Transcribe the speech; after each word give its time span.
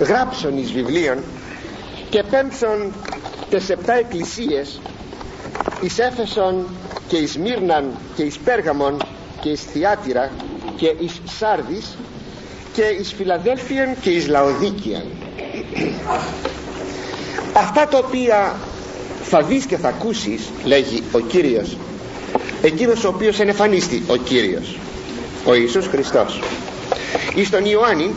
γράψον 0.00 0.58
εις 0.58 0.72
βιβλίων 0.72 1.18
και 2.10 2.22
πέμψον 2.30 2.92
τες 3.50 3.70
επτά 3.70 3.92
εκκλησίες 3.92 4.80
εις 5.80 5.98
Έφεσον 5.98 6.66
και 7.08 7.16
εις 7.16 7.38
Μύρναν 7.38 7.90
και 8.14 8.22
εις 8.22 8.38
Πέργαμον 8.38 9.02
και 9.40 9.48
εις 9.48 9.62
Θιάτυρα 9.62 10.30
και 10.76 10.94
εις 10.98 11.20
Σάρδης 11.38 11.96
και 12.72 12.82
εις 12.82 13.12
Φιλαδέλφιαν 13.12 13.96
και 14.00 14.10
εις 14.10 14.28
Λαοδίκιαν 14.28 15.04
αυτά 17.52 17.88
τα 17.88 17.98
οποία 17.98 18.56
θα 19.22 19.42
δεις 19.42 19.66
και 19.66 19.76
θα 19.76 19.88
ακούσεις 19.88 20.42
λέγει 20.64 21.02
ο 21.12 21.18
Κύριος 21.18 21.76
εκείνος 22.62 23.04
ο 23.04 23.08
οποίος 23.08 23.40
ενεφανίστη 23.40 24.02
ο 24.06 24.16
Κύριος 24.16 24.78
ο 25.44 25.54
Ιησούς 25.54 25.86
Χριστός. 25.86 26.40
Εις 27.34 27.50
τον 27.50 27.64
Ιωάννη 27.64 28.14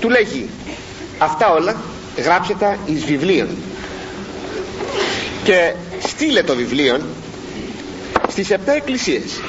του 0.00 0.08
λέγει 0.08 0.48
αυτά 1.22 1.52
όλα 1.52 1.76
γράψε 2.16 2.54
τα 2.58 2.76
εις 2.86 3.04
βιβλίων 3.04 3.48
και 5.44 5.72
στείλε 6.06 6.42
το 6.42 6.54
βιβλίο 6.54 7.00
στις 8.28 8.50
επτά 8.50 8.72
εκκλησίες 8.72 9.40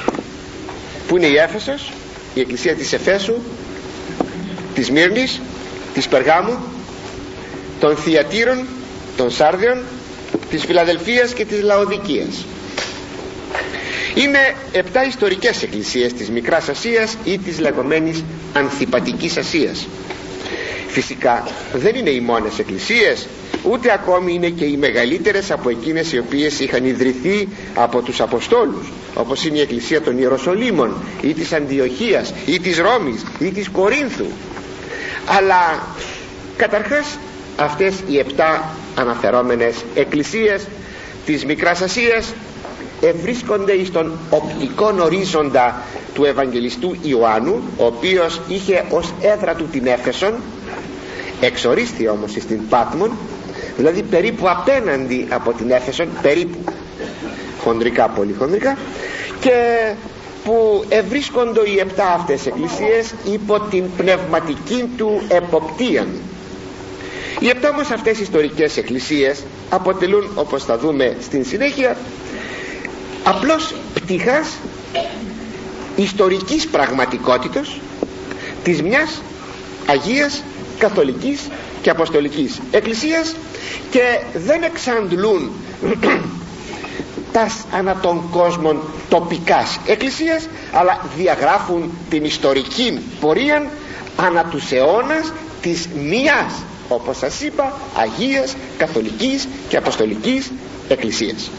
που 1.08 1.16
είναι 1.16 1.26
η 1.26 1.36
Έφεσος 1.36 1.92
η 2.34 2.40
εκκλησία 2.40 2.74
της 2.74 2.92
Εφέσου 2.92 3.34
της 4.74 4.90
Μύρνης 4.90 5.40
της 5.94 6.08
Περγάμου 6.08 6.56
των 7.80 7.96
Θιατήρων 7.96 8.66
των 9.16 9.30
Σάρδιων 9.30 9.82
της 10.50 10.64
Φιλαδελφίας 10.64 11.32
και 11.32 11.44
της 11.44 11.62
Λαοδικίας. 11.62 12.44
Είναι 14.14 14.54
επτά 14.72 15.04
ιστορικές 15.04 15.62
εκκλησίες 15.62 16.12
της 16.12 16.30
Μικράς 16.30 16.68
Ασίας 16.68 17.16
ή 17.24 17.38
της 17.38 17.58
λεγόμενης 17.60 18.24
Ανθιπατικής 18.52 19.36
Ασίας 19.36 19.86
φυσικά 20.94 21.44
δεν 21.74 21.94
είναι 21.94 22.10
οι 22.10 22.20
μόνες 22.20 22.58
εκκλησίες 22.58 23.26
ούτε 23.62 23.92
ακόμη 23.92 24.32
είναι 24.34 24.48
και 24.48 24.64
οι 24.64 24.76
μεγαλύτερες 24.76 25.50
από 25.50 25.68
εκείνες 25.70 26.12
οι 26.12 26.18
οποίες 26.18 26.60
είχαν 26.60 26.84
ιδρυθεί 26.84 27.48
από 27.74 28.02
τους 28.02 28.20
Αποστόλους 28.20 28.92
όπως 29.14 29.44
είναι 29.44 29.58
η 29.58 29.60
εκκλησία 29.60 30.00
των 30.02 30.18
Ιεροσολύμων 30.18 30.94
ή 31.20 31.34
της 31.34 31.52
Αντιοχίας 31.52 32.32
ή 32.46 32.60
της 32.60 32.78
Ρώμης 32.78 33.22
ή 33.38 33.50
της 33.50 33.68
Κορίνθου. 33.70 34.26
Αλλά 35.38 35.86
καταρχάς 36.56 37.18
αυτές 37.56 37.94
οι 38.08 38.18
επτά 38.18 38.76
αναφερόμενες 38.94 39.84
εκκλησίες 39.94 40.66
της 41.26 41.44
Μικράς 41.44 41.80
Ασίας 41.80 42.34
ευρίσκονται 43.00 43.84
στον 43.84 44.12
οπτικό 44.30 44.94
ορίζοντα 45.00 45.82
του 46.14 46.24
Ευαγγελιστού 46.24 46.96
Ιωάννου 47.02 47.62
ο 47.76 47.84
οποίος 47.86 48.40
είχε 48.48 48.84
ως 48.90 49.12
έδρα 49.20 49.54
του 49.54 49.64
την 49.72 49.86
Έφεσον 49.86 50.34
εξορίστη 51.40 52.08
όμως 52.08 52.30
στην 52.30 52.68
Πάτμον 52.68 53.10
δηλαδή 53.76 54.02
περίπου 54.02 54.48
απέναντι 54.48 55.26
από 55.30 55.52
την 55.52 55.70
Έφεσον 55.70 56.08
περίπου 56.22 56.58
χοντρικά 57.60 58.08
πολύ 58.08 58.34
χοντρικά 58.38 58.76
και 59.40 59.52
που 60.44 60.84
ευρίσκονται 60.88 61.60
οι 61.70 61.78
επτά 61.78 62.12
αυτές 62.12 62.46
εκκλησίες 62.46 63.14
υπό 63.32 63.60
την 63.60 63.84
πνευματική 63.96 64.84
του 64.96 65.22
εποπτεία 65.28 66.06
οι 67.40 67.48
επτά 67.48 67.68
όμως 67.68 67.90
αυτές 67.90 68.18
ιστορικές 68.20 68.76
εκκλησίες 68.76 69.42
αποτελούν 69.70 70.30
όπως 70.34 70.64
θα 70.64 70.78
δούμε 70.78 71.16
στην 71.22 71.44
συνέχεια 71.44 71.96
απλώς 73.24 73.74
πτυχάς 73.94 74.48
ιστορικής 75.96 76.66
πραγματικότητος 76.68 77.80
της 78.64 78.82
μιας 78.82 79.22
Αγίας 79.86 80.42
Καθολικής 80.78 81.40
και 81.82 81.90
Αποστολικής 81.90 82.60
Εκκλησίας 82.70 83.34
και 83.90 84.00
δεν 84.34 84.62
εξαντλούν 84.62 85.50
τας 87.32 87.64
ανά 87.72 87.96
των 88.02 88.22
κόσμων 88.30 88.80
τοπικάς 89.08 89.78
εκκλησίας 89.86 90.48
αλλά 90.72 91.00
διαγράφουν 91.16 91.90
την 92.10 92.24
ιστορική 92.24 93.00
πορεία 93.20 93.70
ανά 94.16 94.44
τους 94.44 94.72
αιώνας 94.72 95.32
της 95.62 95.88
μίας 95.94 96.52
όπως 96.88 97.16
σας 97.16 97.40
είπα 97.40 97.72
Αγίας, 97.96 98.54
Καθολικής 98.78 99.48
και 99.68 99.76
Αποστολικής 99.76 100.52
Εκκλησίας 100.88 101.50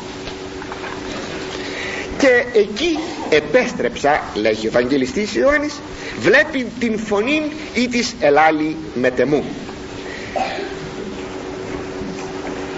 και 2.26 2.60
εκεί 2.60 2.98
επέστρεψα 3.30 4.24
λέγει 4.36 4.66
ο 4.66 4.70
Ευαγγελιστής 4.70 5.36
Ιωάννης 5.36 5.80
βλέπει 6.20 6.68
την 6.80 6.98
φωνή 7.00 7.42
ή 7.74 7.88
της 7.88 8.14
ελάλη 8.20 8.76
μετεμού 8.94 9.44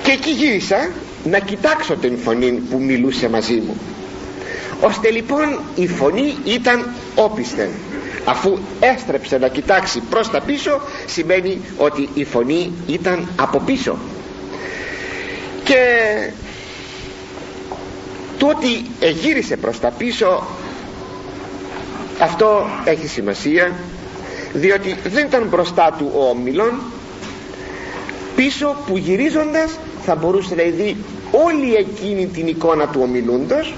και 0.04 0.12
εκεί 0.12 0.30
γύρισα 0.32 0.90
να 1.24 1.40
κοιτάξω 1.40 1.96
την 1.96 2.18
φωνή 2.18 2.52
που 2.52 2.80
μιλούσε 2.80 3.30
μαζί 3.30 3.54
μου. 3.54 3.78
Ώστε 4.82 5.10
λοιπόν 5.12 5.60
η 5.76 5.88
φωνή 5.88 6.36
ήταν 6.44 6.90
όπισθεν 7.16 7.70
αφού 8.26 8.58
έστρεψε 8.80 9.38
να 9.38 9.48
κοιτάξει 9.48 10.00
προς 10.10 10.30
τα 10.30 10.42
πίσω 10.42 10.82
σημαίνει 11.06 11.62
ότι 11.78 12.10
η 12.14 12.24
φωνή 12.24 12.72
ήταν 12.88 13.28
από 13.36 13.60
πίσω. 13.60 13.98
Και 15.64 15.78
το 18.38 18.48
ότι 18.48 18.86
εγύρισε 19.00 19.58
προς 19.58 19.80
τα 19.80 19.90
πίσω 19.98 20.44
αυτό 22.20 22.66
έχει 22.86 23.08
σημασία 23.08 23.72
διότι 24.54 24.96
δεν 25.04 25.26
ήταν 25.26 25.48
μπροστά 25.50 25.96
του 25.98 26.12
ο 26.16 26.30
όμιλον. 26.30 26.72
Πίσω 28.36 28.76
που 28.88 28.98
γυρίζοντας 28.98 29.78
θα 30.06 30.16
μπορούσε 30.16 30.56
να 30.56 30.64
δει 30.64 30.98
όλη 31.32 31.74
εκείνη 31.76 32.26
την 32.26 32.48
εικόνα 32.48 32.88
του 32.88 33.00
ομιλούντος 33.04 33.74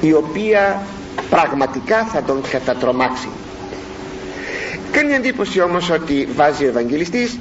η 0.00 0.12
οποία 0.12 0.82
πραγματικά 1.30 2.04
θα 2.04 2.22
τον 2.22 2.40
κατατρομάξει. 2.50 3.28
Κάνει 4.92 5.12
εντύπωση 5.14 5.60
όμως 5.60 5.90
ότι 5.90 6.28
βάζει 6.34 6.64
ο 6.64 6.68
Ευαγγελιστής 6.68 7.38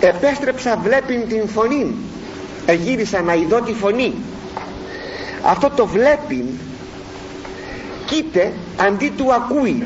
επέστρεψα 0.00 0.76
βλέπειν 0.82 1.28
την 1.28 1.48
φωνή 1.48 1.94
εγύρισα 2.66 3.22
να 3.22 3.34
ειδώ 3.34 3.60
τη 3.60 3.72
φωνή 3.72 4.14
αυτό 5.42 5.70
το 5.70 5.86
βλέπειν 5.86 6.46
κοίται 8.06 8.52
αντί 8.76 9.12
του 9.16 9.32
ακούει 9.32 9.82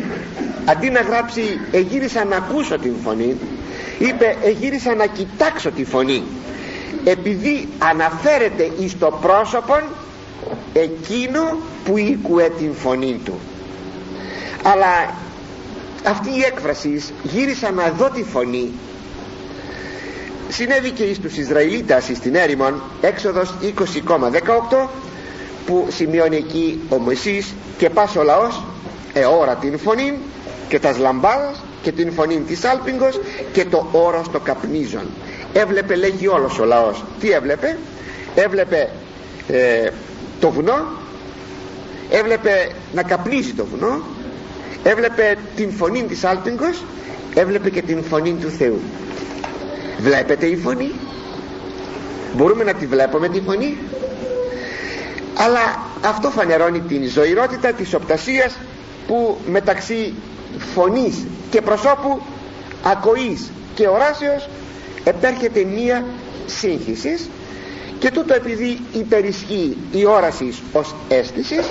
αντί 0.65 0.91
να 0.91 1.01
γράψει 1.01 1.61
εγύρισα 1.73 2.25
να 2.25 2.37
ακούσω 2.37 2.79
την 2.79 2.95
φωνή 3.05 3.37
είπε 3.99 4.37
εγύρισα 4.43 4.95
να 4.95 5.07
κοιτάξω 5.07 5.71
τη 5.71 5.85
φωνή 5.85 6.23
επειδή 7.05 7.69
αναφέρεται 7.79 8.71
εις 8.79 8.99
το 8.99 9.19
πρόσωπο 9.21 9.75
εκείνο 10.73 11.59
που 11.85 11.97
ήκουε 11.99 12.51
την 12.59 12.75
φωνή 12.75 13.21
του. 13.25 13.39
Αλλά 14.63 15.15
αυτή 16.07 16.29
η 16.29 16.43
έκφραση 16.47 17.05
γύρισα 17.23 17.71
να 17.71 17.91
δω 17.91 18.11
τη 18.11 18.23
φωνή 18.23 18.71
συνέβη 20.49 20.91
και 20.91 21.03
εις 21.03 21.19
τους 21.19 21.37
Ισραηλίτας 21.37 22.05
στην 22.05 22.35
έρημον 22.35 22.83
έξοδος 23.01 23.55
20,18 23.63 24.87
που 25.67 25.87
σημειώνει 25.91 26.37
εκεί 26.37 26.81
ο 26.89 26.97
Μωυσής 26.99 27.55
και 27.79 27.91
πας 27.91 28.17
ο 28.17 28.23
λαός 28.23 28.63
εώρα 29.13 29.55
την 29.55 29.79
φωνή 29.79 30.19
και 30.69 30.79
τας 30.79 30.99
λαμπάδας 30.99 31.65
και 31.83 31.93
την 31.93 32.13
φωνή 32.13 32.41
της 32.41 32.65
άλπιγγος 32.65 33.21
και 33.53 33.65
το 33.65 33.89
όρος 33.93 34.31
το 34.31 34.41
καπνίζον 34.41 35.07
έβλεπε 35.53 35.95
λέγει 35.95 36.29
όλος 36.29 36.59
ο 36.59 36.65
λαός. 36.65 37.05
Τι 37.21 37.31
έβλεπε; 37.31 37.79
Έβλεπε 38.35 38.91
ε, 39.49 39.91
το 40.41 40.51
βουνό 40.51 40.87
έβλεπε 42.11 42.71
να 42.95 43.03
καπνίζει 43.03 43.53
το 43.53 43.65
βουνό 43.65 44.03
έβλεπε 44.83 45.37
την 45.57 45.73
φωνή 45.73 46.03
της 46.03 46.25
άλπιγγος 46.25 46.85
έβλεπε 47.35 47.71
και 47.71 47.83
την 47.83 48.05
φωνή 48.05 48.37
του 48.41 48.51
Θεού. 48.51 48.81
Βλέπετε 49.99 50.47
η 50.47 50.57
φωνή; 50.57 50.93
Μπορούμε 52.37 52.65
να 52.65 52.75
τη 52.75 52.87
βλέπουμε 52.87 53.29
τη 53.29 53.41
φωνή; 53.41 53.77
Αλλά 55.45 55.83
αυτό 56.05 56.31
φανερώνει 56.31 56.81
την 56.81 57.09
ζωηρότητα 57.09 57.73
της 57.73 57.95
οπτασίας 57.95 58.57
που 59.07 59.37
μεταξύ 59.47 60.15
φωνής 60.75 61.25
και 61.51 61.61
προσώπου 61.61 62.21
ακοής 62.83 63.51
και 63.75 63.89
οράσεως 63.89 64.49
επέρχεται 65.05 65.65
μία 65.65 66.05
σύγχυση 66.47 67.31
και 67.99 68.11
τούτο 68.11 68.35
επειδή 68.35 68.81
υπερισχύει 68.93 69.77
η 69.93 70.07
όραση 70.07 70.55
ως 70.73 70.95
αίσθησης 71.09 71.71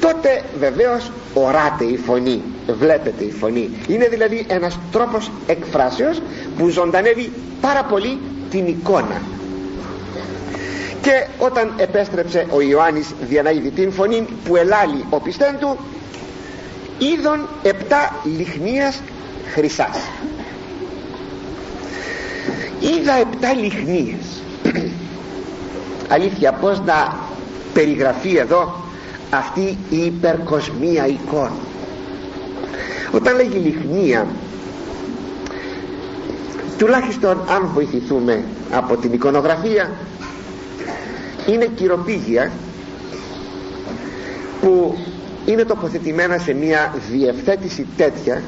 τότε 0.00 0.42
βεβαίως 0.58 1.10
οράται 1.34 1.84
η 1.84 1.96
φωνή 1.96 2.42
βλέπετε 2.72 3.24
η 3.24 3.30
φωνή. 3.30 3.70
Είναι 3.88 4.08
δηλαδή 4.08 4.44
ένας 4.48 4.78
τρόπος 4.92 5.30
εκφράσεως 5.46 6.20
που 6.58 6.68
ζωντανεύει 6.68 7.32
πάρα 7.60 7.84
πολύ 7.84 8.18
την 8.50 8.66
εικόνα 8.66 9.22
και 11.04 11.26
όταν 11.38 11.72
επέστρεψε 11.76 12.46
ο 12.50 12.60
Ιωάννης 12.60 13.14
για 13.28 13.42
να 13.42 13.50
είδει 13.50 13.70
την 13.70 13.92
φωνή 13.92 14.26
που 14.44 14.56
ελάλει 14.56 15.04
ο 15.10 15.20
πιστέν 15.20 15.56
του 15.58 15.78
είδον 16.98 17.48
επτά 17.62 18.16
λιχνίας 18.36 19.00
χρυσάς 19.54 19.98
είδα 22.80 23.12
επτά 23.12 23.52
λιχνίες 23.52 24.42
αλήθεια 26.14 26.52
πως 26.52 26.80
να 26.80 27.16
περιγραφεί 27.74 28.36
εδώ 28.36 28.74
αυτή 29.30 29.78
η 29.90 29.96
υπερκοσμία 30.04 31.06
εικόνα. 31.06 31.52
Όταν 33.12 33.36
λέγει 33.36 33.58
λιχνία 33.58 34.26
τουλάχιστον 36.78 37.38
αν 37.48 37.70
βοηθηθούμε 37.74 38.44
από 38.70 38.96
την 38.96 39.12
εικονογραφία 39.12 39.90
είναι 41.46 41.66
κυροπήγια 41.74 42.50
που 44.60 44.96
είναι 45.46 45.64
τοποθετημένα 45.64 46.38
σε 46.38 46.52
μια 46.52 46.94
διευθέτηση 47.10 47.86
τέτοια 47.96 48.42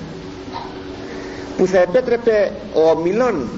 που 1.56 1.66
θα 1.66 1.78
επέτρεπε 1.78 2.52
ο 2.74 2.90
ομιλών 2.90 3.48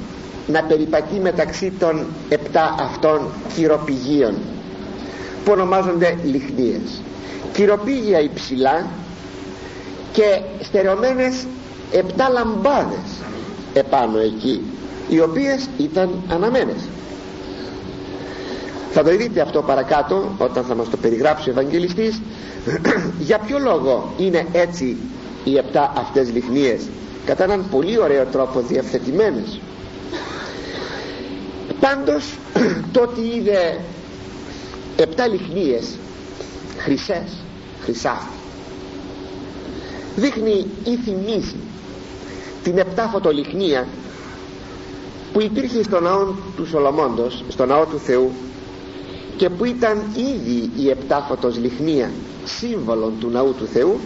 να 0.47 0.63
περιπατεί 0.63 1.15
μεταξύ 1.21 1.73
των 1.79 2.07
επτά 2.29 2.75
αυτών 2.81 3.21
κυροπηγίων 3.55 4.35
που 5.45 5.53
ονομάζονται 5.53 6.17
λιχνίες. 6.25 7.03
Κυροπήγια 7.53 8.21
υψηλά 8.21 8.87
και 10.13 10.41
στερεωμένες 10.61 11.47
επτά 11.93 12.29
λαμπάδες 12.29 13.09
επάνω 13.75 14.19
εκεί 14.19 14.63
οι 15.09 15.21
οποίες 15.21 15.69
ήταν 15.79 16.11
αναμένες 16.29 16.77
θα 18.91 19.03
το 19.03 19.17
δείτε 19.17 19.41
αυτό 19.41 19.63
παρακάτω 19.63 20.35
όταν 20.39 20.65
θα 20.65 20.75
μας 20.75 20.89
το 20.91 20.97
περιγράψει 20.97 21.49
ο 21.49 21.53
Ευαγγελιστής. 21.53 22.21
Για 23.29 23.39
ποιο 23.39 23.59
λόγο 23.59 24.13
είναι 24.19 24.47
έτσι 24.53 24.97
οι 25.45 25.57
επτά 25.57 25.93
αυτές 25.97 26.33
λιχνίες; 26.33 26.83
Κατά 27.25 27.45
έναν 27.45 27.65
πολύ 27.71 27.99
ωραίο 27.99 28.25
τρόπο 28.25 28.61
διευθετημένες. 28.61 29.61
Πάντως 31.81 32.39
το 32.93 33.01
ότι 33.01 33.21
είδε 33.21 33.79
επτά 34.97 35.27
λιχνίες 35.27 35.85
χρυσές 36.79 37.45
χρυσά 37.83 38.27
δείχνει 40.17 40.67
ή 40.85 40.97
θυμίζει 40.97 41.57
την 42.63 42.79
επτά 42.79 43.09
φωτολιχνία 43.13 43.87
που 45.33 45.41
υπήρχε 45.41 45.83
στο 45.83 46.01
ναό 46.01 46.25
του 46.57 46.67
Σολομώντος 46.67 47.45
στο 47.49 47.67
ναό 47.67 47.85
του 47.85 47.99
Θεού 47.99 48.31
και 49.39 49.49
που 49.51 49.65
ήταν 49.65 50.03
ήδη 50.15 50.71
η 50.77 50.91
επτάφωτος 50.91 51.59
λιχνία 51.59 52.11
σύμβολον 52.45 53.13
του 53.21 53.31
ναού 53.31 53.55
του 53.59 53.67
Θεού 53.67 54.01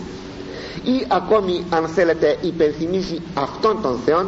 ή 0.83 1.07
ακόμη 1.09 1.65
αν 1.71 1.87
θέλετε 1.89 2.37
υπενθυμίζει 2.41 3.21
αυτόν 3.35 3.83
τον 3.83 3.99
Θεόν 4.05 4.27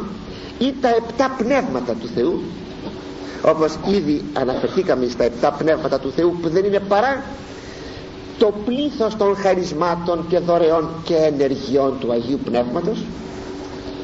ή 0.58 0.74
τα 0.80 0.88
επτά 0.88 1.34
πνεύματα 1.38 1.92
του 1.92 2.08
Θεού 2.14 2.42
όπως 3.42 3.78
ήδη 3.88 4.24
αναφερθήκαμε 4.32 5.06
στα 5.08 5.24
επτά 5.24 5.50
πνεύματα 5.52 5.98
του 5.98 6.10
Θεού 6.16 6.36
που 6.42 6.48
δεν 6.48 6.64
είναι 6.64 6.80
παρά 6.80 7.22
το 8.38 8.54
πλήθος 8.64 9.16
των 9.16 9.36
χαρισμάτων 9.36 10.24
και 10.28 10.38
δωρεών 10.38 10.88
και 11.04 11.14
ενεργειών 11.14 11.94
του 12.00 12.12
Αγίου 12.12 12.38
Πνεύματος 12.44 13.04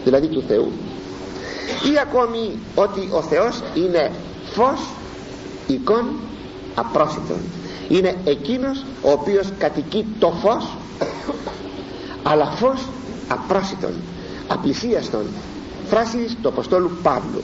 δηλαδή 0.04 0.26
του 0.26 0.42
Θεού. 0.48 0.72
Ή 1.92 1.98
ακόμη 2.02 2.58
ότι 2.74 3.08
ο 3.12 3.22
Θεός 3.22 3.62
είναι 3.74 4.10
φως 4.52 4.80
εικόν 5.66 6.04
απρόσιτον 6.74 7.38
είναι 7.88 8.14
εκείνος 8.24 8.84
ο 9.02 9.10
οποίος 9.10 9.48
κατοικεί 9.58 10.06
το 10.18 10.30
φως 10.42 10.76
αλλά 12.22 12.44
φως 12.46 12.80
απρόσιτον 13.28 13.92
απλησίαστον. 14.52 15.24
Φράση 15.88 16.36
του 16.42 16.48
Αποστόλου 16.48 16.90
Παύλου. 17.02 17.42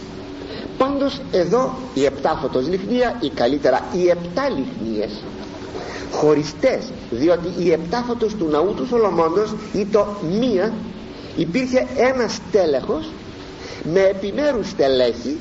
Πάντως 0.79 1.21
εδώ 1.33 1.75
η 1.95 2.05
επτάφωτος 2.05 2.69
λιχνία 2.69 3.17
ή 3.21 3.29
καλύτερα 3.29 3.81
οι 3.93 4.09
επτά 4.09 4.49
λιχνίες. 4.49 5.23
Χωριστές 6.13 6.85
διότι 7.11 7.49
η 7.65 7.73
επτάφωτος 7.73 8.35
του 8.35 8.49
ναού 8.51 8.75
του 8.77 8.87
Σολομώντος 8.87 9.55
ή 9.73 9.85
το 9.87 10.07
μία 10.41 10.73
υπήρχε 11.37 11.87
ένας 11.97 12.39
τέλεχος 12.53 13.09
με 13.93 14.01
επιμέρους 14.01 14.69
στελέχη 14.69 15.37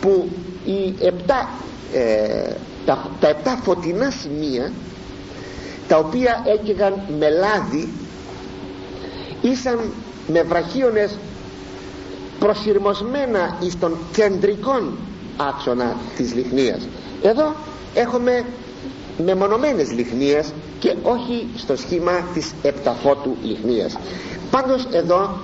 που 0.00 0.28
οι 0.64 0.94
επτά, 1.00 1.48
ε, 1.92 2.52
τα, 2.86 3.10
τα 3.20 3.28
επτά 3.28 3.58
φωτεινά 3.62 4.10
σημεία 4.10 4.72
τα 5.88 5.96
οποία 5.98 6.42
έκαιγαν 6.46 7.00
με 7.18 7.28
λάδι 7.30 7.88
ήσαν 9.42 9.78
με 10.32 10.42
βραχίονες 10.42 11.16
προσυρμοσμένα 12.38 13.56
εις 13.60 13.78
τον 13.78 13.96
κεντρικών 14.12 14.98
άξονα 15.36 15.96
της 16.16 16.34
λιχνίας. 16.34 16.80
Εδώ 17.22 17.54
έχουμε 17.94 18.44
μεμονωμένες 19.24 19.90
λιχνίες 19.92 20.52
και 20.78 20.94
όχι 21.02 21.46
στο 21.56 21.76
σχήμα 21.76 22.12
της 22.34 22.52
επταφώτου 22.62 23.36
λιχνίας. 23.42 23.96
Πάντως 24.50 24.86
εδώ 24.90 25.38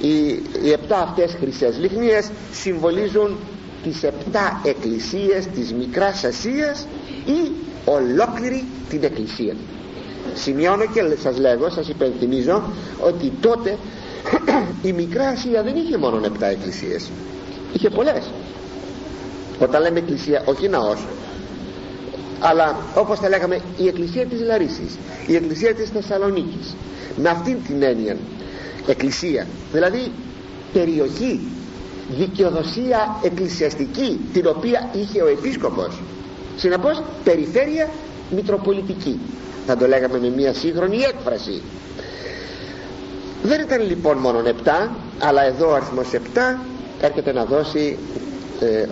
οι, 0.00 0.16
οι 0.62 0.70
επτά 0.72 0.98
αυτές 1.00 1.36
χρυσές 1.40 1.78
λιχνίες 1.78 2.30
συμβολίζουν 2.52 3.36
τις 3.86 4.02
επτά 4.02 4.60
εκκλησίες 4.64 5.46
της 5.46 5.72
Μικράς 5.72 6.24
Ασίας 6.24 6.86
ή 7.26 7.50
ολόκληρη 7.84 8.64
την 8.88 9.04
εκκλησία. 9.04 9.54
Σημειώνω 10.34 10.84
και 10.86 11.00
σας 11.22 11.38
λέγω, 11.38 11.70
σας 11.70 11.88
υπενθυμίζω 11.88 12.62
ότι 13.00 13.32
τότε 13.40 13.78
η 14.88 14.92
Μικρά 14.92 15.28
Ασία 15.28 15.62
δεν 15.62 15.76
είχε 15.76 15.96
μόνο 15.96 16.20
επτά 16.24 16.46
εκκλησίες. 16.46 17.10
Είχε 17.72 17.90
πολλές. 17.90 18.30
Όταν 19.58 19.82
λέμε 19.82 19.98
εκκλησία 19.98 20.42
όχι 20.44 20.68
ναός 20.68 21.06
αλλά 22.40 22.76
όπως 22.94 23.18
θα 23.18 23.28
λέγαμε 23.28 23.60
η 23.76 23.86
εκκλησία 23.86 24.26
της 24.26 24.40
Λαρίσης 24.40 24.98
η 25.26 25.34
εκκλησία 25.34 25.74
της 25.74 25.90
Θεσσαλονίκης. 25.90 26.74
Με 27.16 27.28
αυτήν 27.28 27.56
την 27.66 27.82
έννοια 27.82 28.16
εκκλησία 28.86 29.46
δηλαδή 29.72 30.10
περιοχή 30.72 31.40
δικαιοδοσία 32.10 33.20
εκκλησιαστική 33.22 34.20
την 34.32 34.46
οποία 34.46 34.90
είχε 34.92 35.22
ο 35.22 35.26
επίσκοπος. 35.26 36.00
Συνεπώς 36.56 37.02
περιφέρεια 37.24 37.88
μητροπολιτική. 38.30 39.18
Θα 39.66 39.76
το 39.76 39.86
λέγαμε 39.86 40.18
με 40.18 40.28
μια 40.28 40.52
σύγχρονη 40.54 40.96
έκφραση. 40.96 41.62
Δεν 43.42 43.60
ήταν 43.60 43.86
λοιπόν 43.86 44.18
μόνο 44.18 44.42
7 44.64 44.88
αλλά 45.18 45.42
εδώ 45.44 45.70
ο 45.70 45.74
αριθμός 45.74 46.06
7 46.12 46.16
έρχεται 47.00 47.32
να 47.32 47.44
δώσει 47.44 47.98
ε, 48.60 48.84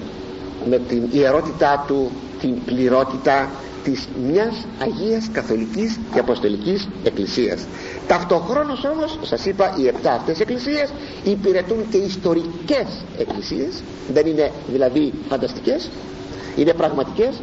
με 0.68 0.78
την 0.88 1.02
ιερότητά 1.12 1.84
του 1.86 2.10
την 2.40 2.64
πληρότητα 2.64 3.50
της 3.84 4.08
μιας 4.30 4.66
Αγίας 4.82 5.28
Καθολικής 5.32 5.98
και 6.12 6.18
Αποστολικής 6.18 6.88
Εκκλησίας 7.04 7.64
ταυτοχρόνως 8.06 8.84
όμως 8.84 9.18
σας 9.23 9.44
είπα 9.46 9.75
οι 9.78 9.87
επτά 9.87 10.12
αυτές 10.12 10.40
εκκλησίες 10.40 10.92
υπηρετούν 11.25 11.88
και 11.90 11.96
ιστορικές 11.96 12.87
εκκλησίες. 13.18 13.82
Δεν 14.12 14.26
είναι 14.26 14.50
δηλαδή 14.68 15.12
φανταστικές 15.28 15.90
είναι 16.56 16.73
πραγματικές. 16.73 17.40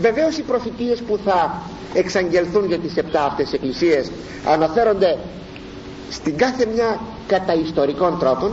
Βεβαίως 0.00 0.36
οι 0.38 0.42
προφητείες 0.42 1.00
που 1.00 1.18
θα 1.24 1.62
εξαγγελθούν 1.94 2.66
για 2.66 2.78
τις 2.78 2.96
επτά 2.96 3.24
αυτές 3.24 3.52
εκκλησίες 3.52 4.10
αναφέρονται 4.46 5.18
στην 6.10 6.36
κάθε 6.36 6.66
μια 6.74 7.00
κατά 7.26 7.54
ιστορικών 7.54 8.18
τρόπων 8.18 8.52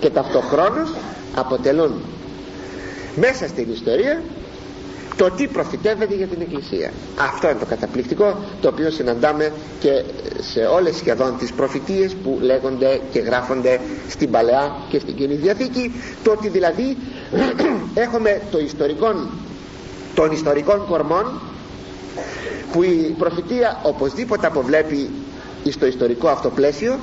και 0.00 0.10
ταυτοχρόνως 0.10 0.90
αποτελούν 1.34 1.92
μέσα 3.16 3.46
στην 3.48 3.72
ιστορία 3.72 4.22
το 5.16 5.30
τι 5.30 5.46
προφητεύεται 5.46 6.14
για 6.14 6.26
την 6.26 6.40
Εκκλησία. 6.40 6.92
Αυτό 7.16 7.48
είναι 7.50 7.58
το 7.58 7.64
καταπληκτικό 7.66 8.38
το 8.60 8.68
οποίο 8.68 8.90
συναντάμε 8.90 9.52
και 9.80 10.04
σε 10.40 10.60
όλες 10.60 10.96
σχεδόν 10.96 11.36
τις 11.38 11.52
προφητείες 11.52 12.14
που 12.14 12.38
λέγονται 12.42 13.00
και 13.12 13.18
γράφονται 13.18 13.80
στην 14.08 14.30
Παλαιά 14.30 14.76
και 14.88 14.98
στην 14.98 15.14
Καινή 15.14 15.34
Διαθήκη. 15.34 15.92
Το 16.22 16.30
ότι 16.30 16.48
δηλαδή 16.48 16.96
έχουμε 18.04 18.40
το 18.50 18.58
ιστορικό 18.58 19.14
των 20.14 20.32
ιστορικών 20.32 20.86
κορμών 20.88 21.40
που 22.72 22.82
η 22.82 23.14
προφητεία 23.18 23.80
οπωσδήποτε 23.82 24.46
αποβλέπει 24.46 25.10
στο 25.70 25.86
ιστορικό 25.86 26.28
αυτό 26.28 26.48
πλαίσιο 26.50 26.98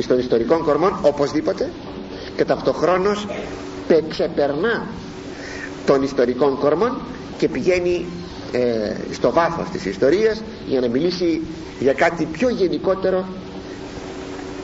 στον 0.00 0.18
ιστορικών 0.18 0.64
κορμών 0.64 0.98
οπωσδήποτε 1.02 1.70
και 2.36 2.44
ταυτοχρόνως 2.44 3.26
ξεπερνά 4.08 4.86
των 5.86 6.02
ιστορικών 6.02 6.58
κορμών 6.58 6.96
και 7.40 7.48
πηγαίνει 7.48 8.04
ε, 8.52 8.94
στο 9.12 9.32
βάθος 9.32 9.68
της 9.72 9.84
ιστορίας 9.84 10.42
για 10.68 10.80
να 10.80 10.88
μιλήσει 10.88 11.40
για 11.80 11.92
κάτι 11.92 12.24
πιο 12.24 12.48
γενικότερο 12.48 13.24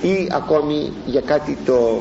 ή 0.02 0.28
ακόμη 0.32 0.92
για 1.06 1.20
κάτι 1.20 1.58
το 1.64 2.00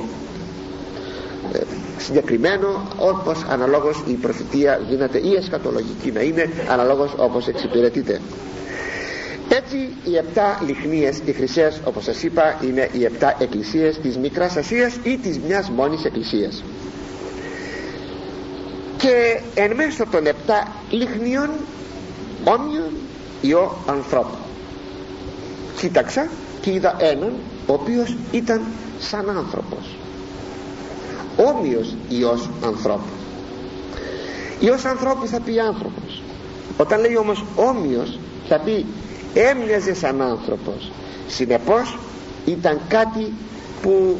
ε, 1.53 1.59
συγκεκριμένο 1.97 2.87
όπως 2.97 3.45
αναλόγως 3.49 4.03
η 4.07 4.11
προφητεία 4.13 4.81
γίνεται 4.89 5.17
ή 5.17 5.33
εσκατολογική 5.35 6.11
να 6.11 6.21
είναι 6.21 6.49
αναλόγως 6.69 7.13
όπως 7.17 7.47
εξυπηρετείται. 7.47 8.21
Έτσι 9.49 9.77
οι 10.05 10.15
επτά 10.17 10.61
λιχνίες 10.65 11.21
οι 11.25 11.31
χρυσές 11.31 11.81
όπως 11.85 12.03
σας 12.03 12.23
είπα 12.23 12.59
είναι 12.67 12.89
οι 12.91 13.03
επτά 13.05 13.35
εκκλησίες 13.39 13.97
της 13.99 14.17
Μικράς 14.17 14.55
Ασίας 14.57 14.95
ή 15.03 15.17
της 15.17 15.39
μιας 15.47 15.69
μόνης 15.69 16.05
εκκλησίας 16.05 16.63
και 19.05 19.41
εν 19.61 19.75
μέσω 19.75 20.05
των 20.11 20.25
επτά 20.25 20.67
λιχνίων 20.89 21.49
όμοιον 22.43 22.89
ιό 23.41 23.77
ανθρώπου 23.87 24.37
κοίταξα 25.77 26.27
και 26.61 26.71
είδα 26.71 26.95
έναν 26.99 27.33
ο 27.67 27.73
οποίος 27.73 28.15
ήταν 28.31 28.61
σαν 28.99 29.29
άνθρωπος. 29.29 29.95
Όμοιος 31.37 31.95
ιός 32.09 32.49
ανθρώπου 32.65 33.09
ιός 34.59 34.85
ανθρώπους 34.85 35.29
θα 35.29 35.39
πει 35.39 35.59
άνθρωπος. 35.59 36.21
Όταν 36.77 36.99
λέει 36.99 37.17
όμως 37.17 37.43
όμοιος 37.55 38.19
θα 38.47 38.59
πει 38.59 38.85
έμοιαζε 39.33 39.93
σαν 39.93 40.21
άνθρωπος 40.21 40.91
συνεπώς 41.27 41.97
ήταν 42.45 42.81
κάτι 42.87 43.33
που 43.81 44.17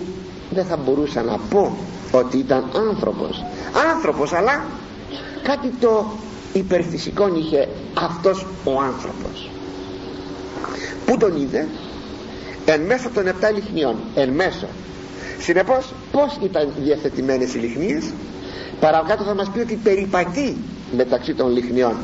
δεν 0.50 0.66
θα 0.66 0.78
μπορούσα 0.78 1.22
να 1.22 1.38
πω 1.50 1.78
ότι 2.12 2.38
ήταν 2.38 2.64
άνθρωπος 2.90 3.44
άνθρωπος 3.94 4.34
αλλά 4.34 4.64
κάτι 5.44 5.68
το 5.80 6.12
υπερφυσικό 6.54 7.36
είχε 7.36 7.68
αυτός 7.94 8.46
ο 8.64 8.80
άνθρωπος. 8.82 9.50
Που 11.06 11.18
τον 11.18 11.42
είδε; 11.42 11.68
Εν 12.66 12.82
μέσω 12.82 13.10
των 13.10 13.28
επτά 13.28 13.52
λιχνιών. 13.52 13.96
Εν 14.16 14.30
μέσω. 14.30 14.68
Συνεπώς 15.40 15.94
πως 16.12 16.38
ήταν 16.44 16.74
διαθετημένες 16.78 17.54
οι 17.54 17.58
λιχνίες; 17.58 18.04
Παρακάτω 18.80 19.24
θα 19.24 19.36
μας 19.36 19.50
πει 19.50 19.60
ότι 19.60 19.76
περιπατεί 19.84 20.58
μεταξύ 20.96 21.34
των 21.34 21.52
λιχνιών. 21.52 21.96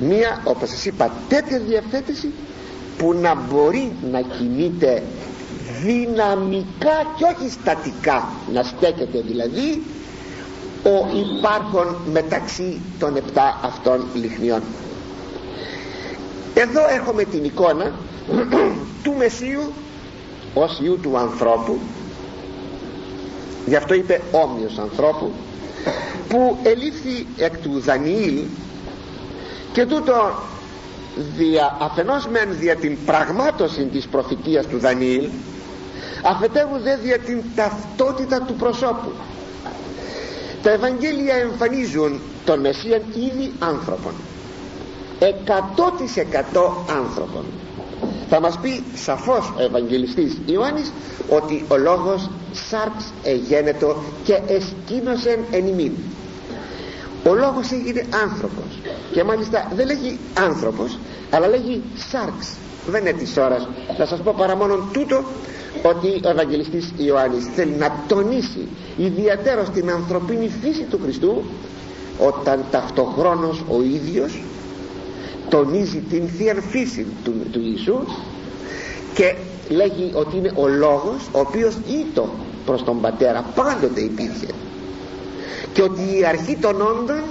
Μία 0.00 0.40
όπως 0.44 0.68
σας 0.68 0.84
είπα 0.84 1.10
τέτοια 1.28 1.58
διευθέτηση 1.58 2.32
που 2.98 3.12
να 3.12 3.34
μπορεί 3.34 3.92
να 4.10 4.20
κινείται 4.20 5.02
δυναμικά 5.82 6.96
και 7.16 7.24
όχι 7.36 7.50
στατικά. 7.50 8.28
Να 8.52 8.62
στέκεται 8.62 9.20
δηλαδή 9.26 9.82
ο 10.88 11.06
υπάρχον 11.16 11.96
μεταξύ 12.12 12.80
των 12.98 13.16
επτά 13.16 13.60
αυτών 13.62 14.04
λιχνιών. 14.14 14.62
Εδώ 16.54 16.80
έχουμε 16.98 17.24
την 17.24 17.44
εικόνα 17.44 17.92
του 19.02 19.14
Μεσσίου 19.18 19.72
ως 20.54 20.78
Ιού 20.82 20.98
του 21.02 21.18
ανθρώπου. 21.18 21.78
Γι' 23.66 23.76
αυτό 23.76 23.94
είπε 23.94 24.20
όμοιος 24.32 24.78
ανθρώπου 24.78 25.32
που 26.28 26.58
ελήφθη 26.62 27.26
εκ 27.36 27.58
του 27.58 27.80
Δανιήλ 27.80 28.44
και 29.72 29.86
τούτο 29.86 30.32
δια, 31.36 31.76
αφενός 31.80 32.26
μεν 32.28 32.48
δια 32.58 32.76
την 32.76 32.98
πραγμάτωση 33.06 33.84
της 33.84 34.06
προφητείας 34.06 34.66
του 34.66 34.78
Δανιήλ 34.78 35.28
αφετέρου 36.24 36.78
δε 36.82 36.96
δια 36.96 37.18
την 37.18 37.42
ταυτότητα 37.54 38.42
του 38.42 38.54
προσώπου 38.54 39.10
τα 40.62 40.70
Ευαγγέλια 40.70 41.34
εμφανίζουν 41.34 42.20
τον 42.44 42.60
Μεσσίαν 42.60 43.02
ήδη 43.14 43.52
άνθρωπον. 43.58 44.12
100% 45.20 46.84
άνθρωπον. 46.98 47.44
Θα 48.28 48.40
μας 48.40 48.58
πει 48.62 48.82
σαφώς 48.94 49.52
ο 49.58 49.62
Ευαγγελιστής 49.62 50.38
Ιωάννης 50.46 50.92
ότι 51.28 51.64
ο 51.68 51.76
λόγος 51.76 52.30
σάρξ 52.52 53.12
εγένετο 53.22 54.02
και 54.24 54.40
εσκήνωσεν 54.46 55.38
εν 55.50 55.66
ημίν. 55.66 55.92
Ο 57.28 57.34
λόγος 57.34 57.70
έγινε 57.72 58.06
άνθρωπος. 58.22 58.78
Και 59.12 59.24
μάλιστα 59.24 59.68
δεν 59.74 59.86
λέγει 59.86 60.18
άνθρωπος 60.38 60.98
αλλά 61.30 61.48
λέγει 61.48 61.82
σάρξ. 62.10 62.46
Δεν 62.86 63.00
είναι 63.00 63.12
της 63.12 63.36
ώρας. 63.36 63.68
Θα 63.96 64.06
σας 64.06 64.20
πω 64.20 64.34
παρά 64.36 64.56
μόνο 64.56 64.88
τούτο 64.92 65.24
ότι 65.82 66.20
ο 66.24 66.28
Ευαγγελιστής 66.28 66.92
Ιωάννης 66.96 67.44
θέλει 67.54 67.72
να 67.78 68.04
τονίσει 68.08 68.68
ιδιαίτερος 68.96 69.68
την 69.70 69.90
ανθρωπίνη 69.90 70.50
φύση 70.62 70.82
του 70.82 70.98
Χριστού 71.02 71.42
όταν 72.18 72.64
ταυτοχρόνως 72.70 73.64
ο 73.68 73.82
ίδιος 73.82 74.42
τονίζει 75.48 75.98
την 76.10 76.28
θεία 76.28 76.54
φύση 76.70 77.06
του, 77.24 77.32
του 77.52 77.60
Ιησού 77.60 77.98
και 79.14 79.34
λέγει 79.68 80.10
ότι 80.14 80.36
είναι 80.36 80.52
ο 80.54 80.66
λόγος 80.68 81.28
ο 81.32 81.38
οποίος 81.40 81.76
ήτο 82.00 82.28
προς 82.66 82.84
τον 82.84 83.00
Πατέρα 83.00 83.44
πάντοτε 83.54 84.00
υπήρχε 84.00 84.46
και 85.72 85.82
ότι 85.82 86.00
η 86.20 86.24
αρχή 86.24 86.56
των 86.56 86.80
όντων 86.80 87.22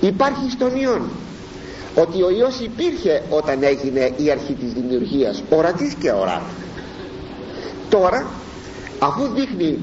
υπάρχει 0.00 0.50
στον 0.50 0.76
Υιόν 0.76 1.02
ότι 2.02 2.22
ο 2.22 2.30
Υιός 2.30 2.60
υπήρχε 2.60 3.22
όταν 3.30 3.62
έγινε 3.62 4.10
η 4.16 4.30
αρχή 4.30 4.52
της 4.52 4.72
δημιουργίας 4.72 5.42
ορατής 5.50 5.94
και 5.94 6.10
οράτη 6.10 6.52
τώρα 7.88 8.26
αφού 8.98 9.28
δείχνει 9.34 9.78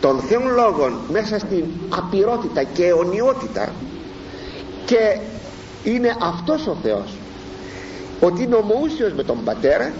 τον 0.00 0.18
Θεόν 0.20 0.42
Λόγων 0.54 0.92
μέσα 1.12 1.38
στην 1.38 1.64
απειρότητα 1.88 2.62
και 2.62 2.86
αιωνιότητα 2.86 3.72
και 4.84 5.18
είναι 5.84 6.16
αυτός 6.22 6.66
ο 6.66 6.76
Θεός 6.82 7.14
ότι 8.20 8.42
είναι 8.42 8.54
ομοούσιος 8.54 9.12
με 9.12 9.22
τον 9.22 9.44
Πατέρα 9.44 9.92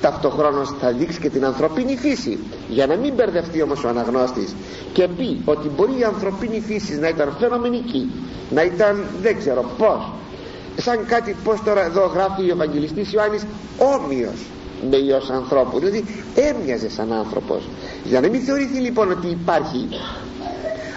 ταυτοχρόνως 0.00 0.74
θα 0.80 0.92
δείξει 0.92 1.20
και 1.20 1.28
την 1.28 1.44
ανθρωπίνη 1.44 1.96
φύση 1.96 2.38
για 2.68 2.86
να 2.86 2.96
μην 2.96 3.14
μπερδευτεί 3.14 3.62
όμως 3.62 3.84
ο 3.84 3.88
αναγνώστης 3.88 4.54
και 4.92 5.08
πει 5.08 5.40
ότι 5.44 5.68
μπορεί 5.76 5.98
η 5.98 6.04
ανθρωπίνη 6.04 6.60
φύση 6.60 6.98
να 6.98 7.08
ήταν 7.08 7.36
φαινομενική 7.38 8.10
να 8.50 8.62
ήταν 8.62 9.04
δεν 9.22 9.38
ξέρω 9.38 9.64
πως 9.78 10.12
σαν 10.80 11.06
κάτι 11.06 11.36
πως 11.44 11.62
τώρα 11.64 11.84
εδώ 11.84 12.06
γράφει 12.06 12.42
ο 12.42 12.52
Ευαγγελιστής 12.52 13.12
Ιωάννης 13.12 13.42
όμοιος 13.78 14.46
με 14.90 14.96
ιός 14.96 15.30
ανθρώπου. 15.30 15.78
Δηλαδή 15.78 16.04
έμοιαζε 16.34 16.90
σαν 16.90 17.12
άνθρωπος. 17.12 17.68
Για 18.04 18.20
να 18.20 18.28
μην 18.28 18.40
θεωρηθεί 18.40 18.78
λοιπόν 18.78 19.10
ότι 19.10 19.26
υπάρχει 19.26 19.88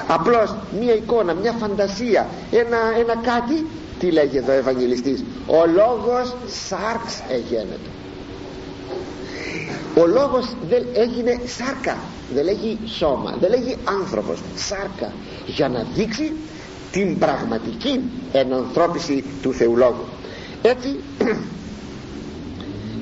απλώς 0.07 0.55
μια 0.79 0.93
εικόνα, 0.93 1.33
μια 1.33 1.51
φαντασία 1.51 2.27
ένα, 2.51 2.77
ένα 2.99 3.15
κάτι 3.15 3.65
τι 3.99 4.11
λέγει 4.11 4.37
εδώ 4.37 4.51
ο 4.53 4.55
Ευαγγελιστής 4.55 5.23
ο 5.47 5.65
λόγος 5.65 6.35
σάρξ 6.67 7.21
εγένετο 7.29 7.89
ο 10.01 10.05
λόγος 10.07 10.55
δεν 10.69 10.85
έγινε 10.93 11.39
σάρκα 11.45 11.97
δεν 12.33 12.43
λέγει 12.43 12.79
σώμα 12.85 13.35
δεν 13.39 13.49
λέγει 13.49 13.77
άνθρωπος 13.83 14.39
σάρκα 14.55 15.11
για 15.45 15.69
να 15.69 15.85
δείξει 15.95 16.31
την 16.91 17.17
πραγματική 17.17 18.01
ενανθρώπιση 18.31 19.23
του 19.41 19.53
Θεού 19.53 19.77
Λόγου. 19.77 20.05
Έτσι 20.61 20.99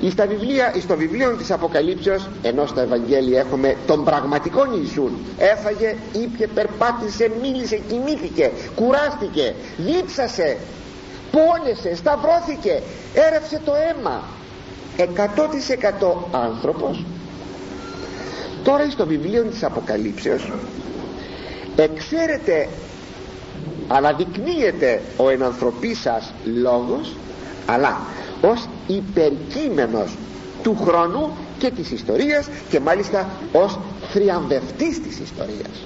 στα 0.10 0.26
βιβλία, 0.26 0.74
στο 0.80 0.96
βιβλίο 0.96 1.36
της 1.36 1.50
Αποκαλύψεως 1.50 2.28
ενώ 2.42 2.66
στα 2.66 2.80
Ευαγγέλια 2.80 3.40
έχουμε 3.40 3.76
τον 3.86 4.04
πραγματικό 4.04 4.62
Ιησούν 4.80 5.12
έφαγε, 5.38 5.96
ήπια, 6.12 6.48
περπάτησε, 6.54 7.30
μίλησε, 7.42 7.80
κοιμήθηκε 7.88 8.50
κουράστηκε, 8.74 9.54
δίψασε 9.76 10.56
πόνεσε, 11.30 11.94
σταυρώθηκε 11.94 12.82
έρευσε 13.14 13.60
το 13.64 13.72
αίμα. 13.74 14.22
100% 14.96 15.04
άνθρωπος. 16.30 17.04
Τώρα 18.64 18.90
στο 18.90 19.06
βιβλίο 19.06 19.42
της 19.42 19.64
Αποκαλύψεως 19.64 20.52
εξαίρεται 21.76 22.68
αναδεικνύεται 23.92 25.02
ο 25.16 25.28
ενανθρωπής 25.28 26.00
σας 26.00 26.32
λόγος 26.62 27.14
αλλά 27.66 28.00
ως 28.42 28.68
υπερκείμενος 28.86 30.16
του 30.62 30.76
χρόνου 30.86 31.36
και 31.58 31.70
της 31.70 31.90
ιστορίας 31.90 32.48
και 32.68 32.80
μάλιστα 32.80 33.28
ως 33.52 33.78
θριαμβευτής 34.12 35.02
της 35.02 35.18
ιστορίας. 35.18 35.84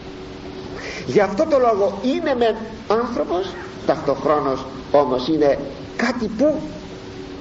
Γι' 1.07 1.21
αυτό 1.21 1.47
το 1.51 1.59
λόγο 1.59 1.99
είναι 2.03 2.35
με 2.35 2.57
άνθρωπος 2.89 3.55
ταυτοχρόνως 3.87 4.65
όμως 4.93 5.29
είναι 5.29 5.59
κάτι 5.97 6.27
που 6.27 6.61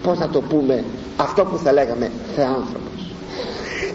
πως 0.04 0.18
θα 0.18 0.30
το 0.30 0.42
πούμε 0.42 0.84
αυτό 1.18 1.46
που 1.46 1.58
θα 1.58 1.72
λέγαμε 1.72 2.12
θεάνθρωπος. 2.36 3.12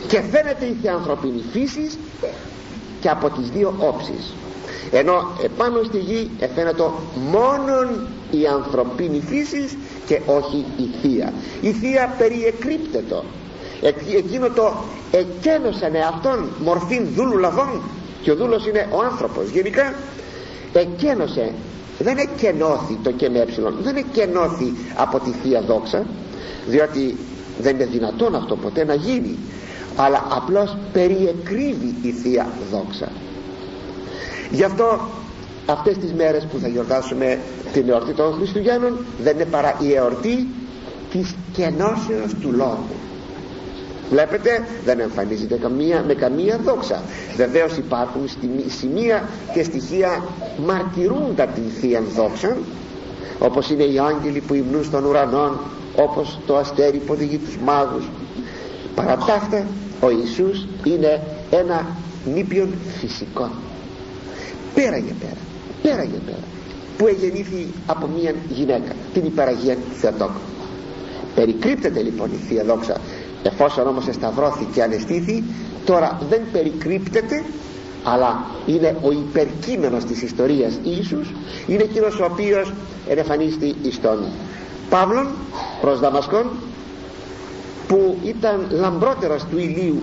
Και 0.09 0.21
φαίνεται 0.21 0.65
η 0.65 0.77
θεανθρωπίνη 0.83 1.45
φύσης 1.53 1.99
και 3.01 3.09
από 3.09 3.31
τις 3.31 3.51
δύο 3.51 3.75
όψεις 3.79 4.35
ενώ 4.91 5.31
επάνω 5.45 5.83
στη 5.83 5.99
γη 5.99 6.31
φαίνεται 6.55 6.83
μόνον 7.31 8.07
η 8.31 8.47
ανθρωπίνη 8.47 9.23
φύση 9.27 9.79
και 10.07 10.21
όχι 10.27 10.65
η 10.77 10.89
θεία. 11.03 11.33
Η 11.61 11.73
θεία 11.73 12.15
περιεκρύπτετο 12.19 13.25
εκείνο 14.17 14.49
το 14.51 14.73
εκένωσαν 15.11 15.95
εαυτόν 15.95 16.49
μορφήν 16.65 17.07
δούλου 17.15 17.39
λαβών 17.39 17.81
και 18.23 18.31
ο 18.31 18.37
δούλος 18.37 18.67
είναι 18.67 18.89
ο 18.91 19.03
άνθρωπος. 19.03 19.51
Γενικά 19.51 19.95
εκένωσε 20.73 21.53
δεν 21.99 22.19
εκενώθη 22.19 22.99
το 23.03 23.11
και 23.11 23.29
με 23.29 23.47
δεν 23.83 23.97
εκενώθη 23.97 24.75
από 24.97 25.19
τη 25.21 25.31
Θεία 25.31 25.61
Δόξα 25.61 26.07
διότι 26.67 27.17
δεν 27.61 27.75
είναι 27.75 27.85
δυνατόν 27.85 28.35
αυτό 28.35 28.57
ποτέ 28.57 28.85
να 28.85 28.95
γίνει 28.95 29.37
αλλά 29.97 30.27
απλώς 30.31 30.77
περιεκρύβει 30.93 31.95
η 32.03 32.11
Θεία 32.11 32.47
Δόξα 32.71 33.09
γι' 34.50 34.64
αυτό 34.64 35.00
αυτές 35.67 35.99
τις 35.99 36.12
μέρες 36.12 36.45
που 36.45 36.59
θα 36.59 36.69
γιορτάσουμε 36.69 37.38
την 37.73 37.88
εορτή 37.88 38.12
των 38.12 38.33
Χριστουγέννων 38.33 38.97
δεν 39.23 39.35
είναι 39.35 39.45
παρά 39.45 39.75
η 39.81 39.95
εορτή 39.95 40.49
της 41.12 41.35
κενώσεως 41.52 42.35
του 42.40 42.52
Λόγου. 42.52 42.87
Βλέπετε 44.11 44.67
δεν 44.85 45.00
εμφανίζεται 45.00 45.57
καμία, 45.57 46.05
με 46.07 46.14
καμία 46.14 46.61
δόξα. 46.64 47.02
Βεβαίως 47.37 47.76
υπάρχουν 47.76 48.28
σημεία 48.78 49.28
και 49.55 49.62
στοιχεία 49.62 50.25
μαρτυρούντα 50.67 51.47
την 51.47 51.62
Θεία 51.81 52.02
Δόξα 52.17 52.57
όπως 53.38 53.71
είναι 53.71 53.83
οι 53.83 53.99
άγγελοι 53.99 54.40
που 54.40 54.55
υμνούν 54.55 54.85
στον 54.85 55.05
ουρανό 55.05 55.61
όπως 55.97 56.38
το 56.47 56.57
αστέρι 56.57 56.99
που 56.99 57.12
οδηγεί 57.12 57.37
τους 57.38 57.57
μάγους. 57.64 58.05
Παρά 58.95 59.17
τα 59.17 59.35
αυτά 59.35 59.67
ο 60.00 60.11
Ιησούς 60.11 60.67
είναι 60.85 61.23
ένα 61.50 61.87
νήπιον 62.35 62.69
φυσικό 63.00 63.50
πέρα 64.75 64.97
για 64.97 65.15
πέρα. 65.21 65.41
Πέρα 65.83 66.03
για 66.03 66.19
πέρα. 66.27 66.45
Που 66.97 67.07
εγεννήθη 67.07 67.67
από 67.87 68.07
μια 68.07 68.35
γυναίκα 68.49 68.93
την 69.13 69.25
υπεραγία 69.25 69.77
Θεοτόκου. 70.01 70.41
Περικρύπτεται 71.35 72.03
λοιπόν 72.03 72.31
η 72.33 72.37
Θεία 72.49 72.65
Δόξα. 72.65 72.97
Εφόσον 73.43 73.87
όμως 73.87 74.07
εσταυρώθηκε 74.09 74.71
και 74.73 74.83
ανεστήθη 74.83 75.43
τώρα 75.85 76.19
δεν 76.29 76.41
περικρύπτεται 76.53 77.45
αλλά 78.05 78.45
είναι 78.67 78.97
ο 79.03 79.11
υπερκείμενος 79.11 80.05
της 80.05 80.23
ιστορίας 80.23 80.79
Ιησούς 80.83 81.33
είναι 81.67 81.83
εκείνος 81.83 82.19
ο 82.21 82.25
οποίος 82.25 82.73
ενεφανίστη 83.09 83.75
εις 83.83 84.01
τον 84.01 84.19
Παύλον 84.91 85.27
προς 85.81 86.01
Δαμασκόν 86.01 86.51
που 87.89 88.17
ήταν 88.25 88.67
λαμπρότερος 88.71 89.45
του 89.51 89.59
ηλίου 89.59 90.01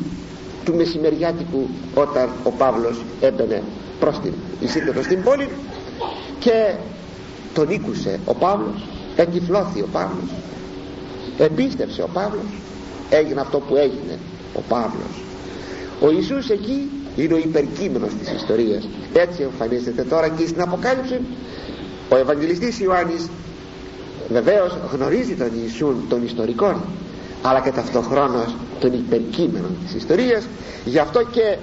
του 0.65 0.75
μεσημεριάτικου 0.75 1.67
όταν 1.95 2.29
ο 2.43 2.49
Παύλος 2.49 3.01
έμπαινε 3.21 3.63
προς 3.99 4.19
την 4.19 4.33
εισήγητο 4.59 5.03
στην 5.03 5.23
πόλη 5.23 5.49
και 6.39 6.73
τον 7.53 7.69
ήκουσε 7.69 8.19
ο 8.25 8.33
Παύλος 8.33 8.87
εγκυφλώθη 9.15 9.81
ο 9.81 9.87
Παύλος 9.91 10.29
επίστευσε 11.37 12.01
ο 12.01 12.09
Παύλος 12.13 12.45
έγινε 13.09 13.41
αυτό 13.41 13.59
που 13.59 13.75
έγινε 13.75 14.17
ο 14.53 14.61
Παύλος. 14.67 15.23
Ο 16.01 16.11
Ιησούς 16.11 16.49
εκεί 16.49 16.89
είναι 17.15 17.33
ο 17.33 17.37
υπερκείμενος 17.37 18.13
της 18.19 18.31
ιστορίας. 18.31 18.87
Έτσι 19.13 19.41
εμφανίζεται 19.41 20.03
τώρα 20.03 20.29
και 20.29 20.47
στην 20.47 20.61
Αποκάλυψη. 20.61 21.19
Ο 22.09 22.15
Ευαγγελιστής 22.17 22.79
Ιωάννης 22.79 23.29
βεβαίως 24.29 24.77
γνωρίζει 24.93 25.33
τον 25.33 25.49
Ιησούν 25.63 25.95
των 26.09 26.25
ιστορικών 26.25 26.81
αλλά 27.41 27.59
και 27.61 27.71
ταυτοχρόνως 27.71 28.55
τον 28.79 28.93
υπερκείμενο 28.93 29.67
της 29.85 29.93
ιστορίας. 29.95 30.43
Γι' 30.85 30.99
αυτό 30.99 31.23
και 31.23 31.57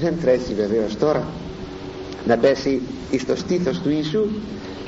δεν 0.00 0.14
τρέχει 0.20 0.54
βεβαίως 0.54 0.96
τώρα 0.96 1.26
να 2.26 2.36
πέσει 2.36 2.80
εις 3.10 3.26
το 3.26 3.36
στήθος 3.36 3.78
του 3.80 3.90
Ιησού 3.90 4.26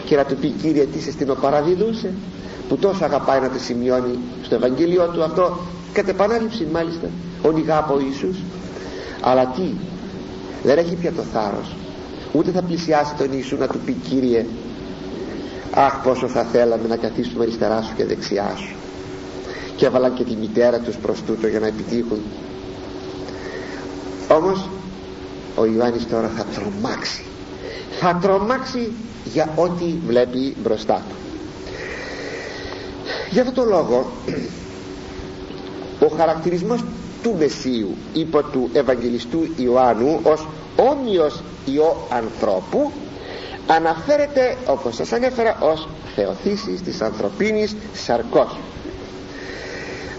και 0.04 0.16
να 0.16 0.24
του 0.24 0.36
πει 0.36 0.48
Κύριε 0.48 0.84
τι 0.84 1.00
σε 1.00 1.10
στην 1.10 1.34
παραδίδουσε 1.40 2.14
που 2.68 2.76
τόσο 2.76 3.04
αγαπάει 3.04 3.40
να 3.40 3.48
τη 3.48 3.60
σημειώνει 3.60 4.18
στο 4.42 4.54
Ευαγγέλιο 4.54 5.08
του 5.08 5.22
αυτό 5.22 5.58
κατ' 5.92 6.08
επανάληψη 6.08 6.66
μάλιστα 6.72 7.08
ονειγά 7.42 7.78
από 7.78 8.00
Ιησούς. 8.00 8.36
Αλλά 9.20 9.46
τι 9.46 9.62
δεν 10.62 10.78
έχει 10.78 10.94
πια 10.94 11.12
το 11.12 11.22
θάρρος 11.22 11.76
ούτε 12.32 12.50
θα 12.50 12.62
πλησιάσει 12.62 13.14
τον 13.14 13.28
Ιησού 13.32 13.56
να 13.56 13.66
του 13.66 13.78
πει 13.84 13.92
Κύριε 13.92 14.46
αχ 15.74 16.02
πόσο 16.02 16.28
θα 16.28 16.42
θέλαμε 16.42 16.88
να 16.88 16.96
καθίσουμε 16.96 17.42
αριστερά 17.42 17.82
σου 17.82 17.92
και 17.96 18.04
δεξιά 18.04 18.54
σου 18.56 18.74
και 19.76 19.86
έβαλαν 19.86 20.14
και 20.14 20.24
τη 20.24 20.36
μητέρα 20.36 20.78
τους 20.78 20.96
προς 20.96 21.22
τούτο 21.22 21.46
για 21.46 21.60
να 21.60 21.66
επιτύχουν. 21.66 22.18
Όμως 24.28 24.68
ο 25.56 25.64
Ιωάννης 25.64 26.08
τώρα 26.08 26.28
θα 26.36 26.44
τρομάξει. 26.44 27.24
Θα 28.00 28.18
τρομάξει 28.22 28.92
για 29.24 29.48
ό,τι 29.56 29.94
βλέπει 30.06 30.56
μπροστά 30.62 31.02
του. 31.08 31.14
Για 33.30 33.42
αυτόν 33.42 33.54
τον 33.54 33.68
λόγο 33.68 34.12
ο 36.00 36.06
χαρακτηρισμός 36.16 36.84
του 37.22 37.34
Μεσσίου 37.38 37.96
υπό 38.12 38.42
του 38.42 38.70
Ευαγγελιστού 38.72 39.48
Ιωάννου 39.56 40.20
ως 40.22 40.46
όμοιος 40.76 41.42
Υιό 41.64 42.06
ανθρώπου 42.10 42.92
αναφέρεται 43.66 44.56
όπως 44.66 44.94
σας 44.94 45.12
ανέφερα 45.12 45.56
ως 45.60 45.88
θεοθήσης 46.14 46.82
της 46.82 47.00
ανθρωπίνης 47.00 47.76
σαρκός. 47.94 48.56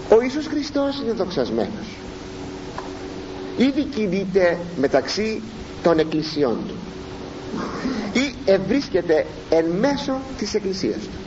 Ο 0.08 0.22
Ιησούς 0.22 0.46
Χριστός 0.46 1.00
είναι 1.00 1.12
δοξασμένος 1.12 2.03
ήδη 3.56 3.82
κινείται 3.82 4.58
μεταξύ 4.76 5.42
των 5.82 5.98
εκκλησιών 5.98 6.56
του 6.68 6.74
ή 8.12 8.34
ευρίσκεται 8.44 9.26
εν 9.50 9.64
μέσω 9.66 10.20
της 10.38 10.54
εκκλησίας 10.54 10.96
του. 11.02 11.18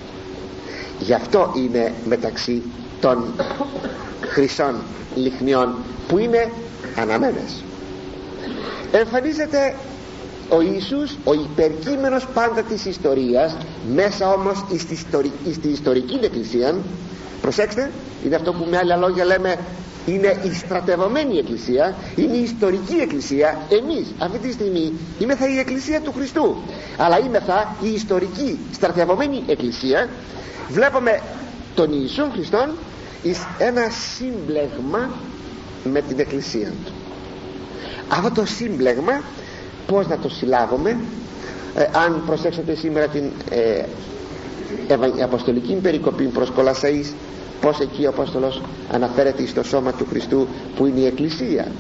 Γι' 0.99 1.13
αυτό 1.13 1.51
είναι 1.55 1.93
μεταξύ 2.05 2.61
των 3.01 3.33
χρυσών 4.21 4.75
λιχνιών 5.15 5.75
που 6.07 6.17
είναι 6.17 6.51
αναμένες. 6.95 7.63
Εμφανίζεται 8.91 9.75
ο 10.49 10.61
Ιησούς 10.61 11.17
ο 11.23 11.33
υπερκείμενος 11.33 12.27
πάντα 12.33 12.61
της 12.61 12.85
ιστορίας 12.85 13.57
μέσα 13.93 14.33
όμως 14.33 14.65
στη 15.53 15.67
ιστορική 15.69 16.19
εκκλησία. 16.23 16.75
Προσέξτε 17.41 17.91
είναι 18.25 18.35
αυτό 18.35 18.53
που 18.53 18.65
με 18.69 18.77
άλλα 18.77 18.95
λόγια 18.95 19.25
λέμε 19.25 19.57
είναι 20.08 20.39
η 20.43 20.54
στρατευωμένη 20.54 21.38
εκκλησία 21.38 21.96
είναι 22.15 22.36
η 22.36 22.41
ιστορική 22.41 22.96
εκκλησία. 22.96 23.58
Εμείς 23.70 24.08
αυτή 24.17 24.38
τη 24.38 24.52
στιγμή 24.52 24.93
είμεθα 25.20 25.50
η 25.54 25.60
εκκλησία 25.60 26.02
του 26.02 26.13
Χριστού. 26.15 26.56
Αλλά 26.98 27.20
είμεθα 27.20 27.76
η 27.82 27.93
ιστορική 27.93 28.60
στρατευωμένη 28.74 29.43
εκκλησία. 29.48 30.10
Βλέπουμε 30.70 31.22
τον 31.76 31.89
Ιησού 31.91 32.30
Χριστόν 32.32 32.70
εις 33.24 33.39
ένα 33.58 33.88
σύμπλεγμα 34.15 35.10
με 35.84 36.02
την 36.02 36.20
εκκλησία 36.20 36.72
του. 36.86 36.91
Αυτό 38.10 38.32
το 38.32 38.46
σύμπλεγμα 38.46 39.22
πως 39.88 40.08
να 40.08 40.17
το 40.17 40.30
συλλάβουμε; 40.30 40.98
Ε, 41.76 41.84
αν 42.06 42.22
προσέξετε 42.26 42.76
σήμερα 42.76 43.08
την 43.08 43.24
ε, 43.50 43.84
αποστολική 45.24 45.74
περικοπή 45.74 46.24
προς 46.26 46.52
Κολασσαΐς 46.58 47.13
πως 47.62 47.80
εκεί 47.80 48.06
ο 48.06 48.10
Απόστολος 48.10 48.62
αναφέρεται 48.91 49.46
στο 49.46 49.63
σώμα 49.63 49.91
του 49.91 50.06
Χριστού 50.10 50.48
που 50.76 50.86
είναι 50.86 51.00
η 51.00 51.06
Εκκλησία. 51.06 51.72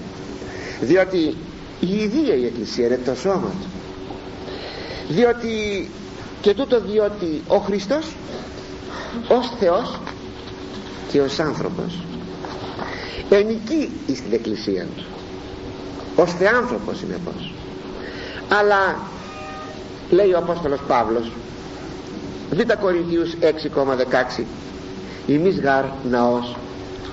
Διότι 0.81 1.35
η 1.79 1.95
ίδια 1.95 2.35
η 2.35 2.45
Εκκλησία 2.45 2.85
είναι 2.85 2.99
το 3.05 3.15
σώμα 3.15 3.49
του. 3.61 3.67
Διότι 5.07 5.89
και 6.41 6.53
τούτο 6.53 6.81
διότι 6.81 7.41
ο 7.47 7.57
Χριστός 7.57 8.15
ως 9.27 9.51
Θεός 9.59 9.99
και 11.11 11.21
ως 11.21 11.39
άνθρωπος 11.39 11.99
ενικεί 13.29 13.91
στην 14.07 14.33
Εκκλησία 14.33 14.85
του. 14.95 15.03
Ως 16.15 16.33
Θεάνθρωπος 16.33 16.97
συνεπώς 16.97 17.53
αλλά 18.49 18.99
λέει 20.09 20.33
ο 20.33 20.37
Απόστολος 20.37 20.79
Παύλος 20.87 21.31
Β 22.51 22.73
Κορινθίους 22.81 23.33
6,16 23.41 24.43
ημείς 25.27 25.59
γαρ 25.59 25.85
ναός 26.09 26.55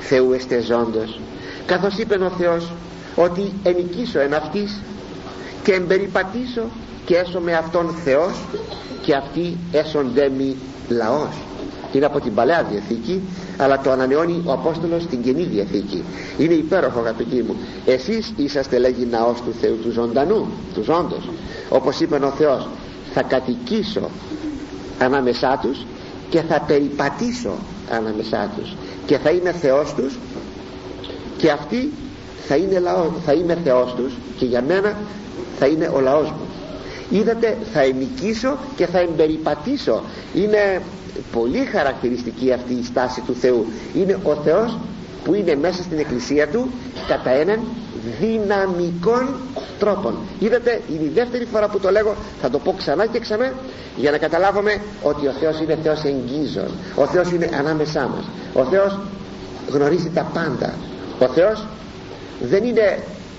Θεού 0.01 0.33
εστεζόντος 0.33 1.21
καθώς 1.67 1.99
είπε 1.99 2.15
ο 2.15 2.31
Θεός 2.39 2.73
ότι 3.17 3.53
ενικήσω 3.63 4.21
εν 4.21 4.35
αυτής 4.35 4.81
και 5.63 5.73
εμπεριπατήσω 5.73 6.63
και 7.05 7.17
έσω 7.17 7.41
με 7.41 7.55
αυτόν 7.55 7.95
Θεός 8.05 8.33
και 9.03 9.15
αυτοί 9.15 9.57
έσονται 9.73 10.31
μη 10.37 10.57
λαός 10.89 11.35
είναι 11.97 12.07
από 12.07 12.21
την 12.21 12.35
Παλαιά 12.35 12.67
Διαθήκη 12.71 13.23
αλλά 13.57 13.81
το 13.81 13.91
ανανεώνει 13.91 14.43
ο 14.45 14.53
Απόστολος 14.53 15.03
στην 15.03 15.23
Καινή 15.23 15.43
Διαθήκη. 15.43 16.05
Είναι 16.39 16.55
υπέροχο 16.55 16.99
αγαπητοί 16.99 17.43
μου. 17.43 17.57
Εσείς 17.87 18.33
είσαστε 18.37 18.79
λέγει 18.79 19.07
ναός 19.11 19.41
του 19.41 19.55
Θεού 19.61 19.77
του 19.83 19.91
ζωντανού 19.91 20.49
του 20.75 20.83
ζώντος. 20.83 21.31
Όπως 21.69 22.01
είπε 22.01 22.15
ο 22.17 22.31
Θεός 22.39 22.69
θα 23.15 23.23
κατοικήσω 23.23 24.11
ανάμεσά 24.99 25.59
τους 25.63 25.87
και 26.29 26.41
θα 26.41 26.61
περιπατήσω 26.61 27.53
ανάμεσά 27.91 28.51
τους. 28.57 28.77
Και 29.07 29.19
θα 29.19 29.31
είμαι 29.31 29.53
Θεός 29.53 29.95
τους 29.95 30.19
και 31.37 31.51
αυτοί 31.51 31.93
θα, 32.47 32.57
είναι 32.57 32.79
λαός, 32.79 33.13
θα 33.25 33.33
είμαι 33.33 33.59
Θεός 33.65 33.95
τους 33.95 34.13
και 34.37 34.45
για 34.45 34.63
μένα 34.63 34.97
θα 35.59 35.67
είναι 35.67 35.91
ο 35.95 36.01
λαός 36.01 36.31
μου. 36.31 36.47
Είδατε 37.11 37.59
θα 37.73 37.81
εμικήσω 37.83 38.59
και 38.77 38.87
θα 38.87 38.99
εμπεριπατήσω. 38.99 40.03
Είναι 40.35 40.83
πολύ 41.33 41.65
χαρακτηριστική 41.65 42.53
αυτή 42.53 42.73
η 42.73 42.85
στάση 42.85 43.21
του 43.21 43.35
Θεού. 43.35 43.67
Είναι 43.95 44.19
ο 44.23 44.35
Θεός 44.35 44.79
που 45.25 45.35
είναι 45.35 45.57
μέσα 45.57 45.83
στην 45.83 45.99
εκκλησία 45.99 46.49
του 46.49 46.71
κατά 47.09 47.31
έναν 47.31 47.61
δυναμικών 48.21 49.29
τρόπων. 49.79 50.15
Είδατε 50.39 50.81
είναι 50.93 51.05
η 51.05 51.09
δεύτερη 51.15 51.45
φορά 51.45 51.69
που 51.69 51.79
το 51.79 51.91
λέγω 51.91 52.15
θα 52.41 52.51
το 52.51 52.59
πω 52.59 52.75
ξανά 52.79 53.07
και 53.07 53.19
ξανά 53.19 53.53
για 53.97 54.11
να 54.11 54.19
καταλάβουμε 54.19 54.81
ότι 55.03 55.27
ο 55.27 55.33
Θεός 55.41 55.61
είναι 55.61 55.79
Θεός 55.83 56.05
εγγύζων. 56.05 56.69
Ο 56.95 57.07
Θεός 57.07 57.31
είναι 57.31 57.49
ανάμεσά 57.59 58.09
μας. 58.09 58.25
Ο 58.53 58.65
Θεός 58.65 58.99
γνωρίζει 59.71 60.11
τα 60.15 60.31
πάντα. 60.35 60.75
Ο 61.19 61.27
Θεός 61.27 61.67
δεν 62.41 62.65
είναι 62.65 62.99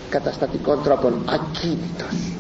καταστατικών 0.10 0.84
τρόπων 0.84 1.22
ακίνητος. 1.26 2.34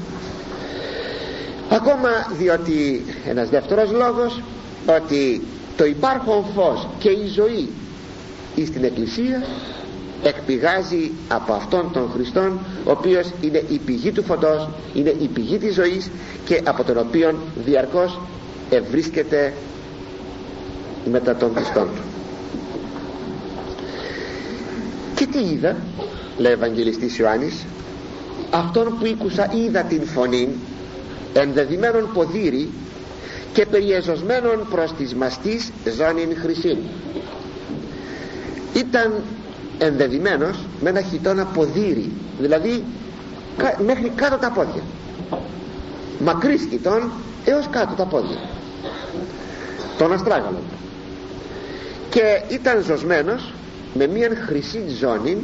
Ακόμα 1.69 2.09
διότι 2.38 3.05
ένας 3.27 3.49
δεύτερος 3.49 3.91
λόγος 3.91 4.41
ότι 4.85 5.41
το 5.77 5.85
υπάρχον 5.85 6.43
φως 6.55 6.88
και 6.99 7.09
η 7.09 7.27
ζωή 7.27 7.69
στην 8.65 8.83
Εκκλησία 8.83 9.43
εκπηγάζει 10.23 11.12
από 11.28 11.54
αυτόν 11.54 11.91
τον 11.93 12.10
Χριστόν 12.13 12.60
ο 12.86 12.91
οποίος 12.91 13.32
είναι 13.41 13.63
η 13.69 13.78
πηγή 13.78 14.12
του 14.12 14.23
φωτός 14.23 14.69
είναι 14.93 15.10
η 15.19 15.28
πηγή 15.28 15.58
της 15.58 15.73
ζωής 15.73 16.10
και 16.45 16.62
από 16.63 16.84
τον 16.84 16.97
οποίο 16.97 17.36
διαρκώς 17.65 18.19
ευρίσκεται 18.69 19.54
μετά 21.12 21.36
τον 21.36 21.54
πιστόν 21.54 21.88
του. 21.95 22.01
Και 25.15 25.25
τι 25.25 25.39
είδα 25.39 25.75
λέει 26.38 26.51
ο 26.51 26.56
Ευαγγελιστής 26.56 27.17
Ιωάννης 27.17 27.65
αυτόν 28.49 28.97
που 28.99 29.06
ήκουσα 29.06 29.51
είδα 29.54 29.82
την 29.84 30.06
φωνή 30.06 30.49
ενδεδειμένων 31.34 32.10
ποδήρι 32.13 32.69
και 33.54 33.65
περιεζωσμένων 33.65 34.67
προς 34.69 34.91
της 34.93 35.13
μαστής 35.15 35.71
ζώνην 35.97 36.38
χρυσήν 36.41 36.78
ήταν 38.73 39.13
ενδεδειμένος 39.77 40.57
με 40.81 40.89
ένα 40.89 41.01
χιτόνα 41.01 41.45
ποδήρι 41.45 42.11
δηλαδή 42.39 42.83
μέχρι 43.85 44.11
κάτω 44.15 44.38
τα 44.38 44.51
πόδια. 44.51 44.81
Μακρύς 46.19 46.67
χιτών 46.69 47.11
έως 47.45 47.67
κάτω 47.69 47.93
τα 47.93 48.05
πόδια. 48.05 48.38
Τον 49.97 50.13
αστράγαλο. 50.13 50.59
Και 52.09 52.41
ήταν 52.49 52.83
ζωσμένος 52.83 53.53
με 53.93 54.07
μια 54.07 54.29
χρυσή 54.45 54.83
ζώνη 54.99 55.38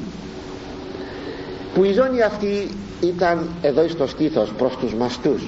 που 1.74 1.84
η 1.84 1.94
ζώνη 1.94 2.22
αυτή 2.22 2.68
ήταν 3.02 3.50
εδώ 3.62 3.88
στο 3.88 4.08
στήθος 4.08 4.54
προς 4.58 4.76
τους 4.76 4.94
μαστούς. 4.94 5.42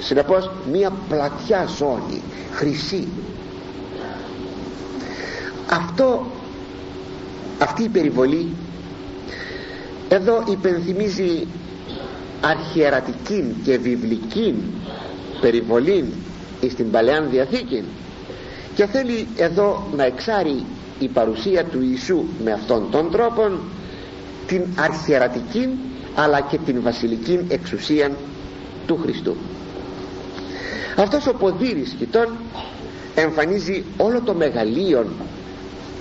Συνεπώς 0.00 0.50
μια 0.72 0.92
πλατιά 1.08 1.66
ζώνη 1.78 2.22
χρυσή. 2.52 3.08
Αυτό 5.70 6.26
αυτή 7.68 7.82
η 7.82 7.88
περιβολή 7.88 8.48
εδώ 10.08 10.44
υπενθυμίζει 10.50 11.46
αρχιερατική 12.40 13.54
και 13.64 13.78
βιβλική 13.78 14.54
περιβολή 15.40 16.04
στην 16.70 16.90
Παλαιάν 16.90 17.30
Διαθήκη 17.30 17.84
και 18.74 18.86
θέλει 18.86 19.26
εδώ 19.36 19.86
να 19.96 20.04
εξάρει 20.04 20.64
η 20.98 21.08
παρουσία 21.08 21.64
του 21.64 21.80
Ιησού 21.82 22.24
με 22.44 22.52
αυτόν 22.52 22.90
τον 22.90 23.10
τρόπο 23.10 23.50
την 24.46 24.62
αρχιερατική 24.78 25.68
αλλά 26.14 26.40
και 26.40 26.58
την 26.64 26.82
βασιλική 26.82 27.38
εξουσία 27.48 28.10
του 28.86 28.98
Χριστού. 29.02 29.36
Αυτός 30.96 31.26
ο 31.26 31.32
ποδήρης 31.34 31.94
κοιτών 31.98 32.28
εμφανίζει 33.14 33.84
όλο 33.96 34.20
το 34.20 34.34
μεγαλείο 34.34 35.06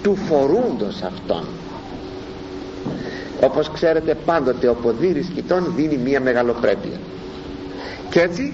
του 0.03 0.15
φορούντος 0.15 1.01
αυτόν 1.01 1.43
όπως 3.41 3.71
ξέρετε 3.71 4.17
πάντοτε 4.26 4.67
ο 4.67 4.73
ποδήρης 4.73 5.28
κοιτών 5.36 5.73
δίνει 5.76 5.97
μία 5.97 6.21
μεγαλοπρέπεια. 6.21 7.00
Και 8.10 8.21
έτσι 8.21 8.54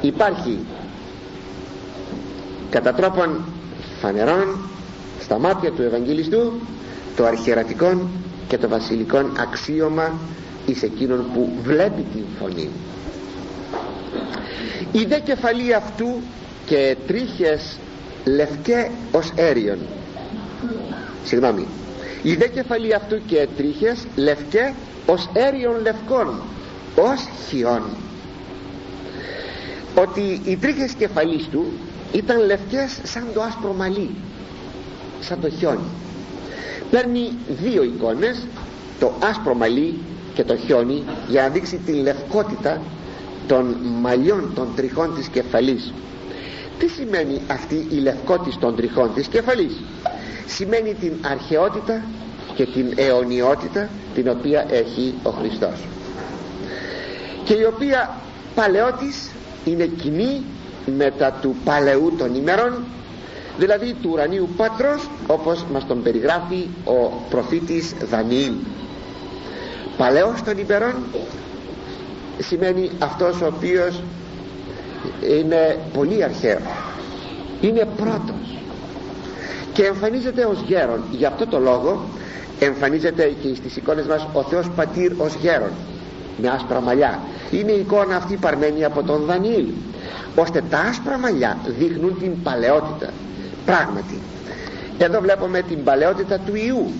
υπάρχει 0.00 0.58
κατά 2.70 2.92
τρόπον 2.92 3.44
φανερών 4.00 4.58
στα 5.20 5.38
μάτια 5.38 5.70
του 5.70 5.82
Ευαγγελιστού 5.82 6.52
το 7.16 7.24
αρχιερατικό 7.24 8.08
και 8.48 8.58
το 8.58 8.68
βασιλικό 8.68 9.18
αξίωμα 9.38 10.12
εις 10.66 10.82
εκείνον 10.82 11.24
που 11.34 11.48
βλέπει 11.62 12.06
την 12.12 12.24
φωνή. 12.38 12.70
Η 14.92 15.04
δε 15.04 15.18
κεφαλή 15.18 15.74
αυτού 15.74 16.06
και 16.66 16.96
τρίχες 17.06 17.78
λευκέ 18.24 18.90
ως 19.12 19.32
έριον. 19.36 19.78
Συγγνώμη 21.24 21.66
η 22.24 22.34
δε 22.34 22.46
κεφαλή 22.48 22.94
αυτού 22.94 23.24
και 23.26 23.48
τρίχες 23.56 24.06
λευκέ 24.16 24.74
ως 25.06 25.28
έριον 25.32 25.80
λευκών 25.82 26.40
ως 26.96 27.20
χιόν. 27.48 27.82
Ότι 29.94 30.40
οι 30.44 30.56
τρίχες 30.56 30.92
κεφαλής 30.92 31.48
του 31.50 31.64
ήταν 32.12 32.46
λευκές 32.46 32.98
σαν 33.02 33.26
το 33.34 33.42
άσπρο 33.42 33.72
μαλλί 33.72 34.10
σαν 35.20 35.40
το 35.40 35.50
χιόνι 35.50 35.88
παίρνει 36.94 37.32
δύο 37.62 37.82
εικόνες 37.82 38.46
το 39.00 39.12
άσπρο 39.22 39.54
μαλλί 39.54 39.98
και 40.34 40.44
το 40.44 40.56
χιόνι 40.56 41.02
για 41.28 41.42
να 41.42 41.48
δείξει 41.48 41.76
τη 41.76 41.92
λευκότητα 41.92 42.80
των 43.46 43.76
μαλλιών 44.00 44.50
των 44.54 44.68
τριχών 44.76 45.14
της 45.14 45.28
κεφαλής. 45.28 45.92
Τι 46.78 46.88
σημαίνει 46.88 47.40
αυτή 47.46 47.86
η 47.90 47.94
λευκότητα 47.94 48.58
των 48.60 48.76
τριχών 48.76 49.10
της 49.14 49.26
κεφαλής; 49.26 49.80
Σημαίνει 50.46 50.94
την 50.94 51.12
αρχαιότητα 51.22 52.02
και 52.54 52.66
την 52.66 52.92
αιωνιότητα 52.96 53.88
την 54.14 54.28
οποία 54.28 54.66
έχει 54.70 55.14
ο 55.22 55.30
Χριστός. 55.30 55.80
Και 57.44 57.54
η 57.54 57.64
οποία 57.64 58.16
παλαιότης 58.54 59.30
είναι 59.64 59.86
κοινή 59.86 60.42
μετά 60.96 61.32
του 61.42 61.56
παλαιού 61.64 62.14
των 62.18 62.34
ημερών 62.34 62.84
δηλαδή 63.58 63.92
του 64.02 64.08
ουρανίου 64.12 64.48
Πατρός 64.56 65.08
όπως 65.26 65.64
μας 65.72 65.86
τον 65.86 66.02
περιγράφει 66.02 66.68
ο 66.84 67.12
προφήτης 67.30 67.94
Δανιήλ. 68.10 68.52
Παλαιός 69.96 70.42
των 70.42 70.58
ημερών 70.58 70.94
σημαίνει 72.38 72.90
αυτός 72.98 73.40
ο 73.40 73.46
οποίος 73.56 74.02
είναι 75.40 75.78
πολύ 75.92 76.24
αρχαίος 76.24 76.62
είναι 77.60 77.88
πρώτος 77.96 78.58
και 79.74 79.84
εμφανίζεται 79.84 80.44
ως 80.44 80.62
γέρον. 80.66 81.00
Γι' 81.10 81.24
αυτό 81.24 81.46
το 81.46 81.58
λόγο 81.58 82.04
εμφανίζεται 82.58 83.34
και 83.42 83.54
στις 83.54 83.76
εικόνες 83.76 84.06
μας 84.06 84.26
ο 84.32 84.42
Θεός 84.42 84.70
Πατήρ 84.76 85.12
ως 85.18 85.34
γέρον. 85.40 85.70
Με 86.42 86.48
άσπρα 86.48 86.80
μαλλιά. 86.80 87.20
Είναι 87.50 87.72
η 87.72 87.80
εικόνα 87.80 88.16
αυτή 88.16 88.36
παρμένη 88.36 88.84
από 88.84 89.02
τον 89.02 89.24
Δανιήλ 89.24 89.66
ώστε 90.36 90.62
τα 90.70 90.78
άσπρα 90.78 91.18
μαλλιά 91.18 91.58
δείχνουν 91.78 92.18
την 92.18 92.42
παλαιότητα. 92.42 93.12
Πράγματι. 93.66 94.18
Εδώ 94.98 95.20
βλέπουμε 95.20 95.62
την 95.62 95.84
παλαιότητα 95.84 96.38
του 96.46 96.54
Ιού. 96.54 96.92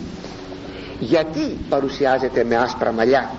Γιατί 1.00 1.58
παρουσιάζεται 1.68 2.44
με 2.44 2.56
άσπρα 2.56 2.92
μαλλιά; 2.92 3.30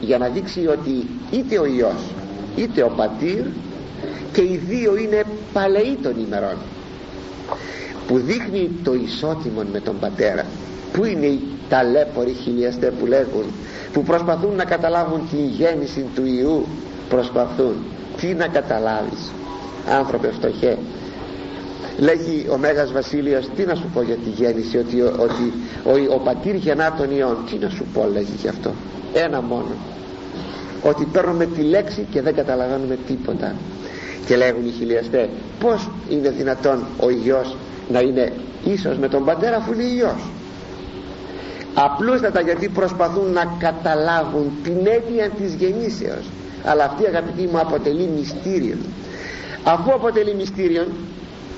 Για 0.00 0.18
να 0.18 0.28
δείξει 0.28 0.66
ότι 0.66 1.08
είτε 1.30 1.58
ο 1.58 1.64
Υιός 1.64 2.12
είτε 2.56 2.82
ο 2.82 2.92
Πατήρ 2.96 3.44
και 4.32 4.40
οι 4.40 4.60
δύο 4.68 4.96
είναι 4.96 5.24
παλαιοί 5.52 5.98
των 6.02 6.14
ημερών 6.26 6.56
που 8.08 8.18
δείχνει 8.18 8.70
το 8.84 8.94
ισότιμο 8.94 9.62
με 9.72 9.80
τον 9.80 9.98
πατέρα 9.98 10.44
που 10.92 11.04
είναι 11.04 11.26
οι 11.26 11.40
ταλέποροι 11.68 12.32
χιλιαστέ 12.32 12.92
που 12.98 13.06
λέγουν 13.06 13.44
που 13.92 14.02
προσπαθούν 14.02 14.54
να 14.54 14.64
καταλάβουν 14.64 15.20
την 15.30 15.44
γέννηση 15.44 16.04
του 16.14 16.24
Ιού 16.26 16.66
προσπαθούν. 17.08 17.74
Τι 18.20 18.26
να 18.34 18.46
καταλάβεις 18.46 19.30
άνθρωπε 19.88 20.30
φτωχέ 20.32 20.78
λέγει 21.98 22.46
ο 22.50 22.56
Μέγας 22.58 22.92
Βασίλειος 22.92 23.48
τι 23.56 23.64
να 23.64 23.74
σου 23.74 23.90
πω 23.94 24.02
για 24.02 24.14
τη 24.14 24.28
γέννηση 24.30 24.78
ότι, 24.78 25.00
ότι 25.00 25.52
ο, 25.84 26.14
ο 26.14 26.18
πατήρ 26.18 26.54
γεννά 26.54 26.94
τον 26.98 27.10
Υιόν. 27.16 27.36
Τι 27.50 27.56
να 27.56 27.68
σου 27.68 27.84
πω 27.92 28.08
λέγει 28.12 28.32
γι' 28.40 28.48
αυτό. 28.48 28.70
Ένα 29.14 29.40
μόνο. 29.40 29.70
Ότι 30.82 31.04
παίρνουμε 31.04 31.46
τη 31.46 31.60
λέξη 31.62 32.06
και 32.10 32.22
δεν 32.22 32.34
καταλαβαίνουμε 32.34 32.98
τίποτα. 33.06 33.54
Και 34.26 34.36
λέγουν 34.36 34.66
οι 34.66 34.70
χιλιαστές 34.78 35.28
πως 35.60 35.88
είναι 36.08 36.30
δυνατόν 36.30 36.84
ο 37.00 37.10
Υιός 37.10 37.56
να 37.88 38.00
είναι 38.00 38.32
ίσως 38.64 38.96
με 38.98 39.08
τον 39.08 39.24
πατέρα 39.24 39.56
αφού 39.56 39.72
είναι 39.72 39.82
Υιός. 39.82 40.22
Απλούστατα 41.74 42.40
γιατί 42.40 42.68
προσπαθούν 42.68 43.32
να 43.32 43.44
καταλάβουν 43.58 44.50
την 44.62 44.76
έννοια 44.76 45.28
της 45.30 45.54
γεννήσεως. 45.54 46.24
Αλλά 46.64 46.84
αυτή 46.84 47.06
αγαπητοί 47.06 47.46
μου 47.46 47.58
αποτελεί 47.58 48.08
μυστήριο 48.16 48.76
αφού 49.64 49.92
αποτελεί 49.92 50.34
μυστήριο 50.34 50.86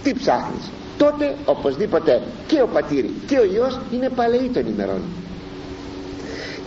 τι 0.03 0.12
ψάχνεις; 0.14 0.71
Τότε 0.99 1.35
οπωσδήποτε 1.45 2.23
και 2.47 2.62
ο 2.62 2.66
πατήρι 2.66 3.14
και 3.27 3.38
ο 3.38 3.45
Υιός 3.45 3.79
είναι 3.93 4.09
παλαιοί 4.09 4.51
των 4.55 4.66
ημερών 4.66 5.01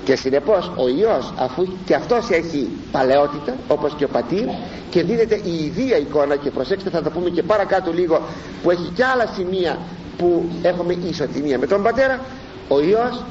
και 0.03 0.15
συνεπώς 0.15 0.71
ο 0.75 0.87
Υιός 0.87 1.33
αφού 1.37 1.67
και 1.85 1.95
αυτός 1.95 2.29
έχει 2.29 2.69
παλαιότητα 2.91 3.55
όπως 3.67 3.93
και 3.97 4.03
ο 4.03 4.07
πατήρ 4.07 4.45
και 4.89 5.03
δίνεται 5.03 5.35
η 5.43 5.63
ιδία 5.65 5.97
εικόνα 5.97 6.35
και 6.35 6.49
προσέξτε 6.51 6.89
θα 6.89 7.01
τα 7.01 7.09
πούμε 7.09 7.29
και 7.29 7.43
παρακάτω 7.43 7.91
λίγο 7.93 8.21
που 8.63 8.71
έχει 8.71 8.91
και 8.95 9.03
άλλα 9.03 9.25
σημεία 9.35 9.77
που 10.17 10.45
έχουμε 10.61 10.97
ισοτιμία 11.09 11.57
με 11.59 11.67
τον 11.67 11.83
πατέρα 11.83 12.19
ο 12.67 12.81
Υιός 12.81 13.23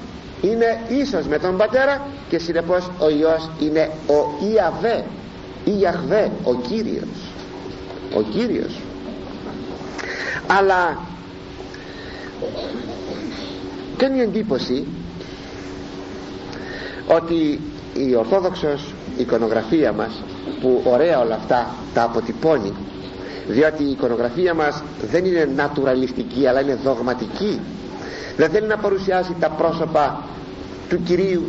είναι 0.43 0.81
ίσος 0.89 1.27
με 1.27 1.39
τον 1.39 1.57
πατέρα 1.57 2.07
και 2.29 2.39
συνεπώς 2.39 2.91
ο 2.99 3.09
Υιός 3.09 3.51
είναι 3.61 3.91
ο 4.07 4.45
Ιαβέ 4.55 5.05
Ιαχβέ 5.65 6.31
ο 6.45 6.55
Κύριος. 6.55 7.33
Ο 8.17 8.23
Κύριος. 8.23 8.81
Αλλά 10.47 10.99
κάνει 13.97 14.21
εντύπωση 14.21 14.87
ότι 17.07 17.61
η 17.95 18.15
ορθόδοξος 18.17 18.95
εικονογραφία 19.17 19.93
μας 19.93 20.23
που 20.61 20.83
ωραία 20.85 21.21
όλα 21.21 21.35
αυτά 21.35 21.67
τα 21.95 22.03
αποτυπώνει 22.03 22.73
διότι 23.49 23.83
η 23.83 23.91
εικονογραφία 23.91 24.55
μας 24.55 24.83
δεν 25.11 25.25
είναι 25.25 25.49
νατουραλιστική 25.57 26.47
αλλά 26.47 26.61
είναι 26.61 26.79
δογματική. 26.85 27.61
Δεν 28.37 28.51
θέλει 28.51 28.67
να 28.67 28.77
παρουσιάσει 28.77 29.35
τα 29.41 29.49
πρόσωπα 29.49 30.25
του 30.89 31.03
Κυρίου 31.03 31.43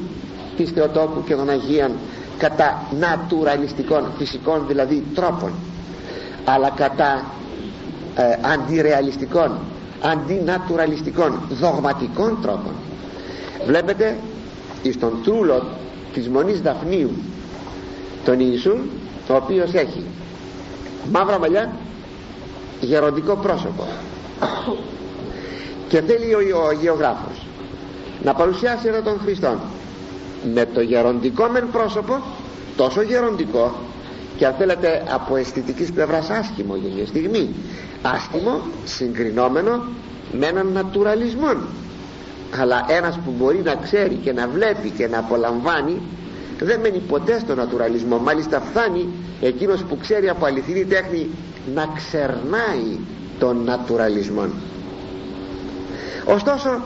της 0.58 0.72
Θεοτόκου 0.72 1.24
και 1.24 1.36
των 1.36 1.50
Αγίων 1.50 1.92
κατά 2.38 2.84
νατουραλιστικών 3.00 4.04
φυσικών 4.18 4.64
δηλαδή 4.68 5.04
τρόπων 5.16 5.52
αλλά 6.46 6.70
κατά 6.70 7.24
ε, 8.16 8.24
αντιρεαλιστικών 8.54 9.52
αντινατουραλιστικών 10.02 11.40
δογματικών 11.50 12.38
τρόπων. 12.42 12.74
Βλέπετε 13.66 14.18
στον 14.92 15.20
τρούλο 15.24 15.64
της 16.14 16.30
Μονής 16.30 16.62
Δαφνίου 16.62 17.12
τον 18.26 18.40
Ιησού 18.40 18.76
ο 19.30 19.36
οποίος 19.36 19.74
έχει 19.74 20.04
μαύρα 21.12 21.40
μαλλιά 21.40 21.72
γεροντικό 22.82 23.36
πρόσωπο. 23.36 23.88
Και 25.90 26.02
θέλει 26.02 26.34
ο, 26.34 26.66
ο 26.68 26.72
γεωγράφος 26.72 27.46
να 28.24 28.34
παρουσιάσει 28.34 28.88
εδώ 28.88 29.02
τον 29.02 29.20
Χριστό 29.20 29.60
με 30.54 30.66
το 30.74 30.82
γεροντικό 30.82 31.48
μεν 31.48 31.68
πρόσωπο 31.72 32.22
τόσο 32.76 33.02
γεροντικό 33.02 33.76
και 34.38 34.46
αν 34.46 34.54
θέλετε 34.54 35.04
από 35.14 35.36
αισθητικής 35.36 35.92
πλευράς 35.92 36.30
άσχημο 36.30 36.76
για 36.76 36.90
μια 36.96 37.06
στιγμή. 37.06 37.50
Άσχημο 38.02 38.62
συγκρινόμενο 38.84 39.84
με 40.32 40.46
έναν 40.46 40.68
νατουραλισμό 40.72 41.56
αλλά 42.62 42.86
ένας 42.88 43.20
που 43.26 43.34
μπορεί 43.38 43.62
να 43.64 43.76
ξέρει 43.76 44.16
και 44.16 44.34
να 44.34 44.48
βλέπει 44.48 44.90
και 44.90 45.08
να 45.08 45.20
απολαμβάνει 45.20 46.02
δεν 46.60 46.80
μένει 46.80 47.00
ποτέ 47.00 47.40
στο 47.40 47.56
νατουραλισμό. 47.56 48.18
Μάλιστα 48.18 48.62
φτάνει 48.62 49.10
εκείνος 49.42 49.84
που 49.84 49.98
ξέρει 49.98 50.30
από 50.30 50.46
αληθινή 50.46 50.86
τέχνη 50.86 51.30
να 51.74 51.88
ξερνάει 51.96 53.00
τον 53.40 53.64
νατουραλισμό. 53.64 54.46
Ωστόσο 56.26 56.82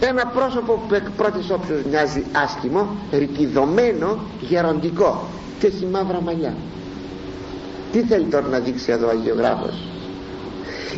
ένα 0.00 0.26
πρόσωπο 0.26 0.82
που 0.88 0.94
εκ 0.94 1.10
πρώτης 1.10 1.50
όψεως 1.50 1.82
μοιάζει 1.90 2.24
άσχημο 2.32 2.88
ρικιδωμένο 3.12 4.18
γεροντικό 4.40 5.26
και 5.58 5.66
έχει 5.66 5.86
μαύρα 5.86 6.20
μαλλιά. 6.20 6.54
Τι 7.92 8.02
θέλει 8.02 8.24
τώρα 8.24 8.46
να 8.46 8.58
δείξει 8.58 8.92
εδώ 8.92 9.06
ο 9.06 9.10
Αγιογράφος; 9.10 9.88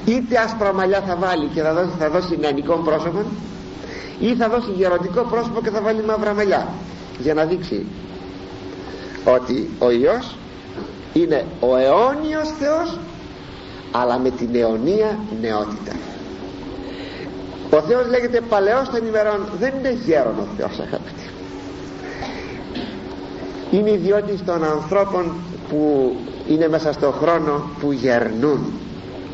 Είτε 0.05 0.39
άσπρα 0.39 0.73
μαλλιά 0.73 1.01
θα 1.01 1.17
βάλει 1.17 1.47
και 1.55 1.61
θα 1.61 1.75
δώσει, 1.75 1.91
θα 1.99 2.11
δώσει 2.11 2.37
νεανικό 2.41 2.75
πρόσωπο 2.75 3.25
ή 4.21 4.35
θα 4.35 4.49
δώσει 4.49 4.71
γεροντικό 4.77 5.23
πρόσωπο 5.23 5.61
και 5.61 5.71
θα 5.71 5.81
βάλει 5.81 6.03
μαύρα 6.03 6.35
μαλλιά. 6.35 6.69
Για 7.19 7.35
να 7.35 7.45
δείξει 7.45 7.87
ότι 9.25 9.71
ο 9.79 9.91
Υιός 9.91 10.37
είναι 11.13 11.45
ο 11.61 11.77
αιώνιος 11.77 12.49
Θεός 12.59 12.99
αλλά 13.93 14.19
με 14.19 14.31
την 14.31 14.49
αιωνία 14.55 15.19
νεότητα. 15.41 15.93
Ο 17.71 17.81
Θεός 17.81 18.07
λέγεται 18.09 18.41
παλαιός 18.41 18.89
των 18.89 19.07
ημερών. 19.07 19.49
Δεν 19.59 19.73
είναι 19.79 19.99
γέρον 20.05 20.39
ο 20.39 20.47
Θεός 20.57 20.79
αγαπητοί. 20.81 21.29
Είναι 23.71 23.91
ιδιώτης 23.91 24.45
των 24.45 24.65
ανθρώπων 24.65 25.33
που 25.69 26.17
είναι 26.49 26.69
μέσα 26.69 26.93
στον 26.93 27.13
χρόνο 27.13 27.71
που 27.81 27.93
γερνούν. 27.93 28.73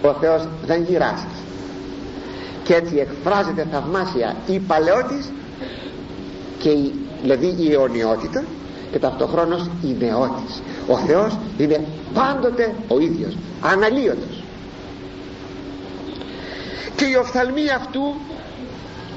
Ο 0.03 0.13
Θεός 0.21 0.49
δεν 0.67 0.83
γυράσει 0.83 1.36
και 2.67 2.75
έτσι 2.75 2.97
εκφράζεται 2.97 3.67
θαυμάσια 3.73 4.37
η 4.47 4.59
παλαιότης 4.59 5.33
και 6.59 6.69
η, 6.69 6.95
δηλαδή 7.23 7.55
η 7.59 7.73
αιωνιότητα 7.73 8.45
και 8.93 8.99
ταυτοχρόνως 8.99 9.71
η 9.83 9.97
νεότης. 9.99 10.63
Ο 10.89 10.99
Θεός 10.99 11.39
είναι 11.59 11.85
πάντοτε 12.15 12.75
ο 12.89 12.99
ίδιος 12.99 13.37
αναλύωτος 13.61 14.43
και 16.97 17.05
η 17.05 17.15
οφθαλμή 17.15 17.71
αυτού 17.71 18.15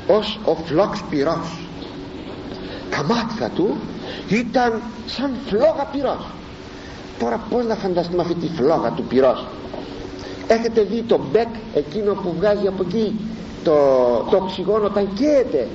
ως 0.07 0.39
ο 0.45 0.55
φλόξ 0.65 1.03
πυρός 1.09 1.69
τα 2.89 3.03
μάτια 3.03 3.49
του 3.49 3.77
ήταν 4.29 4.81
σαν 5.05 5.31
φλόγα 5.47 5.87
πυρός. 5.91 6.25
Τώρα 7.19 7.39
πως 7.49 7.65
να 7.65 7.75
φανταστούμε 7.75 8.21
αυτή 8.21 8.33
τη 8.33 8.47
φλόγα 8.47 8.89
του 8.91 9.03
πυρός. 9.03 9.45
Έχετε 10.47 10.81
δει 10.81 11.01
το 11.01 11.19
μπέκ 11.31 11.47
εκείνο 11.73 12.13
που 12.13 12.33
βγάζει 12.37 12.67
από 12.67 12.83
εκεί; 12.87 13.19
Το, 13.63 13.73
το 14.29 14.37
οξυγόνο 14.37 14.85
όταν 14.85 15.13
καίεται. 15.13 15.67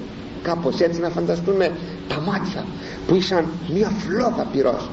Κάπως 0.43 0.81
έτσι 0.81 1.01
να 1.01 1.09
φανταστούμε 1.09 1.71
τα 2.09 2.21
μάτια 2.21 2.65
που 3.07 3.15
ήσαν 3.15 3.47
μια 3.73 3.89
φλόγα 3.89 4.47
πυρός 4.53 4.89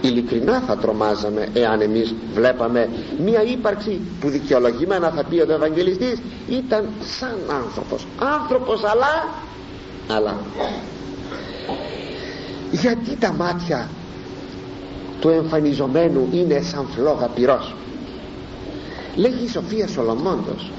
ειλικρινά 0.00 0.60
θα 0.66 0.76
τρομάζαμε 0.76 1.48
εάν 1.52 1.80
εμείς 1.80 2.14
βλέπαμε 2.34 2.88
μια 3.24 3.42
ύπαρξη 3.42 4.00
που 4.20 4.28
δικαιολογημένα 4.28 5.10
θα 5.10 5.24
πει 5.24 5.38
ο 5.40 5.52
Ευαγγελιστής 5.52 6.18
ήταν 6.48 6.88
σαν 7.18 7.38
άνθρωπος. 7.64 8.06
Άνθρωπος 8.18 8.84
αλλά 8.84 9.28
αλλά. 10.16 10.36
Γιατί 12.70 13.16
τα 13.16 13.32
μάτια 13.32 13.88
του 15.20 15.28
εμφανιζομένου 15.28 16.28
είναι 16.32 16.60
σαν 16.60 16.86
φλόγα 16.94 17.26
πυρός 17.26 17.74
λέγει 19.18 19.44
η 19.44 19.48
Σοφία 19.48 19.88
Σολομώντος 19.88 20.70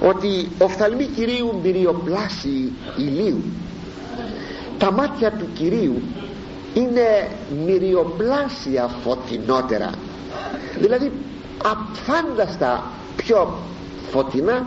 ότι 0.00 0.48
οφθαλμοί 0.58 1.04
Κυρίου 1.04 1.60
μυριοπλάσι 1.62 2.72
ηλίου. 2.96 3.42
Τα 4.78 4.92
μάτια 4.92 5.30
του 5.30 5.46
Κυρίου 5.54 6.02
είναι 6.74 7.28
μυριοπλάσια 7.66 8.90
φωτεινότερα. 9.04 9.90
Δηλαδή 10.80 11.12
αφάνταστα 11.64 12.84
πιο 13.16 13.52
φωτεινά 14.10 14.66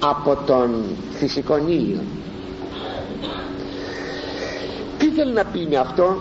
από 0.00 0.38
τον 0.46 0.84
φυσικό 1.10 1.56
ήλιο. 1.66 2.00
Τι 4.98 5.06
θέλει 5.08 5.32
να 5.32 5.44
πει 5.44 5.66
με 5.70 5.76
αυτό; 5.76 6.16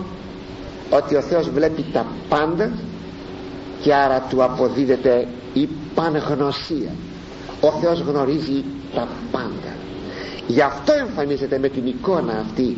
Ότι 0.89 1.15
ο 1.15 1.21
Θεός 1.21 1.49
βλέπει 1.49 1.85
τα 1.93 2.05
πάντα 2.29 2.71
και 3.81 3.93
άρα 3.93 4.19
του 4.29 4.43
αποδίδεται 4.43 5.27
η 5.53 5.69
πανγνωσία 5.95 6.91
ο 7.67 7.71
Θεός 7.81 7.99
γνωρίζει 7.99 8.63
τα 8.95 9.07
πάντα. 9.31 9.73
Γι' 10.47 10.61
αυτό 10.61 10.93
εμφανίζεται 10.93 11.59
με 11.59 11.69
την 11.69 11.85
εικόνα 11.85 12.33
αυτή 12.39 12.77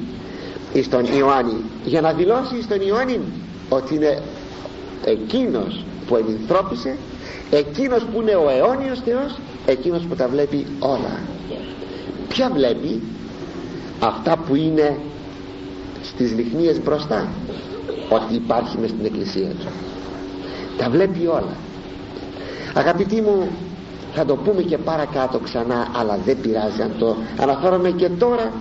στον 0.84 1.06
Ιωάννη. 1.18 1.62
Για 1.86 2.02
να 2.02 2.14
δηλώσει 2.14 2.62
στον 2.62 2.82
Ιωάννη 2.82 3.20
ότι 3.70 3.96
είναι 3.96 4.22
εκείνος 5.06 5.86
που 6.08 6.16
ενυνθρώπισε 6.16 6.98
εκείνος 7.52 8.04
που 8.04 8.22
είναι 8.22 8.36
ο 8.36 8.50
αιώνιος 8.50 9.00
Θεός 9.06 9.36
εκείνος 9.66 10.02
που 10.10 10.16
τα 10.16 10.28
βλέπει 10.28 10.66
όλα. 10.80 11.20
Ποια 12.28 12.50
βλέπει; 12.54 13.02
Αυτά 14.00 14.38
που 14.38 14.56
είναι 14.56 14.98
στις 16.02 16.32
λιχνίες 16.32 16.82
μπροστά 16.82 17.28
ότι 18.10 18.34
υπάρχει 18.34 18.78
μες 18.78 18.90
στην 18.90 19.06
εκκλησία 19.06 19.48
του. 19.48 19.68
Τα 20.78 20.90
βλέπει 20.90 21.28
όλα. 21.28 21.56
Αγαπητοί 22.74 23.22
μου 23.22 23.50
θα 24.14 24.26
το 24.26 24.36
πούμε 24.36 24.62
και 24.62 24.78
παρακάτω 24.78 25.40
ξανά 25.40 25.88
αλλά 25.96 26.20
δεν 26.26 26.38
πειράζει 26.42 26.82
αν 26.82 26.92
το 27.00 27.16
αναφέρομαι 27.42 27.90
και 27.90 28.10
τώρα. 28.10 28.52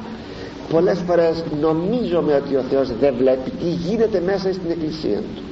Πολλές 0.70 0.98
φορές 1.06 1.44
νομίζουμε 1.60 2.34
ότι 2.44 2.56
ο 2.56 2.64
Θεός 2.70 2.92
δεν 3.00 3.14
βλέπει 3.18 3.50
τι 3.50 3.68
γίνεται 3.68 4.22
μέσα 4.26 4.52
στην 4.52 4.70
εκκλησία 4.70 5.18
του. 5.18 5.42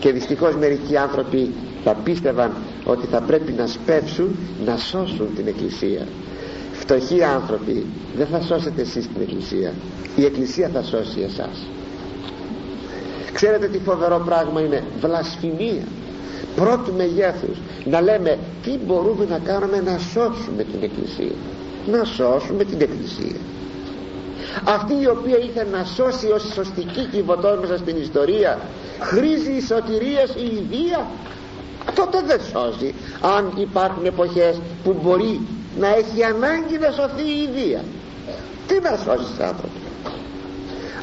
Και 0.00 0.12
δυστυχώς 0.12 0.56
μερικοί 0.56 0.96
άνθρωποι 0.96 1.54
θα 1.84 1.94
πίστευαν 2.04 2.52
ότι 2.84 3.06
θα 3.06 3.20
πρέπει 3.20 3.52
να 3.52 3.66
σπεύσουν 3.66 4.36
να 4.64 4.76
σώσουν 4.76 5.28
την 5.36 5.46
εκκλησία. 5.46 6.06
Φτωχοί 6.72 7.22
άνθρωποι 7.22 7.86
δεν 8.16 8.26
θα 8.26 8.40
σώσετε 8.40 8.80
εσείς 8.80 9.06
την 9.06 9.22
εκκλησία. 9.22 9.72
Η 10.16 10.24
εκκλησία 10.24 10.70
θα 10.72 10.82
σώσει 10.82 11.20
εσάς. 11.20 11.66
Ξέρετε 13.32 13.66
τι 13.66 13.78
φοβερό 13.78 14.22
πράγμα 14.26 14.60
είναι; 14.60 14.82
Βλασφημία 15.00 15.82
πρώτου 16.58 16.92
μεγέθους 16.96 17.56
να 17.84 18.00
λέμε 18.00 18.38
τι 18.62 18.70
μπορούμε 18.86 19.24
να 19.30 19.38
κάνουμε 19.38 19.80
να 19.80 19.98
σώσουμε 19.98 20.62
την 20.70 20.82
εκκλησία. 20.82 21.36
Να 21.92 22.04
σώσουμε 22.04 22.64
την 22.64 22.80
εκκλησία. 22.80 23.40
Αυτή 24.64 24.94
η 25.02 25.06
οποία 25.06 25.38
ήθελε 25.38 25.70
να 25.70 25.84
σώσει 25.84 26.26
ως 26.30 26.42
σωστική 26.54 27.04
κυβωτός 27.12 27.60
μέσα 27.60 27.76
στην 27.78 27.96
ιστορία 27.96 28.58
χρήζει 29.00 29.52
η 29.52 29.60
σωτηρίας 29.60 30.30
η 30.34 30.46
ιδία 30.62 31.06
τότε 31.94 32.18
δεν 32.26 32.40
σώζει. 32.52 32.94
Αν 33.36 33.52
υπάρχουν 33.56 34.04
εποχές 34.04 34.60
που 34.84 34.96
μπορεί 35.02 35.40
να 35.78 35.88
έχει 35.88 36.24
ανάγκη 36.24 36.78
να 36.78 36.90
σωθεί 36.90 37.22
η 37.22 37.48
ιδία 37.48 37.80
τι 38.66 38.74
να 38.82 38.96
σώσεις 39.04 39.38
άνθρωπο. 39.40 39.78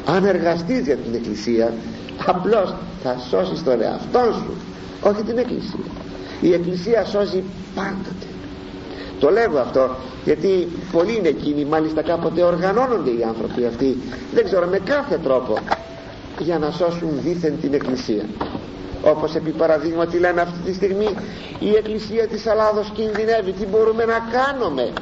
Αν 0.06 0.24
εργαστείς 0.24 0.80
για 0.80 0.96
την 0.96 1.14
εκκλησία 1.14 1.72
απλώς 2.26 2.74
θα 3.02 3.16
σώσεις 3.30 3.64
τον 3.64 3.80
εαυτό 3.82 4.32
σου 4.32 4.54
όχι 5.08 5.22
την 5.22 5.38
εκκλησία. 5.38 5.84
Η 6.40 6.52
εκκλησία 6.52 7.04
σώζει 7.04 7.42
πάντοτε. 7.74 8.26
Το 9.20 9.30
λέγω 9.30 9.58
αυτό 9.58 9.96
γιατί 10.24 10.68
πολλοί 10.92 11.16
είναι 11.16 11.28
εκείνοι 11.28 11.64
μάλιστα 11.64 12.02
κάποτε 12.02 12.42
οργανώνονται 12.42 13.10
οι 13.10 13.22
άνθρωποι 13.28 13.66
αυτοί. 13.66 13.96
Δεν 14.34 14.44
ξέρω 14.44 14.66
με 14.66 14.78
κάθε 14.84 15.18
τρόπο 15.22 15.58
για 16.38 16.58
να 16.58 16.70
σώσουν 16.70 17.10
δίθεν 17.24 17.60
την 17.60 17.74
εκκλησία. 17.74 18.24
Όπως 19.02 19.34
επί 19.34 19.50
παραδείγματι 19.50 20.18
λένε 20.18 20.40
αυτή 20.40 20.58
τη 20.64 20.74
στιγμή 20.74 21.08
η 21.60 21.74
Εκκλησία 21.74 22.26
της 22.26 22.46
Ελλάδος 22.46 22.90
κινδυνεύει. 22.94 23.52
Τι 23.52 23.66
μπορούμε 23.66 24.04
να 24.04 24.18
κάνουμε; 24.38 24.92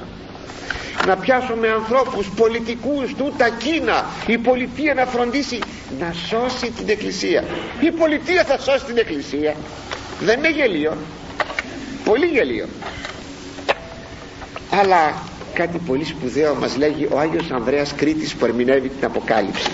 Να 1.06 1.16
πιάσουμε 1.16 1.68
ανθρώπους 1.68 2.30
πολιτικούς 2.36 3.14
του 3.16 3.32
τα 3.38 3.48
Κίνα. 3.48 4.04
Η 4.26 4.38
πολιτεία 4.38 4.94
να 4.94 5.04
φροντίσει 5.06 5.58
να 5.98 6.12
σώσει 6.12 6.70
την 6.70 6.88
Εκκλησία. 6.88 7.44
Η 7.80 7.90
πολιτεία 7.90 8.44
θα 8.44 8.58
σώσει 8.58 8.84
την 8.84 8.98
Εκκλησία 8.98 9.54
δεν 10.20 10.38
είναι 10.38 10.50
γελίο. 10.50 10.96
Πολύ 12.04 12.26
γελίο. 12.26 12.66
Αλλά 14.70 15.22
κάτι 15.54 15.78
πολύ 15.78 16.04
σπουδαίο 16.04 16.54
μας 16.54 16.76
λέγει 16.76 17.08
ο 17.10 17.18
Άγιος 17.18 17.50
Ανδρέας 17.50 17.94
Κρήτης 17.96 18.34
που 18.34 18.44
ερμηνεύει 18.44 18.88
την 18.88 19.04
Αποκάλυψη. 19.04 19.70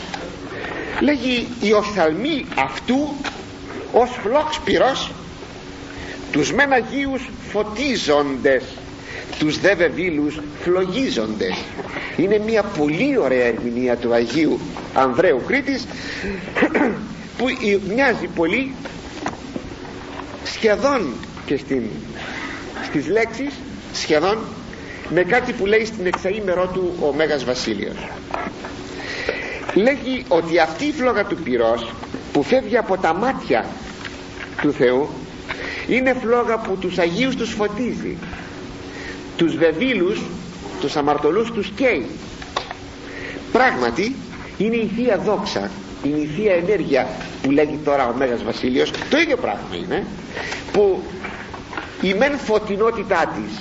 Λέγει 1.01 1.49
οι 1.61 1.73
οφθαλμοί 1.73 2.47
αυτού 2.57 3.15
ως 3.93 4.11
φλόξ 4.23 4.61
πυρός 4.65 5.11
τους 6.33 6.53
μεν 6.53 6.73
Αγίους 6.73 7.31
φωτίζοντες 7.53 8.63
τους 9.39 9.61
δε 9.61 9.75
βεβήλους 9.75 10.41
φλογίζοντες 10.63 11.55
είναι 12.17 12.39
μια 12.39 12.63
πολύ 12.63 13.19
ωραία 13.19 13.47
ερμηνεία 13.47 13.97
του 13.97 14.13
Αγίου 14.13 14.61
Ανδρέου 14.95 15.43
Κρήτης 15.47 15.87
που 17.37 17.47
μοιάζει 17.89 18.27
πολύ 18.27 18.75
σχεδόν 20.61 21.13
και 21.47 21.57
στην, 21.57 21.83
στις 22.85 23.07
λέξεις 23.07 23.55
σχεδόν 23.93 24.39
με 25.09 25.23
κάτι 25.23 25.53
που 25.53 25.67
λέει 25.67 25.85
στην 25.85 26.07
εξαήμερό 26.07 26.67
του 26.67 26.93
ο 27.01 27.13
Μέγας 27.13 27.45
Βασίλειος. 27.45 27.97
Λέγει 29.75 30.25
ότι 30.29 30.59
αυτή 30.59 30.85
η 30.85 30.93
φλόγα 30.93 31.25
του 31.25 31.37
πυρός 31.37 31.93
που 32.33 32.43
φεύγει 32.43 32.77
από 32.77 32.97
τα 32.97 33.15
μάτια 33.15 33.67
του 34.63 34.73
Θεού 34.73 35.09
είναι 35.89 36.15
φλόγα 36.21 36.59
που 36.59 36.77
τους 36.77 36.99
Αγίους 36.99 37.37
τους 37.37 37.51
φωτίζει 37.51 38.17
τους 39.37 39.57
βεβήλους 39.57 40.21
τους 40.81 40.97
αμαρτωλούς 40.97 41.53
τους 41.53 41.73
καίει. 41.77 42.07
Πράγματι 43.53 44.15
είναι 44.59 44.77
η 44.77 44.91
Θεία 44.97 45.19
Δόξα. 45.19 45.61
είναι 45.61 45.90
η 46.03 46.29
Θεία 46.37 46.55
Ενέργεια 46.55 47.07
που 47.43 47.51
λέγει 47.51 47.79
τώρα 47.85 48.09
ο 48.09 48.15
Μέγας 48.17 48.43
Βασίλειος 48.45 48.91
το 49.11 49.19
ίδιο 49.19 49.37
πράγμα 49.37 49.77
είναι 49.85 50.07
που 50.73 51.03
η 52.01 52.15
μεν 52.15 52.39
φωτεινότητά 52.39 53.33
της 53.35 53.59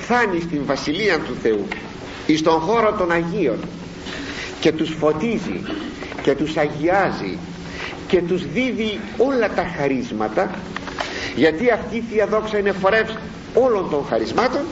φτάνει 0.00 0.40
στην 0.40 0.60
Βασιλεία 0.66 1.18
του 1.18 1.36
Θεού 1.42 1.66
εις 2.26 2.42
τον 2.42 2.60
χώρο 2.60 2.92
των 2.92 3.10
Αγίων 3.10 3.58
και 4.60 4.72
τους 4.72 4.90
φωτίζει 4.98 5.60
και 6.22 6.34
τους 6.34 6.56
αγιάζει 6.56 7.38
και 8.08 8.22
τους 8.22 8.46
δίδει 8.52 9.00
όλα 9.16 9.48
τα 9.48 9.66
χαρίσματα 9.78 10.50
γιατί 11.34 11.70
αυτή 11.70 11.96
η 11.96 12.04
Θεία 12.10 12.26
Δόξα 12.26 12.58
είναι 12.58 12.72
φορεύς 12.72 13.14
όλων 13.54 13.90
των 13.90 14.04
χαρισμάτων 14.08 14.62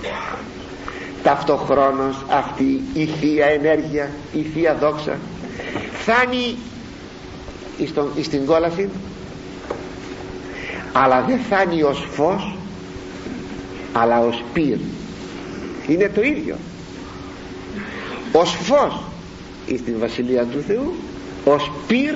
ταυτοχρόνως 1.22 2.25
αυτή 2.31 2.81
η 2.94 3.05
Θεία 3.07 3.46
Ενέργεια 3.46 4.11
η 4.33 4.42
Θεία 4.55 4.75
Δόξα 4.75 5.18
φτάνει 5.92 6.56
στην 8.22 8.46
κόλαση 8.46 8.88
αλλά 10.92 11.24
δεν 11.28 11.38
φτάνει 11.40 11.82
ως 11.82 12.06
φως 12.11 12.54
αλλά 13.92 14.20
ως 14.20 14.42
πυρ 14.52 14.76
είναι 15.87 16.11
το 16.14 16.22
ίδιο. 16.22 16.56
Ως 18.32 18.56
φως 18.62 19.02
στην 19.78 19.98
Βασιλεία 19.98 20.44
του 20.44 20.61
Θεού 20.66 20.94
ως 21.44 21.70
πυρ 21.87 22.14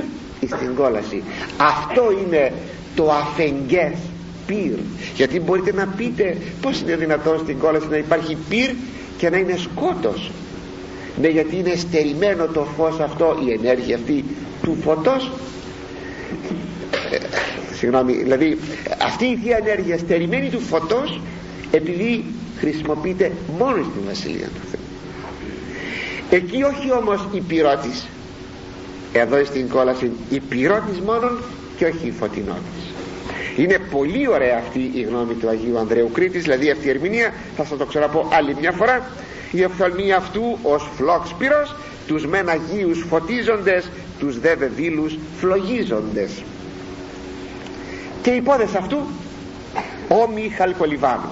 στην 0.56 0.74
κόλαση. 0.74 1.22
Αυτό 1.56 2.02
είναι 2.26 2.52
το 2.94 3.10
αφεγγές 3.12 3.92
πυρ 4.46 4.78
γιατί 5.14 5.40
μπορείτε 5.40 5.72
να 5.72 5.86
πείτε 5.86 6.36
πως 6.60 6.80
είναι 6.80 6.96
δυνατόν 6.96 7.38
στην 7.38 7.58
κόλαση 7.58 7.86
να 7.90 7.96
υπάρχει 7.96 8.36
πυρ 8.48 8.70
και 9.18 9.30
να 9.30 9.36
είναι 9.36 9.56
σκότος 9.56 10.30
ναι 11.20 11.28
γιατί 11.28 11.56
είναι 11.56 11.74
στερημένο 11.74 12.46
το 12.46 12.66
φως 12.76 13.00
αυτό 13.00 13.36
η 13.46 13.52
ενέργεια 13.52 13.96
αυτή 13.96 14.24
του 14.62 14.76
φωτός. 14.82 15.30
Ε, 17.10 17.16
συγγνώμη 17.74 18.12
δηλαδή 18.12 18.58
αυτή 19.02 19.24
η 19.24 19.38
Θεία 19.42 19.56
Ενέργεια 19.56 19.98
στερημένη 19.98 20.48
του 20.48 20.60
φωτός 20.60 21.20
επειδή 21.70 22.24
χρησιμοποιείται 22.58 23.32
μόνο 23.58 23.76
στην 23.76 24.02
Βασιλεία 24.06 24.46
του 24.46 24.60
Θεού. 24.70 24.80
Εκεί 26.30 26.62
όχι 26.62 26.92
όμως 26.92 27.28
η 27.32 27.40
πυρότης 27.40 28.06
εδώ 29.12 29.44
στην 29.44 29.68
κόλαση 29.68 30.10
η 30.30 30.40
πυρότης 30.40 31.00
μόνον 31.00 31.42
και 31.76 31.84
όχι 31.84 32.06
η 32.06 32.10
φωτεινότης 32.10 32.94
είναι 33.56 33.78
πολύ 33.90 34.28
ωραία 34.28 34.58
αυτή 34.58 34.90
η 34.94 35.02
γνώμη 35.02 35.34
του 35.34 35.48
Αγίου 35.48 35.78
Ανδρέου 35.78 36.10
Κρήτης 36.12 36.42
δηλαδή 36.42 36.70
αυτή 36.70 36.86
η 36.86 36.90
ερμηνεία 36.90 37.32
θα 37.56 37.64
σας 37.64 37.78
το 37.78 37.84
ξαναπώ 37.84 38.28
άλλη 38.32 38.56
μια 38.60 38.72
φορά 38.72 39.10
η 39.50 39.64
οφθαλμή 39.64 40.12
αυτού 40.12 40.58
ως 40.62 40.88
φλόξ 40.96 41.34
πυρός 41.38 41.74
τους 42.06 42.26
μεν 42.26 42.48
Αγίους 42.48 43.04
φωτίζοντες 43.08 43.90
τους 44.18 44.40
δε 44.40 44.54
βεβήλους 44.54 45.18
φλογίζοντες. 45.38 46.42
Και 48.22 48.30
οι 48.30 48.40
πόδες 48.40 48.74
αυτού 48.74 48.98
όμοι 50.08 50.48
χαλκολιβάνου 50.56 51.30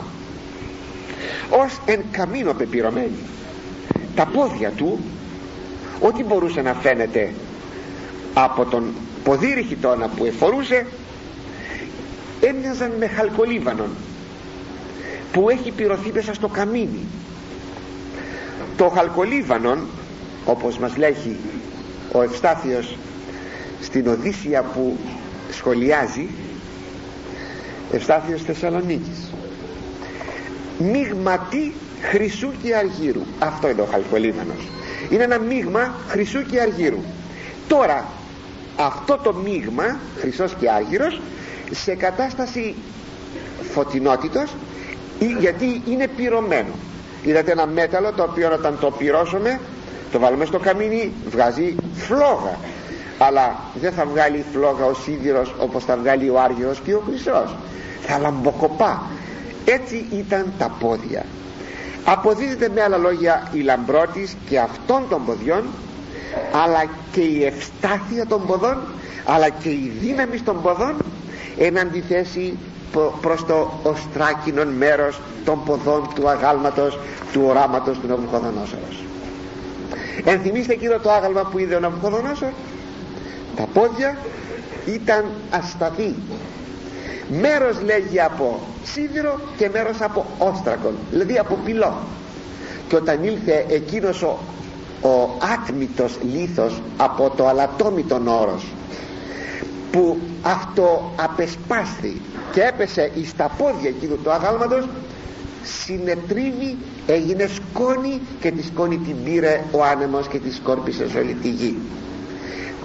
ως 1.50 1.80
εν 1.84 2.04
καμίνο 2.10 2.52
πεπυρωμένοι 2.52 3.18
τα 4.14 4.26
πόδια 4.26 4.70
του 4.70 4.98
ό,τι 6.00 6.24
μπορούσε 6.24 6.60
να 6.60 6.74
φαίνεται 6.74 7.32
από 8.34 8.64
τον 8.64 8.94
ποδήρι 9.24 9.62
χιτώνα 9.62 10.08
που 10.08 10.24
εφορούσε 10.24 10.86
έμοιαζαν 12.40 12.92
με 12.98 13.06
χαλκολίβανον 13.06 13.90
που 15.32 15.50
έχει 15.50 15.70
πυρωθεί 15.70 16.12
μέσα 16.12 16.34
στο 16.34 16.48
καμίνι 16.48 17.06
το 18.76 18.88
χαλκολίβανον 18.88 19.86
όπως 20.44 20.78
μας 20.78 20.96
λέγει 20.96 21.36
ο 22.12 22.22
Ευστάθιος 22.22 22.96
στην 23.80 24.08
Οδύσσια 24.08 24.62
που 24.62 24.98
σχολιάζει 25.50 26.28
Ευστάθιος 27.92 28.42
Θεσσαλονίκης 28.42 29.32
μείγματι 30.78 31.72
χρυσού 32.02 32.50
και 32.62 32.76
αργύρου. 32.76 33.22
Αυτό 33.38 33.68
είναι 33.68 33.80
ο 33.80 33.88
χαλκολίβανος. 33.90 34.68
Είναι 35.10 35.22
ένα 35.22 35.38
μείγμα 35.38 35.94
χρυσού 36.08 36.46
και 36.46 36.60
αργύρου. 36.60 37.02
Τώρα 37.68 38.06
αυτό 38.76 39.18
το 39.22 39.34
μείγμα 39.34 39.98
χρυσός 40.18 40.54
και 40.54 40.70
άργυρος 40.70 41.20
σε 41.70 41.94
κατάσταση 41.94 42.74
φωτεινότητος 43.72 44.54
γιατί 45.40 45.82
είναι 45.86 46.08
πυρωμένο 46.16 46.72
είδατε 47.24 47.52
ένα 47.52 47.66
μέταλλο 47.66 48.12
το 48.12 48.22
οποίο 48.22 48.52
όταν 48.52 48.78
το 48.80 48.90
πυρώσουμε 48.90 49.60
το 50.14 50.20
βάλουμε 50.20 50.44
στο 50.44 50.58
καμίνι 50.58 51.12
βγάζει 51.28 51.74
φλόγα. 51.94 52.58
Αλλά 53.18 53.56
δεν 53.80 53.92
θα 53.92 54.04
βγάλει 54.04 54.44
φλόγα 54.52 54.84
ο 54.84 54.94
σίδηρος 54.94 55.54
όπως 55.58 55.84
θα 55.84 55.96
βγάλει 55.96 56.30
ο 56.30 56.40
άργυρος 56.40 56.80
και 56.84 56.94
ο 56.94 57.02
χρυσός. 57.06 57.56
Θα 58.00 58.18
λαμποκοπά. 58.18 59.02
Έτσι 59.64 60.06
ήταν 60.10 60.52
τα 60.58 60.70
πόδια. 60.80 61.24
Αποδίδεται 62.04 62.68
με 62.74 62.82
άλλα 62.82 62.96
λόγια 62.96 63.48
η 63.52 63.60
λαμπρότης 63.60 64.36
και 64.48 64.58
αυτών 64.58 65.02
των 65.08 65.24
ποδιών 65.24 65.62
αλλά 66.64 66.84
και 67.12 67.20
η 67.20 67.44
ευστάθεια 67.44 68.26
των 68.26 68.46
ποδών 68.46 68.78
αλλά 69.24 69.48
και 69.48 69.68
η 69.68 69.92
δύναμη 70.00 70.40
των 70.40 70.62
ποδών 70.62 70.94
εν 71.58 71.78
αντιθέσει 71.78 72.58
προς 73.20 73.46
το 73.46 73.70
οστράκινον 73.82 74.68
μέρος 74.68 75.20
των 75.44 75.64
ποδών 75.64 76.08
του 76.14 76.28
αγάλματος 76.28 76.98
του 77.32 77.42
οράματος 77.44 77.98
του 77.98 78.06
Ναβουχοδονόσορος 78.06 79.04
ενθυμίστε 80.24 80.72
εκείνο 80.72 80.98
το 80.98 81.10
άγαλμα 81.10 81.40
που 81.40 81.58
είδε 81.58 81.74
ο 81.74 81.80
Ναβουχοδονόσορ 81.80 82.48
τα 83.56 83.66
πόδια 83.72 84.16
ήταν 84.86 85.24
ασταθή. 85.50 86.14
Μέρος 87.28 87.80
λέγει 87.82 88.20
από 88.20 88.60
σίδηρο 88.84 89.40
και 89.56 89.68
μέρος 89.72 90.00
από 90.00 90.26
όστρακον 90.38 90.94
δηλαδή 91.10 91.38
από 91.38 91.58
πυλό. 91.64 91.94
Και 92.88 92.96
όταν 92.96 93.24
ήλθε 93.24 93.64
εκείνος 93.68 94.22
ο, 94.22 94.38
ο 95.02 95.30
άτμητος 95.52 96.18
λίθος 96.32 96.80
από 96.96 97.32
το 97.36 97.48
αλατόμητον 97.48 98.28
όρος 98.28 98.64
που 99.94 100.18
αυτό 100.42 101.12
απεσπάσθη 101.16 102.20
και 102.52 102.60
έπεσε 102.60 103.10
εις 103.14 103.36
τα 103.36 103.50
πόδια 103.58 103.88
εκείνου 103.88 104.18
του 104.22 104.30
αγάλματος 104.30 104.88
συνετρίβει 105.62 106.76
έγινε 107.06 107.46
σκόνη 107.46 108.20
και 108.40 108.50
τη 108.50 108.64
σκόνη 108.64 108.96
την 108.98 109.16
πήρε 109.24 109.64
ο 109.70 109.84
άνεμος 109.84 110.28
και 110.28 110.38
τη 110.38 110.54
σκόρπισε 110.54 111.08
σε 111.08 111.18
όλη 111.18 111.32
τη 111.34 111.48
γη. 111.48 111.76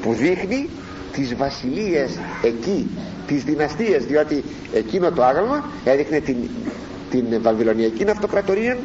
Που 0.01 0.13
δείχνει 0.13 0.69
τις 1.13 1.35
βασιλείες 1.35 2.19
εκεί 2.43 2.89
τις 3.27 3.43
δυναστείες 3.43 4.05
διότι 4.05 4.43
εκείνο 4.73 5.11
το 5.11 5.23
άγαλμα 5.23 5.65
έδειχνε 5.83 6.19
την, 6.19 6.37
την 7.09 7.25
βαβυλωνιακή 7.41 8.09
αυτοκρατορία 8.09 8.77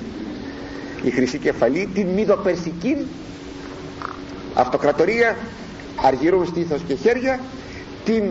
η 1.03 1.11
χρυσή 1.11 1.39
κεφαλή 1.39 1.89
την 1.95 2.07
μυδοπερσική 2.07 2.97
αυτοκρατορία 4.55 5.37
αργυρούν 6.03 6.47
στήθος 6.47 6.81
και 6.87 6.95
χέρια 6.95 7.41
την 8.05 8.23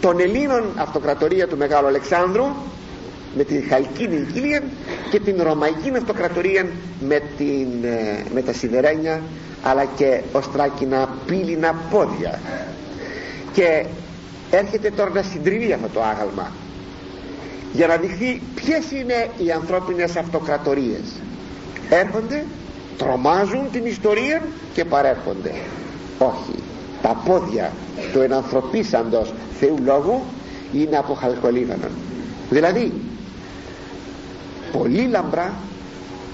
των 0.00 0.20
Ελλήνων 0.20 0.62
αυτοκρατορία 0.76 1.46
του 1.48 1.56
Μεγάλου 1.56 1.86
Αλεξάνδρου 1.86 2.44
με 3.36 3.44
την 3.44 3.64
Χαλκίνη 3.68 4.26
Κίλια 4.32 4.62
και 5.10 5.20
την 5.20 5.42
Ρωμαϊκή 5.42 5.92
αυτοκρατορία 5.96 6.66
με, 7.00 7.22
την, 7.36 7.84
ε, 7.84 8.24
με 8.34 8.42
τα 8.42 8.52
σιδερένια 8.52 9.20
αλλά 9.62 9.84
και 9.84 10.20
οστράκινα 10.32 11.08
πύληνα 11.26 11.74
πόδια. 11.90 12.40
Και 13.52 13.84
έρχεται 14.50 14.90
τώρα 14.90 15.10
να 15.10 15.22
συντριβεί 15.22 15.72
αυτό 15.72 15.88
το 15.88 16.02
άγαλμα 16.02 16.52
για 17.72 17.86
να 17.86 17.96
δειχθεί 17.96 18.40
ποιες 18.54 18.90
είναι 18.90 19.28
οι 19.44 19.50
ανθρώπινες 19.52 20.16
αυτοκρατορίες. 20.16 21.20
Έρχονται 21.90 22.44
τρομάζουν 22.98 23.70
την 23.72 23.86
ιστορία 23.86 24.42
και 24.74 24.84
παρέρχονται. 24.84 25.52
Όχι 26.18 26.62
τα 27.02 27.22
πόδια 27.24 27.72
του 28.12 28.20
ενανθρωπίσαντος 28.20 29.32
Θεού 29.60 29.76
Λόγου 29.84 30.22
είναι 30.72 30.96
από 30.96 31.14
χαλκολίβανον 31.14 31.90
δηλαδή 32.50 32.92
πολύ 34.72 35.06
λαμπρά 35.06 35.52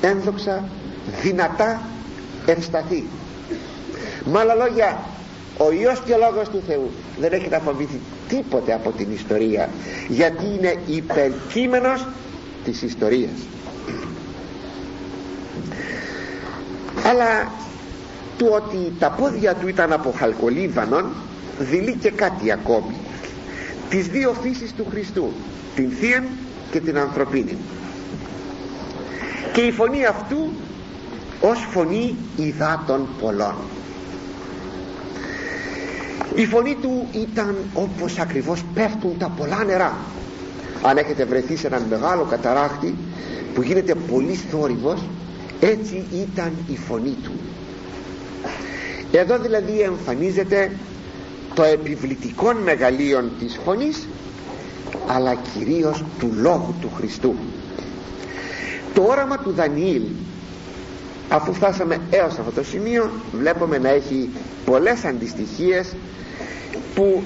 ένδοξα 0.01 0.65
δυνατά 1.23 1.81
ευσταθή. 2.47 3.05
Με 4.25 4.39
άλλα 4.39 4.55
λόγια 4.55 4.99
ο 5.59 5.71
Υιός 5.71 6.01
και 6.05 6.13
ο 6.13 6.19
Λόγος 6.19 6.49
του 6.49 6.63
Θεού 6.67 6.91
δεν 7.21 7.33
έχει 7.33 7.49
να 7.49 7.59
φοβηθεί 7.59 8.01
τίποτε 8.29 8.75
από 8.75 8.91
την 8.91 9.13
ιστορία 9.13 9.69
γιατί 10.09 10.45
είναι 10.45 10.75
υπερκείμενος 10.87 12.07
της 12.65 12.83
ιστορίας. 12.83 13.39
Αλλά 17.07 17.53
του 18.39 18.49
ότι 18.51 18.93
τα 18.99 19.11
πόδια 19.11 19.55
του 19.55 19.69
ήταν 19.69 19.93
από 19.93 20.15
χαλκολίβανον 20.17 21.05
δηλεί 21.59 21.97
και 22.01 22.11
κάτι 22.11 22.53
ακόμη. 22.53 22.95
Τις 23.89 24.09
δύο 24.09 24.35
φύσεις 24.43 24.73
του 24.73 24.87
Χριστού 24.91 25.33
την 25.75 25.91
Θεία 25.91 26.25
και 26.71 26.81
την 26.81 26.99
ανθρωπίνη. 26.99 27.57
Και 29.53 29.61
η 29.61 29.71
φωνή 29.71 30.05
αυτού 30.07 30.49
ως 31.41 31.67
φωνή 31.71 32.17
υδάτων 32.37 33.09
πολλών. 33.21 33.55
Η 36.35 36.47
φωνή 36.47 36.77
του 36.83 37.07
ήταν 37.13 37.57
όπως 37.75 38.19
ακριβώς 38.19 38.65
πέφτουν 38.75 39.19
τα 39.19 39.29
πολλά 39.37 39.65
νερά. 39.65 39.97
Αν 40.83 40.97
έχετε 40.97 41.25
βρεθεί 41.25 41.57
σε 41.57 41.67
έναν 41.67 41.83
μεγάλο 41.89 42.23
καταράκτη 42.23 42.95
που 43.55 43.63
γίνεται 43.63 43.95
πολύ 43.95 44.35
θόρυβος 44.51 45.01
έτσι 45.61 46.05
ήταν 46.13 46.53
η 46.69 46.77
φωνή 46.77 47.17
του 47.23 47.33
εδώ 49.19 49.39
δηλαδή 49.39 49.81
εμφανίζεται 49.81 50.71
το 51.55 51.63
επιβλητικό 51.63 52.53
μεγαλείο 52.65 53.31
της 53.39 53.59
φωνής 53.65 54.09
αλλά 55.07 55.35
κυρίως 55.35 56.05
του 56.19 56.31
Λόγου 56.37 56.75
του 56.81 56.91
Χριστού. 56.97 57.35
Το 58.95 59.03
όραμα 59.03 59.39
του 59.39 59.51
Δανιήλ 59.51 60.03
αφού 61.29 61.53
φτάσαμε 61.55 61.99
έως 62.11 62.39
αυτό 62.39 62.51
το 62.55 62.65
σημείο 62.65 63.11
βλέπουμε 63.33 63.79
να 63.79 63.89
έχει 63.89 64.31
πολλές 64.65 65.05
αντιστοιχίες 65.05 65.95
που 66.95 67.23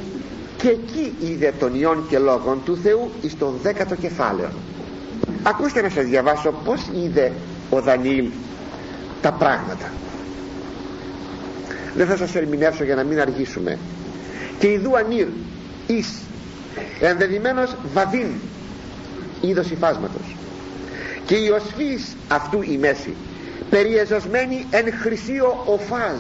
και 0.57 0.69
εκεί 0.69 1.15
είδε 1.21 1.53
τον 1.59 1.75
Υιόν 1.75 2.05
και 2.09 2.19
Λόγων 2.19 2.61
του 2.65 2.77
Θεού 2.83 3.11
στον 3.29 3.55
δέκατο 3.63 3.95
κεφάλαιο. 3.95 4.51
Ακούστε 5.43 5.83
να 5.83 5.89
σας 5.89 6.05
διαβάσω 6.05 6.55
πως 6.65 6.81
είδε 7.05 7.33
ο 7.71 7.81
Δανιήλ 7.81 8.27
τα 9.21 9.33
πράγματα 9.33 9.93
δεν 11.99 12.07
θα 12.07 12.17
σας 12.17 12.35
ερμηνεύσω 12.35 12.85
για 12.85 12.95
να 12.95 13.03
μην 13.05 13.21
αργήσουμε. 13.21 13.79
Και 14.59 14.67
ιδού 14.73 14.97
ανήρ 14.97 15.27
εις 15.87 16.09
ενδεδειμένος 17.01 17.77
βαδίν 17.95 18.27
είδος 19.41 19.71
υφάσματος. 19.71 20.37
Και 21.27 21.35
η 21.35 21.49
οσφής 21.49 22.17
αυτού 22.29 22.63
η 22.63 22.77
μέση 22.79 23.15
περιεζωσμένη 23.71 24.67
εν 24.71 24.93
χρυσίο 25.01 25.63
οφάζ 25.67 26.19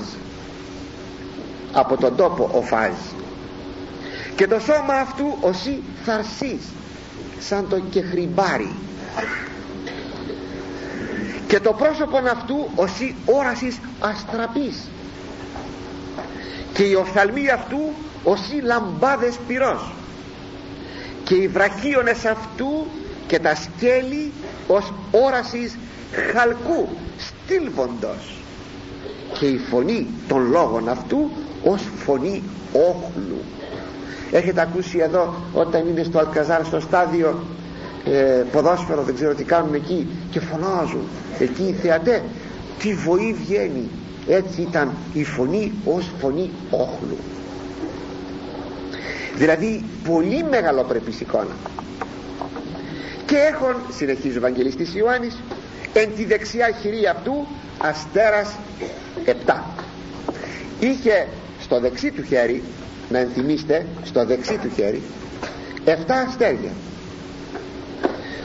από 1.72 1.96
τον 1.96 2.16
τόπο 2.16 2.50
οφάζ. 2.52 2.92
Και 4.36 4.46
το 4.46 4.58
σώμα 4.60 4.94
αυτού 4.94 5.36
οσί 5.40 5.82
θαρσής 6.04 6.62
σαν 7.40 7.66
το 7.68 7.80
κεχρυμπάρι. 7.90 8.72
Και 11.46 11.60
το 11.60 11.72
πρόσωπο 11.72 12.16
αυτού 12.16 12.68
οσί 12.74 13.14
όρασης 13.24 13.78
αστραπής 14.00 14.76
και 16.78 16.84
οι 16.84 16.94
οφθαλμοί 16.94 17.50
αυτού 17.50 17.78
οσί 18.24 18.60
λαμπάδες 18.62 19.38
πυρός. 19.46 19.92
Και 21.24 21.34
οι 21.34 21.48
βραχίονες 21.48 22.24
αυτού 22.24 22.86
και 23.26 23.38
τα 23.38 23.54
σκέλη 23.54 24.32
ως 24.66 24.92
όρασης 25.10 25.76
χαλκού 26.32 26.88
στήλβοντος. 27.18 28.36
Και 29.38 29.46
η 29.46 29.58
φωνή 29.58 30.06
των 30.28 30.50
λόγων 30.50 30.88
αυτού 30.88 31.30
ως 31.64 31.82
φωνή 32.04 32.42
όχλου. 32.72 33.40
Έχετε 34.30 34.60
ακούσει 34.60 34.98
εδώ 34.98 35.34
όταν 35.52 35.88
είναι 35.88 36.02
στο 36.02 36.18
Αλκαζάρ 36.18 36.64
στο 36.64 36.80
στάδιο 36.80 37.42
ε, 38.04 38.44
ποδόσφαιρο 38.52 39.02
δεν 39.02 39.14
ξέρω 39.14 39.34
τι 39.34 39.44
κάνουν 39.44 39.74
εκεί 39.74 40.08
και 40.30 40.40
φωνάζουν. 40.40 41.02
Εκεί 41.38 41.62
οι 41.62 41.72
θεατές 41.72 42.20
τι 42.78 42.94
βοή 42.94 43.32
βγαίνει 43.32 43.88
έτσι 44.28 44.60
ήταν 44.60 44.92
η 45.12 45.24
φωνή 45.24 45.72
ως 45.84 46.10
φωνή 46.20 46.50
όχλου. 46.70 47.16
Δηλαδή 49.36 49.84
πολύ 50.08 50.44
μεγαλοπρεπής 50.50 51.20
εικόνα. 51.20 51.56
Και 53.26 53.36
έχουν 53.36 53.74
συνεχίζει 53.96 54.34
ο 54.34 54.38
Ευαγγελιστής 54.38 54.94
Ιωάννης 54.94 55.42
εν 55.92 56.08
τη 56.16 56.24
δεξιά 56.24 56.70
χειρή 56.80 57.06
αυτού 57.06 57.46
αστέρας 57.78 58.56
επτά 59.24 59.64
είχε 60.80 61.28
στο 61.60 61.80
δεξί 61.80 62.10
του 62.10 62.22
χέρι 62.22 62.62
να 63.10 63.18
ενθυμίστε 63.18 63.86
στο 64.04 64.24
δεξί 64.24 64.58
του 64.62 64.70
χέρι 64.74 65.02
επτά 65.84 66.14
αστέρια. 66.28 66.70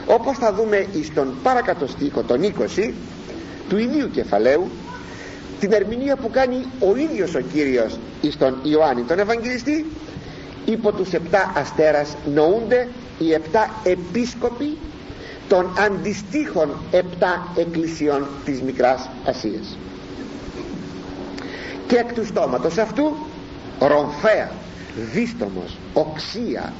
Όπως 0.06 0.38
θα 0.38 0.52
δούμε 0.52 0.86
στον 1.04 1.34
παρακατό 1.42 1.86
στίχο 1.86 2.22
τον 2.22 2.54
20 2.78 2.92
του 3.68 3.76
ιδίου 3.78 4.10
κεφαλαίου 4.10 4.70
την 5.64 5.72
ερμηνεία 5.72 6.16
που 6.16 6.30
κάνει 6.30 6.64
ο 6.80 6.96
ίδιος 6.96 7.34
ο 7.34 7.40
Κύριος 7.40 7.98
στον 8.30 8.58
Ιωάννη 8.62 9.02
τον 9.02 9.18
Ευαγγελιστή 9.18 9.86
υπό 10.64 10.92
τους 10.92 11.12
επτά 11.12 11.52
αστέρας 11.56 12.16
νοούνται 12.34 12.88
οι 13.18 13.32
επτά 13.32 13.70
επίσκοποι 13.84 14.78
των 15.48 15.72
αντιστοίχων 15.78 16.76
επτά 16.90 17.48
εκκλησιών 17.56 18.26
της 18.44 18.62
Μικράς 18.62 19.08
Ασίας 19.26 19.76
και 21.86 21.96
εκ 21.96 22.12
του 22.12 22.24
στόματος 22.26 22.78
αυτού 22.78 23.16
ρομφαία, 23.78 24.50
δίστομος, 25.12 25.76
οξία 25.92 26.72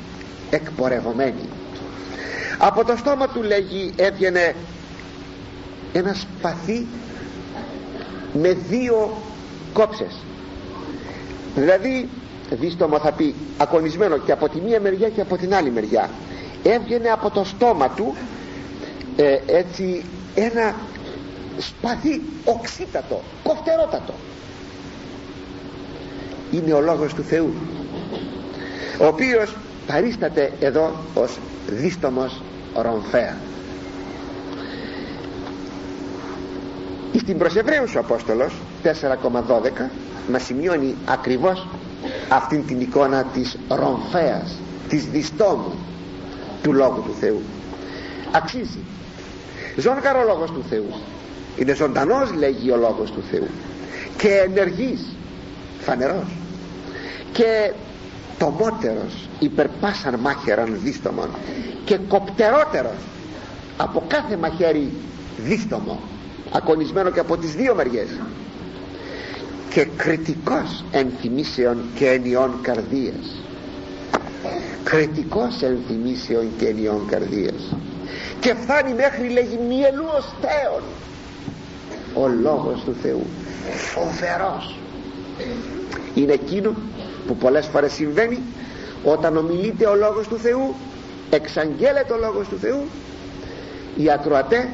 εκπορευωμένη. 0.50 1.48
Από 2.58 2.84
το 2.84 2.96
στόμα 2.96 3.28
του 3.28 3.42
λέγει 3.42 3.92
έβγαινε 3.96 4.54
ένας 5.92 6.26
σπαθί 6.38 6.86
με 8.42 8.56
δύο 8.68 9.16
κόψες. 9.72 10.16
Δηλαδή 11.54 12.08
δίστομο 12.50 12.98
θα 12.98 13.12
πει 13.12 13.34
ακονισμένο 13.56 14.18
και 14.18 14.32
από 14.32 14.48
τη 14.48 14.60
μία 14.60 14.80
μεριά 14.80 15.08
και 15.08 15.20
από 15.20 15.36
την 15.36 15.54
άλλη 15.54 15.70
μεριά. 15.70 16.10
Έβγαινε 16.62 17.08
από 17.08 17.30
το 17.30 17.44
στόμα 17.44 17.88
του 17.88 18.14
ε, 19.16 19.38
έτσι 19.46 20.04
ένα 20.34 20.74
σπαθί 21.58 22.22
οξύτατο, 22.44 23.20
κοφτερότατο. 23.42 24.14
Είναι 26.50 26.72
ο 26.72 26.80
λόγος 26.80 27.14
του 27.14 27.22
Θεού 27.22 27.54
ο 29.00 29.06
οποίος 29.06 29.56
παρίσταται 29.86 30.52
εδώ 30.60 30.92
ως 31.14 31.38
δίστομος 31.66 32.42
ρομφέα 32.74 33.36
στην 37.18 37.38
προς 37.38 37.56
Εβραίους 37.56 37.94
ο 37.94 37.98
Απόστολος 37.98 38.52
4,12 38.82 38.90
μας 40.30 40.42
σημειώνει 40.42 40.94
ακριβώς 41.04 41.66
αυτήν 42.28 42.66
την 42.66 42.80
εικόνα 42.80 43.24
της 43.24 43.58
ρομφέας 43.68 44.58
της 44.88 45.04
διστόμου 45.04 45.74
του 46.62 46.72
Λόγου 46.72 47.02
του 47.02 47.14
Θεού. 47.20 47.42
Αξίζει. 48.32 48.78
Ζώνκαρο 49.76 50.20
ο 50.20 50.24
Λόγος 50.24 50.50
του 50.50 50.64
Θεού. 50.70 50.86
Είναι 51.56 51.74
ζωντανός 51.74 52.32
λέγει 52.32 52.70
ο 52.70 52.76
Λόγος 52.76 53.10
του 53.10 53.22
Θεού. 53.30 53.46
Και 54.16 54.28
ενεργής 54.28 55.16
φανερός. 55.80 56.36
Και 57.32 57.72
τομότερος 58.38 59.28
υπερπάσαν 59.38 60.18
μάχεραν 60.20 60.80
δίστομον. 60.82 61.28
Και 61.84 61.96
κοπτερότερος 62.08 62.98
από 63.76 64.02
κάθε 64.08 64.36
μαχαίρι 64.36 64.92
δίστομο 65.44 66.00
ακονισμένο 66.56 67.10
και 67.10 67.20
από 67.20 67.36
τις 67.36 67.54
δύο 67.54 67.74
μεριές. 67.74 68.08
Και 69.70 69.86
κριτικός 69.96 70.84
ενθυμίσεων 70.90 71.76
και 71.94 72.08
ενιών 72.08 72.50
καρδίας. 72.62 73.42
Κριτικός 74.84 75.62
ενθυμίσεων 75.62 76.46
και 76.58 76.66
ενιών 76.66 77.06
καρδίας. 77.10 77.76
Και 78.40 78.54
φτάνει 78.54 78.94
μέχρι 78.94 79.28
λέγει 79.28 79.58
μυελούς 79.68 80.24
θέων 80.40 80.82
ο 82.14 82.28
λόγος 82.28 82.82
του 82.84 82.94
Θεού. 83.02 83.26
Φοβερός. 83.76 84.78
Είναι 86.14 86.32
εκείνο 86.32 86.74
που 87.26 87.36
πολλές 87.36 87.66
φορές 87.66 87.92
συμβαίνει 87.92 88.38
όταν 89.04 89.36
ομιλείται 89.36 89.86
ο 89.86 89.94
λόγος 89.94 90.28
του 90.28 90.38
Θεού 90.38 90.74
εξαγγέλλεται 91.30 92.12
ο 92.12 92.16
λόγος 92.16 92.48
του 92.48 92.58
Θεού 92.60 92.84
οι 93.96 94.10
ακροατές 94.10 94.66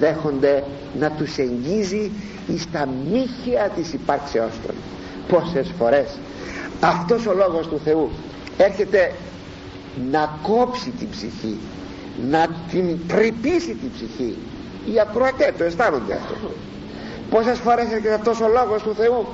δέχονται 0.00 0.64
να 0.98 1.10
τους 1.10 1.38
εγγίζει 1.38 2.10
εις 2.46 2.70
τα 2.72 2.88
μύχια 3.10 3.70
της 3.76 3.92
υπάρξεώς 3.92 4.52
των. 4.66 4.74
Πόσες 5.28 5.72
φορές. 5.78 6.18
Αυτός 6.80 7.26
ο 7.26 7.32
λόγος 7.32 7.66
του 7.66 7.80
Θεού 7.84 8.10
έρχεται 8.56 9.12
να 10.10 10.38
κόψει 10.42 10.90
την 10.90 11.10
ψυχή 11.10 11.58
να 12.30 12.46
την 12.70 12.98
τρυπήσει 13.08 13.74
την 13.74 13.90
ψυχή. 13.94 14.36
Οι 14.92 15.00
ακροατές 15.00 15.52
το 15.58 15.64
αισθάνονται 15.64 16.14
αυτό. 16.14 16.50
Πόσες 17.30 17.58
φορές 17.58 17.84
έρχεται 17.84 18.14
αυτός 18.14 18.40
ο 18.40 18.48
λόγος 18.48 18.82
του 18.82 18.94
Θεού 18.94 19.26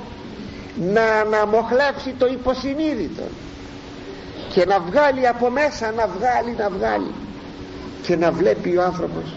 να 0.93 1.03
αναμοχλεύσει 1.03 2.13
το 2.17 2.25
υποσυνείδητο 2.25 3.23
και 4.53 4.65
να 4.65 4.79
βγάλει 4.79 5.27
από 5.27 5.49
μέσα 5.49 5.91
να 5.91 6.07
βγάλει 6.07 6.55
να 6.57 6.69
βγάλει 6.69 7.11
και 8.01 8.15
να 8.15 8.31
βλέπει 8.31 8.77
ο 8.77 8.83
άνθρωπος 8.83 9.35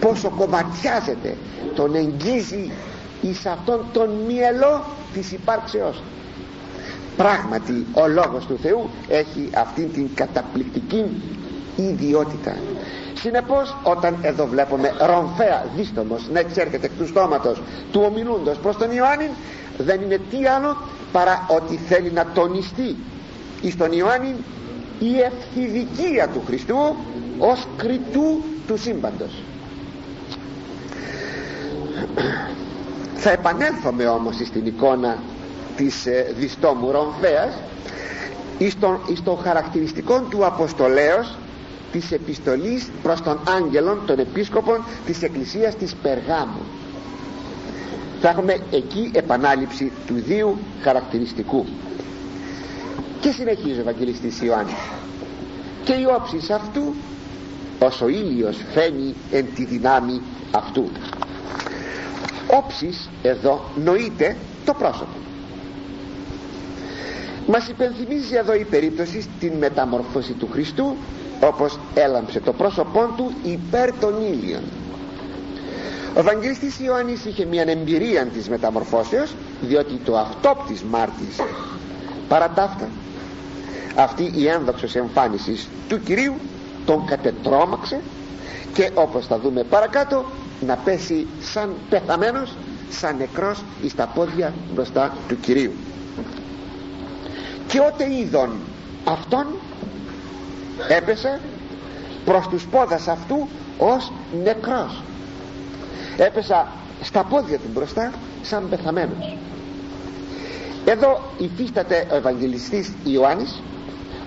πόσο 0.00 0.30
κομματιάζεται 0.36 1.36
τον 1.74 1.94
εγγύζει 1.94 2.70
εις 3.22 3.46
αυτόν 3.46 3.84
τον 3.92 4.10
μυελό 4.26 4.84
της 5.14 5.32
υπάρξεώς. 5.32 5.96
Του 5.96 6.02
πράγματι 7.24 7.86
ο 7.92 8.06
λόγος 8.06 8.46
του 8.46 8.58
Θεού 8.62 8.90
έχει 9.08 9.50
αυτήν 9.54 9.92
την 9.92 10.08
καταπληκτική 10.14 11.04
ιδιότητα. 11.76 12.56
Συνεπώς 13.14 13.76
όταν 13.82 14.16
εδώ 14.22 14.46
βλέπουμε 14.46 14.94
ρομφαία 14.98 15.66
δίστομος 15.76 16.28
να 16.32 16.38
εξέρχεται 16.38 16.86
εκ 16.86 16.92
του 16.98 17.06
στόματος 17.06 17.62
του 17.92 18.02
ομιλούντος 18.10 18.58
προς 18.58 18.76
τον 18.76 18.90
Ιωάννη 18.90 19.28
δεν 19.78 20.00
είναι 20.00 20.20
τι 20.30 20.46
άλλο 20.46 20.76
παρά 21.12 21.46
ότι 21.48 21.76
θέλει 21.76 22.10
να 22.12 22.26
τονιστεί 22.34 22.96
εις 23.62 23.76
τον 23.76 23.92
Ιωάννη 23.92 24.34
η 24.98 25.12
ευθυδικία 25.20 26.28
του 26.28 26.42
Χριστού 26.46 26.76
ως 27.38 27.66
κριτού 27.76 28.42
του 28.66 28.76
σύμπαντος 28.76 29.42
θα 33.22 33.30
επανέλθουμε 33.30 34.06
όμως 34.06 34.34
στην 34.36 34.66
εικόνα 34.66 35.18
της 35.76 36.06
ε, 36.06 36.32
διστόμου 36.38 36.90
ρομφέας 36.90 37.54
εις 38.58 38.78
των, 38.78 38.98
εις 39.06 39.22
χαρακτηριστικών 39.42 40.26
του 40.30 40.46
Αποστολέως 40.46 41.36
της 41.92 42.12
επιστολής 42.12 42.90
προς 43.02 43.20
τον 43.22 43.38
άγγελον 43.56 44.00
των 44.06 44.18
επίσκοπων 44.18 44.84
της 45.06 45.22
εκκλησίας 45.22 45.74
της 45.76 45.94
Περγάμου. 46.02 46.60
Θα 48.20 48.28
έχουμε 48.28 48.56
εκεί 48.70 49.10
επανάληψη 49.14 49.92
του 50.06 50.14
δύο 50.26 50.58
χαρακτηριστικού. 50.82 51.64
Και 53.20 53.30
συνεχίζει 53.30 53.78
ο 53.78 53.80
Ευαγγελιστής 53.80 54.42
Ιωάννης. 54.42 54.74
Και 55.84 55.92
η 55.92 56.04
όψη 56.16 56.52
αυτού 56.52 56.94
ως 57.78 58.00
ο 58.00 58.08
ήλιος 58.08 58.56
φαίνει 58.74 59.14
εν 59.32 59.46
τη 59.54 59.64
δυνάμει 59.64 60.20
αυτού 60.50 60.90
όψης 62.50 63.08
εδώ 63.22 63.64
νοείται 63.84 64.36
το 64.64 64.74
πρόσωπο. 64.74 65.16
Μας 67.46 67.68
υπενθυμίζει 67.68 68.34
εδώ 68.34 68.54
η 68.54 68.64
περίπτωση 68.64 69.26
την 69.40 69.52
μεταμορφώση 69.52 70.32
του 70.32 70.48
Χριστού 70.52 70.96
όπως 71.42 71.78
έλαμψε 71.94 72.40
το 72.40 72.52
πρόσωπό 72.52 73.08
του 73.16 73.32
υπέρ 73.42 73.92
των 73.98 74.14
ήλιων. 74.32 74.62
Ο 76.16 76.20
Ευαγγελιστής 76.20 76.78
Ιωάννης 76.80 77.24
είχε 77.24 77.44
μια 77.44 77.62
εμπειρία 77.66 78.24
της 78.26 78.48
μεταμορφώσεως 78.48 79.34
διότι 79.60 79.94
το 80.04 80.16
αυτόπτης 80.18 80.82
μάρτης 80.82 81.36
παρά 82.28 82.48
ταύτα 82.48 82.88
αυτή 83.96 84.32
η 84.34 84.48
ένδοξος 84.48 84.94
εμφάνισης 84.94 85.68
του 85.88 86.00
Κυρίου 86.02 86.34
τον 86.86 87.04
κατετρώμαξε 87.06 88.00
και 88.74 88.90
όπως 88.94 89.26
θα 89.26 89.38
δούμε 89.38 89.62
παρακάτω 89.62 90.24
να 90.66 90.76
πέσει 90.76 91.26
σαν 91.40 91.74
πεθαμένος 91.88 92.54
σαν 92.90 93.16
νεκρός 93.16 93.64
εις 93.82 93.94
τα 93.94 94.06
πόδια 94.06 94.52
μπροστά 94.74 95.16
του 95.28 95.40
Κυρίου. 95.40 95.72
Και 97.66 97.80
ότε 97.80 98.12
είδον 98.14 98.50
αυτόν 99.04 99.46
έπεσε 100.88 101.40
προς 102.24 102.46
τους 102.48 102.66
πόδας 102.66 103.08
αυτού 103.08 103.48
ως 103.78 104.12
νεκρός. 104.42 105.02
Έπεσα 106.16 106.66
στα 107.02 107.24
πόδια 107.24 107.58
του 107.58 107.68
μπροστά 107.72 108.12
σαν 108.42 108.68
πεθαμένος. 108.68 109.36
Εδώ 110.84 111.20
υφίσταται 111.38 112.06
ο 112.12 112.14
Ευαγγελιστής 112.14 112.92
Ιωάννης 113.04 113.62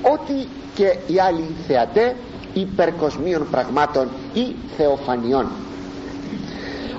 ότι 0.01 0.47
και 0.75 0.97
οι 1.07 1.19
άλλοι 1.19 1.55
θεατέ 1.67 2.15
υπερκοσμίων 2.53 3.47
πραγμάτων 3.51 4.07
ή 4.33 4.55
θεοφανιών 4.77 5.47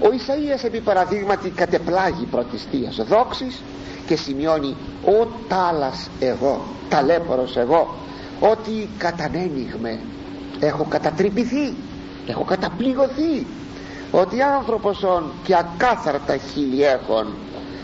ο 0.03 0.09
Ισαΐας 0.11 0.65
επί 0.65 0.81
παραδείγματι 0.81 1.51
κατεπλάγει 1.51 2.25
πρώτης 2.31 2.67
θείας 2.71 2.97
δόξης 2.97 3.63
και 4.07 4.17
σημειώνει 4.17 4.77
ο 5.05 5.27
τάλας 5.49 6.11
εγώ 6.21 6.65
ταλέπορος 6.89 7.57
εγώ 7.57 7.95
ότι 8.41 8.89
κατανένιγμε 8.99 9.99
έχω 10.61 10.85
κατατρυπηθεί 10.85 11.75
έχω 12.27 12.45
καταπληγωθεί 12.45 13.47
ότι 14.11 14.43
άνθρωπος 14.43 15.03
ον 15.03 15.31
και 15.45 15.57
ακάθαρτα 15.57 16.37
χείλη 16.37 16.85
έχων 16.85 17.27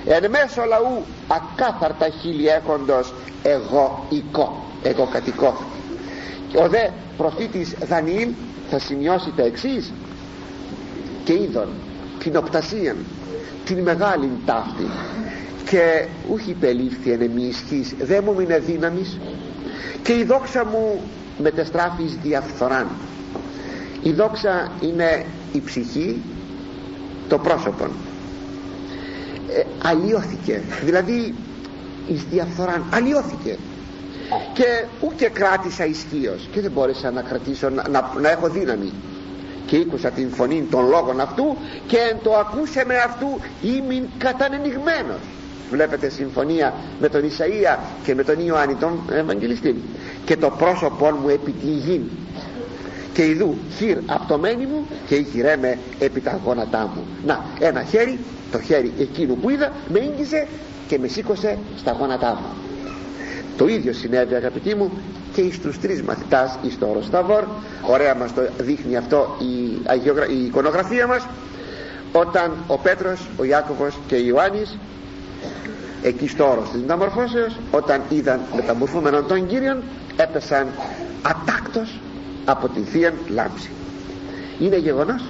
εν 0.06 0.30
μέσω 0.30 0.64
λαού 0.64 1.04
ακάθαρτα 1.28 2.08
χείλη 2.08 2.48
έχοντος 2.48 3.14
εγώ 3.42 4.06
οικό 4.08 4.64
εγώ 4.82 5.08
κατοικό 5.12 5.56
ο 6.56 6.68
δε 6.68 6.88
προφήτης 7.16 7.74
Δανιήλ 7.88 8.28
θα 8.70 8.78
σημειώσει 8.78 9.32
τα 9.36 9.42
εξής. 9.42 9.92
Και 11.24 11.32
είδον 11.32 11.68
την 12.18 12.36
οπτασία 12.36 12.94
την 13.64 13.78
μεγάλη 13.78 14.30
ταύτη. 14.46 14.86
Και 15.70 16.06
ούχι 16.30 16.50
υπελήφθη 16.50 17.10
εν 17.12 17.20
εμεί 17.20 17.42
ισχύς 17.42 17.94
δεν 18.00 18.22
μου 18.26 18.40
είναι 18.40 18.58
δύναμης 18.58 19.18
και 20.02 20.12
η 20.12 20.24
δόξα 20.24 20.64
μου 20.64 21.00
μετεστράφεις 21.38 22.16
διαφθοράν. 22.22 22.86
Η 24.02 24.12
δόξα 24.12 24.72
είναι 24.80 25.24
η 25.52 25.60
ψυχή 25.60 26.22
το 27.28 27.38
πρόσωπο 27.38 27.84
ε, 29.48 29.62
αλλοιώθηκε. 29.82 30.62
Δηλαδή 30.84 31.34
εις 32.08 32.24
διαφθοράν 32.30 32.84
αλλοιώθηκε. 32.90 33.56
Και 34.52 34.84
ούτε 35.00 35.28
κράτησα 35.28 35.86
ισχύω 35.86 36.36
και 36.52 36.60
δεν 36.60 36.70
μπόρεσα 36.70 37.10
να 37.10 37.22
κρατήσω 37.22 37.68
να, 37.68 37.88
να, 37.88 38.10
να 38.20 38.30
έχω 38.30 38.48
δύναμη 38.48 38.92
και 39.68 39.76
ήκουσα 39.76 40.10
την 40.10 40.30
φωνή 40.30 40.66
των 40.70 40.88
λόγων 40.88 41.20
αυτού 41.20 41.56
και 41.86 41.96
εν 41.96 42.16
το 42.22 42.34
ακούσε 42.34 42.84
με 42.86 42.96
αυτού 42.96 43.40
ήμουν 43.62 44.08
κατανενιγμένος. 44.18 45.20
Βλέπετε 45.70 46.08
συμφωνία 46.08 46.74
με 47.00 47.08
τον 47.08 47.22
Ισαΐα 47.22 47.78
και 48.04 48.14
με 48.14 48.24
τον 48.24 48.46
Ιωάννη 48.46 48.74
τον 48.74 49.00
Ευαγγελιστή. 49.12 49.74
Και 50.24 50.36
το 50.36 50.50
πρόσωπό 50.50 51.10
μου 51.22 51.28
επί 51.28 51.50
τη 51.50 51.66
γη 51.66 52.10
και 53.12 53.26
ειδού 53.26 53.54
χειρ 53.76 53.98
απτωμένη 54.06 54.66
μου 54.66 54.86
και 55.06 55.14
η 55.14 55.24
χειρέμε 55.32 55.78
επί 55.98 56.20
τα 56.20 56.40
γόνατά 56.44 56.90
μου. 56.94 57.04
Να 57.26 57.44
ένα 57.58 57.82
χέρι 57.82 58.18
το 58.52 58.60
χέρι 58.60 58.92
εκείνου 58.98 59.36
που 59.36 59.50
είδα 59.50 59.72
με 59.88 59.98
ίγγιζε 59.98 60.46
και 60.88 60.98
με 60.98 61.08
σήκωσε 61.08 61.58
στα 61.78 61.92
γόνατά 61.92 62.30
μου 62.30 62.67
το 63.58 63.66
ίδιο 63.68 63.92
συνέβη 63.92 64.34
αγαπητοί 64.34 64.74
μου 64.74 64.90
και 65.32 65.40
εις 65.40 65.60
τους 65.60 65.78
τρεις 65.80 66.02
μαθητάς 66.02 66.58
εις 66.62 66.78
το 66.78 66.92
Ροσταβόρ. 66.92 67.44
Ωραία 67.82 68.14
μας 68.14 68.34
το 68.34 68.42
δείχνει 68.58 68.96
αυτό 68.96 69.36
η, 69.38 70.34
η 70.36 70.44
εικονογραφία 70.44 71.06
μας. 71.06 71.26
Όταν 72.12 72.52
ο 72.66 72.78
Πέτρος, 72.78 73.28
ο 73.36 73.44
Ιάκωβος 73.44 73.98
και 74.06 74.14
ο 74.14 74.18
Ιωάννης 74.18 74.78
εκεί 76.02 76.28
στο 76.28 76.50
όρος 76.50 76.70
της 76.70 76.80
μεταμορφώσεως 76.80 77.56
όταν 77.70 78.00
είδαν 78.08 78.40
μεταμορφούμενον 78.54 79.26
τον 79.26 79.46
Κύριον 79.46 79.82
έπεσαν 80.16 80.66
ατάκτος 81.22 82.00
από 82.44 82.68
την 82.68 82.84
Θεία 82.84 83.12
Λάμψη. 83.28 83.70
Είναι 84.58 84.76
γεγονός 84.76 85.22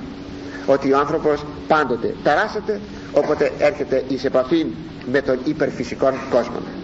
ότι 0.66 0.93
ο 0.93 0.99
άνθρωπος 0.99 1.45
πάντοτε 1.68 2.14
ταράσσεται 2.22 2.81
όποτε 3.12 3.53
έρχεται 3.59 4.05
εις 4.09 4.24
επαφή 4.24 4.66
με 5.12 5.20
τον 5.20 5.39
υπερφυσικό 5.45 6.12
κόσμο 6.31 6.78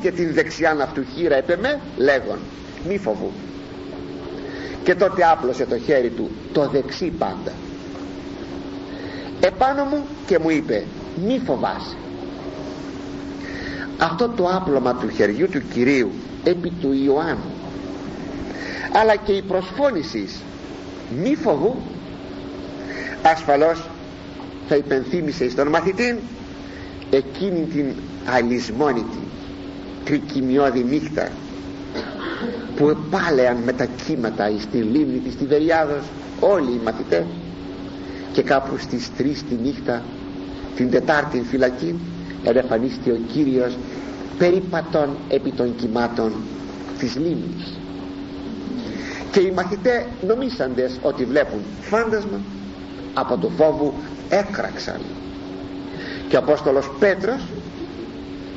και 0.00 0.10
την 0.10 0.32
δεξιάν 0.34 0.80
αυτού 0.80 1.04
χείρα 1.14 1.36
επεμέ 1.36 1.80
λέγον 1.96 2.38
μη 2.88 2.98
φοβού. 2.98 3.30
Και 4.84 4.94
τότε 4.94 5.24
άπλωσε 5.30 5.66
το 5.66 5.78
χέρι 5.78 6.08
του 6.08 6.30
το 6.52 6.68
δεξί 6.68 7.12
πάντα. 7.18 7.52
Επάνω 9.40 9.84
μου 9.84 10.06
και 10.26 10.38
μου 10.38 10.50
είπε 10.50 10.84
μη 11.26 11.40
φοβάσαι. 11.46 11.96
Αυτό 13.98 14.28
το 14.28 14.48
άπλωμα 14.48 14.94
του 14.94 15.08
χεριού 15.08 15.48
του 15.48 15.62
Κυρίου 15.72 16.10
επί 16.44 16.70
του 16.80 16.92
Ιωάννου. 16.92 17.52
Αλλά 18.92 19.16
και 19.16 19.32
η 19.32 19.42
προσφώνηση 19.42 20.28
μη 21.22 21.34
φοβού. 21.34 21.76
Ασφαλώς 23.22 23.88
θα 24.68 24.76
υπενθύμησε 24.76 25.50
στον 25.50 25.68
μαθητή 25.68 26.18
εκείνη 27.10 27.66
την 27.66 27.92
αλυσμόνητη 28.26 29.21
τρικυμιώδη 30.04 30.84
νύχτα 30.84 31.28
που 32.76 32.88
επάλεαν 32.88 33.56
με 33.64 33.72
τα 33.72 33.86
κύματα 34.06 34.50
στη 34.60 34.76
λίμνη 34.76 35.18
της 35.18 35.36
Τιβεριάδος 35.36 36.02
όλοι 36.40 36.70
οι 36.70 36.80
μαθητές 36.84 37.24
και 38.32 38.42
κάπου 38.42 38.78
στις 38.78 39.10
τρεις 39.16 39.42
τη 39.48 39.54
νύχτα 39.54 40.02
την 40.76 40.90
Τετάρτη 40.90 41.42
φυλακή 41.50 41.98
ερεφανίστη 42.44 43.10
ο 43.10 43.18
Κύριος 43.32 43.76
περίπατον 44.38 45.16
επί 45.28 45.50
των 45.52 45.76
κυμάτων 45.76 46.32
της 46.98 47.16
λίμνης. 47.16 47.78
Και 49.30 49.40
οι 49.40 49.50
μαθητές 49.50 50.04
νομίσαντες 50.26 50.98
ότι 51.02 51.24
βλέπουν 51.24 51.60
φάντασμα 51.80 52.40
από 53.14 53.36
το 53.36 53.48
φόβο 53.56 53.94
έκραξαν. 54.28 55.00
Και 56.28 56.36
ο 56.36 56.38
Απόστολος 56.38 56.90
Πέτρος 56.98 57.40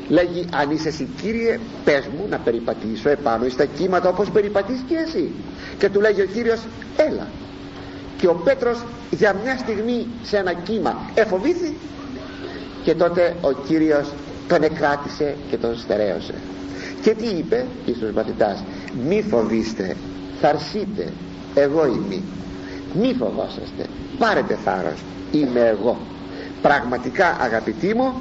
λέγει 0.08 0.45
αν 0.53 0.72
είσαι 0.72 0.88
εσύ 0.88 1.08
Κύριε 1.22 1.60
πες 1.84 2.06
μου 2.18 2.26
να 2.30 2.38
περιπατήσω 2.38 3.10
επάνω 3.10 3.49
στα 3.49 3.66
κύματα 3.66 4.10
όπως 4.10 4.30
περιπατείς 4.30 4.84
και 4.88 4.95
εσύ 4.95 5.32
και 5.78 5.89
του 5.89 6.01
λέγει 6.01 6.22
ο 6.22 6.26
Κύριος 6.26 6.62
έλα 6.97 7.28
και 8.18 8.28
ο 8.28 8.34
Πέτρος 8.34 8.84
για 9.12 9.36
μια 9.43 9.58
στιγμή 9.58 10.08
σε 10.24 10.38
ένα 10.38 10.53
κύμα 10.53 10.97
εφοβήθη. 11.14 11.74
Και 12.84 12.93
τότε 12.95 13.36
ο 13.41 13.51
Κύριος 13.51 14.12
τον 14.47 14.64
εκράτησε 14.64 15.36
και 15.49 15.58
τον 15.58 15.78
στερέωσε. 15.78 16.34
Και 17.01 17.14
τι 17.14 17.26
είπε 17.28 17.66
στους 17.95 18.12
μαθητάς 18.12 18.64
μη 19.08 19.22
φοβήστε 19.30 19.95
θαρσείτε 20.41 21.14
εγώ 21.56 21.86
είμαι. 21.86 22.22
Μη 22.93 23.16
φοβόσαστε 23.20 23.86
πάρετε 24.18 24.58
θάρρος 24.64 24.99
είμαι 25.32 25.60
εγώ. 25.60 25.97
Πραγματικά 26.62 27.38
αγαπητοί 27.41 27.93
μου 27.95 28.14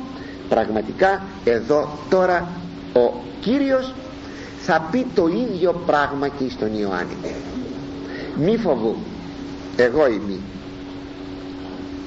πραγματικά 0.48 1.22
εδώ 1.44 1.88
τώρα 2.10 2.48
ο 2.94 3.12
Κύριος 3.40 3.94
θα 4.60 4.88
πει 4.90 5.06
το 5.14 5.26
ίδιο 5.26 5.82
πράγμα 5.86 6.28
και 6.28 6.44
στον 6.50 6.78
Ιωάννη. 6.78 7.16
Μη 8.36 8.56
φοβού 8.56 8.96
εγώ 9.76 10.06
είμαι. 10.06 10.38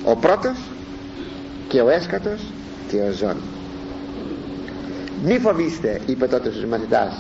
Ο 0.04 0.16
πρώτος 0.16 0.58
και 1.68 1.82
ο 1.82 1.90
έσκατος 1.90 2.42
και 2.88 2.98
ο 2.98 3.12
ζών 3.12 3.36
μη 5.24 5.40
φοβήστε 5.40 6.02
είπε 6.06 6.28
τότε 6.28 6.52
στους 6.52 6.66
μαθητάς. 6.66 7.14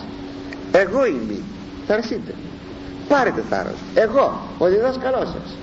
Εγώ 0.71 1.05
είμαι. 1.05 1.39
Θαρσείτε. 1.87 2.33
Πάρετε 3.07 3.43
θάρρος. 3.49 3.77
Εγώ 3.93 4.39
ο 4.57 4.65
διδάσκαλός 4.65 5.27
σας. 5.29 5.57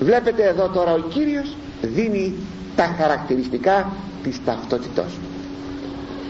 Βλέπετε 0.00 0.42
εδώ 0.42 0.68
τώρα 0.68 0.92
ο 0.92 0.98
Κύριος 0.98 1.56
δίνει 1.82 2.34
τα 2.76 2.94
χαρακτηριστικά 2.98 3.92
της 4.22 4.40
ταυτότητός. 4.44 5.12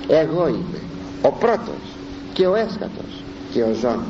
Του 0.07 0.13
εγώ 0.13 0.49
είμαι 0.49 0.79
ο 1.23 1.31
πρώτος 1.31 1.97
και 2.33 2.47
ο 2.47 2.55
έσκατος 2.55 3.23
και 3.53 3.63
ο 3.63 3.73
ζών 3.73 4.03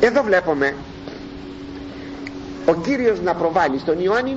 εδώ 0.00 0.22
βλέπουμε 0.22 0.74
ο 2.66 2.74
Κύριος 2.74 3.20
να 3.20 3.34
προβάλλει 3.34 3.78
στον 3.78 4.00
Ιωάννη 4.00 4.36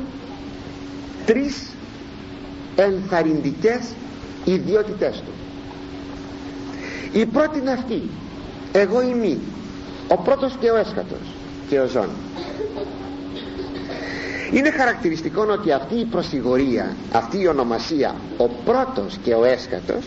τρεις 1.26 1.70
ενθαρρυντικές 2.76 3.94
ιδιότητές 4.46 5.16
του. 5.26 5.32
Η 7.20 7.26
πρώτη 7.26 7.60
είναι 7.60 7.72
αυτή. 7.72 8.02
Εγώ 8.72 9.02
είμαι 9.02 9.38
ο 10.08 10.18
πρώτος 10.18 10.54
και 10.60 10.70
ο 10.72 10.76
έσκατος 10.76 11.41
και 11.72 11.80
ο 11.80 11.88
ζών 11.88 12.10
είναι 14.52 14.72
χαρακτηριστικό 14.72 15.46
ότι 15.52 15.72
αυτή 15.72 15.96
η 15.96 16.06
προσιγορία 16.06 16.96
αυτή 17.12 17.42
η 17.42 17.48
ονομασία 17.48 18.16
ο 18.38 18.48
πρώτος 18.66 19.18
και 19.24 19.34
ο 19.34 19.44
έσκατος 19.44 20.06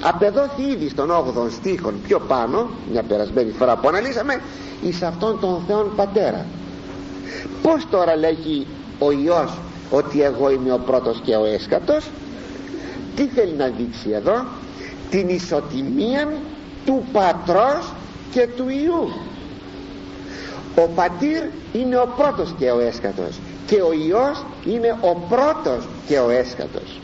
απεδόθη 0.00 0.62
ήδη 0.62 0.88
στον 0.88 1.10
8ο 1.10 1.50
στίχον 1.50 1.94
πιο 2.06 2.18
πάνω 2.18 2.70
μια 2.92 3.02
περασμένη 3.02 3.50
φορά 3.50 3.76
που 3.76 3.88
αναλύσαμε 3.88 4.40
εις 4.82 5.02
αυτόν 5.02 5.40
τον 5.40 5.62
Θεόν 5.66 5.92
Πατέρα. 5.96 6.46
Πως 7.62 7.86
τώρα 7.90 8.16
λέγει 8.16 8.66
ο 8.98 9.10
Υιός 9.10 9.58
ότι 9.90 10.22
εγώ 10.22 10.50
είμαι 10.50 10.72
ο 10.72 10.78
πρώτος 10.78 11.20
και 11.24 11.36
ο 11.36 11.44
έσκατος 11.44 12.10
τι 13.16 13.26
θέλει 13.26 13.52
να 13.52 13.66
δείξει 13.66 14.10
εδώ; 14.10 14.44
Την 15.10 15.28
ισοτιμία 15.28 16.32
του 16.84 17.04
πατρός 17.12 17.92
και 18.32 18.48
του 18.56 18.68
Υιού 18.68 19.08
ο 20.76 20.88
πατήρ 20.94 21.42
είναι 21.72 21.96
ο 21.96 22.08
πρώτος 22.16 22.54
και 22.58 22.70
ο 22.70 22.80
έσκατος 22.80 23.38
και 23.66 23.82
ο 23.82 23.92
Υιός 23.92 24.44
είναι 24.64 24.98
ο 25.00 25.14
πρώτος 25.28 25.88
και 26.06 26.18
ο 26.18 26.30
έσκατος 26.30 27.00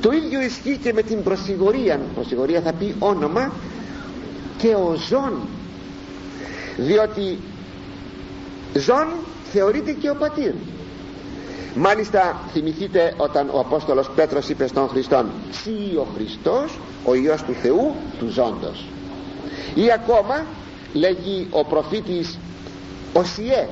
το 0.00 0.10
ίδιο 0.12 0.40
ισχύει 0.40 0.78
και 0.82 0.92
με 0.92 1.02
την 1.02 1.22
προσιγορία 1.22 2.00
προσιγορία 2.14 2.60
θα 2.60 2.72
πει 2.72 2.94
όνομα 2.98 3.52
και 4.58 4.68
ο 4.68 4.94
ζών 5.08 5.32
διότι 6.76 7.38
ζών 8.74 9.06
θεωρείται 9.52 9.92
και 9.92 10.10
ο 10.10 10.14
πατήρ. 10.14 10.52
Μάλιστα 11.74 12.40
θυμηθείτε 12.52 13.14
όταν 13.16 13.48
ο 13.52 13.58
Απόστολος 13.58 14.10
Πέτρος 14.14 14.48
είπε 14.48 14.66
στον 14.66 14.88
Χριστόν 14.88 15.26
«Σύ 15.50 15.96
ο 15.96 16.06
Χριστός 16.14 16.78
ο 17.04 17.14
Υιός 17.14 17.42
του 17.42 17.52
Θεού 17.52 17.94
του 18.18 18.28
ζώντος» 18.28 18.84
ή 19.74 19.92
ακόμα 19.92 20.44
λέγει 20.92 21.46
ο 21.50 21.64
προφήτης 21.64 22.38
«Οσιέ» 23.12 23.68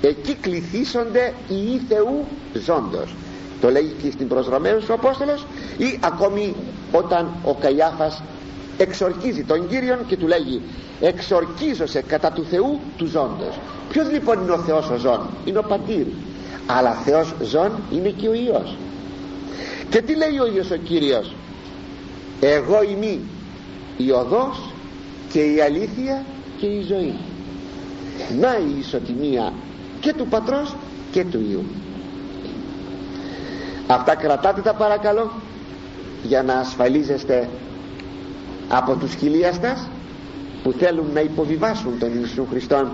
εκεί 0.00 0.34
κληθήσονται 0.34 1.34
οι 1.48 1.80
Θεού 1.88 2.24
ζώντος. 2.64 3.14
Το 3.60 3.70
λέγει 3.70 3.94
και 4.02 4.10
στην 4.10 4.28
προς 4.28 4.46
ο 4.46 4.92
Απόστολος 4.92 5.46
ή 5.76 5.98
ακόμη 6.00 6.54
όταν 6.92 7.30
ο 7.44 7.54
Καϊάφας 7.54 8.22
εξορκίζει 8.78 9.44
τον 9.44 9.68
Κύριον 9.68 10.06
και 10.06 10.16
του 10.16 10.26
λέγει 10.26 10.62
εξορκίζωσε 11.00 12.02
κατά 12.06 12.32
του 12.32 12.44
Θεού 12.50 12.80
του 12.96 13.06
ζώντος 13.06 13.58
ποιος 13.88 14.10
λοιπόν 14.10 14.42
είναι 14.42 14.52
ο 14.52 14.58
Θεός 14.58 14.90
ο 14.90 14.96
ζών; 14.96 15.20
Είναι 15.44 15.58
ο 15.58 15.62
πατήρ. 15.62 16.06
Αλλά 16.66 16.92
Θεός 16.92 17.34
ζών 17.42 17.70
είναι 17.92 18.08
και 18.08 18.28
ο 18.28 18.34
Υιός. 18.34 18.76
Και 19.90 20.02
τι 20.02 20.16
λέει 20.16 20.38
ο 20.38 20.46
Υιός 20.54 20.70
ο 20.70 20.76
Κύριος; 20.76 21.34
Εγώ 22.40 22.82
είμαι 22.82 23.18
η 23.96 24.10
οδός 24.10 24.72
και 25.32 25.40
η 25.40 25.60
αλήθεια 25.60 26.24
και 26.58 26.66
η 26.66 26.82
ζωή 26.82 27.14
να 28.40 28.56
η 28.58 28.78
ισοτιμία 28.78 29.52
και 30.00 30.12
του 30.12 30.26
πατρός 30.26 30.74
και 31.12 31.24
του 31.24 31.40
Υιού 31.48 31.64
αυτά 33.86 34.14
κρατάτε 34.14 34.60
τα 34.60 34.74
παρακαλώ 34.74 35.30
για 36.22 36.42
να 36.42 36.54
ασφαλίζεστε 36.54 37.48
από 38.68 38.94
τους 38.94 39.14
χιλίαστας 39.14 39.88
που 40.62 40.72
θέλουν 40.72 41.06
να 41.14 41.20
υποβιβάσουν 41.20 41.98
τον 41.98 42.10
Ιησού 42.18 42.46
Χριστόν 42.50 42.90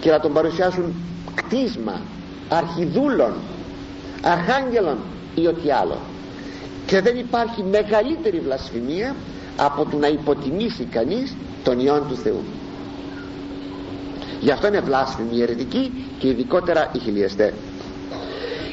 και 0.00 0.10
να 0.10 0.20
τον 0.20 0.32
παρουσιάσουν 0.32 0.94
κτίσμα 1.34 2.00
αρχιδούλων 2.48 3.32
αρχάγγελων 4.22 4.96
ή 5.34 5.46
ό,τι 5.46 5.70
άλλο. 5.70 5.98
Και 6.86 7.00
δεν 7.00 7.16
υπάρχει 7.16 7.62
μεγαλύτερη 7.62 8.40
βλασφημία 8.40 9.14
από 9.56 9.84
το 9.90 9.96
να 9.96 10.08
υποτιμήσει 10.08 10.84
κανείς 10.84 11.36
τον 11.64 11.80
Υιόν 11.80 12.08
του 12.08 12.16
Θεού 12.16 12.42
γι' 14.40 14.50
αυτό 14.50 14.66
είναι 14.66 14.80
βλάσφημη 14.80 15.36
η 15.36 15.42
αιρετική 15.42 15.92
και 16.18 16.28
ειδικότερα 16.28 16.90
η 16.92 16.98
χιλιαστέ 16.98 17.54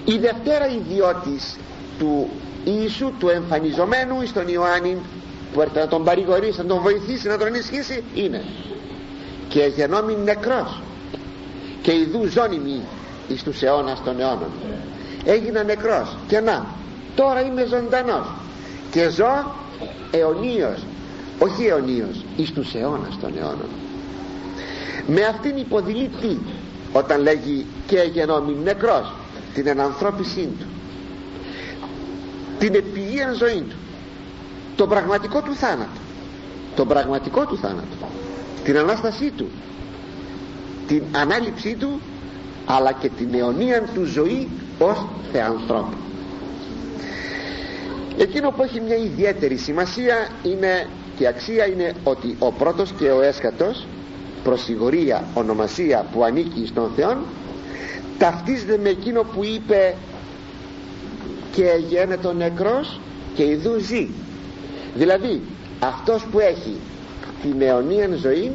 η 0.06 0.18
δευτέρα 0.18 0.68
ιδιώτης 0.68 1.56
του 2.00 2.30
Ιησού 2.64 3.12
του 3.20 3.30
εμφανιζομένου 3.30 4.26
στον 4.26 4.48
Ιωάννη 4.48 4.98
που 5.54 5.62
έρθει 5.62 5.78
να 5.78 5.88
τον 5.88 6.04
παρηγορήσει, 6.04 6.58
να 6.58 6.66
τον 6.66 6.82
βοηθήσει, 6.82 7.28
να 7.28 7.38
τον 7.38 7.48
ενισχύσει 7.48 8.04
είναι 8.14 8.44
και 9.48 9.72
γενόμη 9.76 10.18
νεκρός 10.24 10.82
και 11.82 11.92
ιδού 11.92 12.26
ζώνημη 12.28 12.82
εις 13.28 13.44
τους 13.44 13.62
αιώνας 13.62 14.04
των 14.04 14.20
αιώνων. 14.20 14.52
Έγινα 15.26 15.64
νεκρός 15.64 16.16
και 16.28 16.40
να 16.40 16.66
τώρα 17.16 17.42
είμαι 17.42 17.66
ζωντανός 17.66 18.28
και 18.92 19.10
ζω 19.10 19.56
αιωνίως 20.12 20.84
όχι 21.40 21.66
αιωνίως 21.66 22.24
εις 22.36 22.52
τους 22.52 22.74
αιώνας 22.74 23.20
των 23.22 23.32
αιώνων 23.38 23.70
με 25.08 25.22
αυτήν 25.26 25.58
υποδηλεί 25.58 26.10
τι 26.22 26.38
όταν 26.94 27.22
λέγει 27.22 27.66
και 27.88 28.10
γενόμη 28.14 28.56
νεκρός 28.64 29.14
την 29.54 29.68
ενανθρώπισή 29.68 30.50
του 30.60 30.66
την 32.60 32.76
επιγεία 32.76 33.34
ζωή 33.34 33.64
του 33.70 33.76
τον 34.76 34.90
πραγματικό 34.90 35.42
του 35.42 35.56
θάνατο 35.56 36.00
τον 36.76 36.88
πραγματικό 36.88 37.46
του 37.46 37.58
θάνατο 37.58 38.08
την 38.64 38.78
Ανάστασή 38.78 39.32
του 39.38 39.48
την 40.88 41.04
ανάληψή 41.12 41.76
του 41.76 42.02
αλλά 42.66 42.92
και 42.92 43.10
την 43.10 43.34
αιωνία 43.34 43.82
του 43.94 44.04
ζωή 44.04 44.50
ως 44.80 45.06
θεανθρώπου 45.32 45.98
εκείνο 48.18 48.50
που 48.50 48.64
έχει 48.64 48.80
μια 48.82 48.96
ιδιαίτερη 48.96 49.58
σημασία 49.58 50.28
είναι 50.44 50.88
και 51.18 51.28
αξία 51.28 51.68
είναι 51.68 51.94
ότι 52.04 52.36
ο 52.40 52.52
πρώτος 52.52 52.92
και 53.00 53.12
ο 53.12 53.22
έσχατος 53.22 53.86
προσιγορία 54.48 55.24
ονομασία 55.34 56.06
που 56.12 56.24
ανήκει 56.24 56.66
στον 56.68 56.92
Θεό 56.96 57.18
ταυτίζεται 58.18 58.78
με 58.84 58.90
εκείνο 58.90 59.22
που 59.22 59.44
είπε 59.44 59.96
και 61.52 61.66
γένετο 61.88 62.34
νεκρός 62.34 63.00
και 63.36 63.44
ιδού 63.44 63.80
ζει 63.80 64.08
δηλαδή 64.96 65.42
αυτός 65.80 66.26
που 66.32 66.40
έχει 66.40 66.78
την 67.42 67.62
αιωνία 67.62 68.10
ζωή 68.16 68.52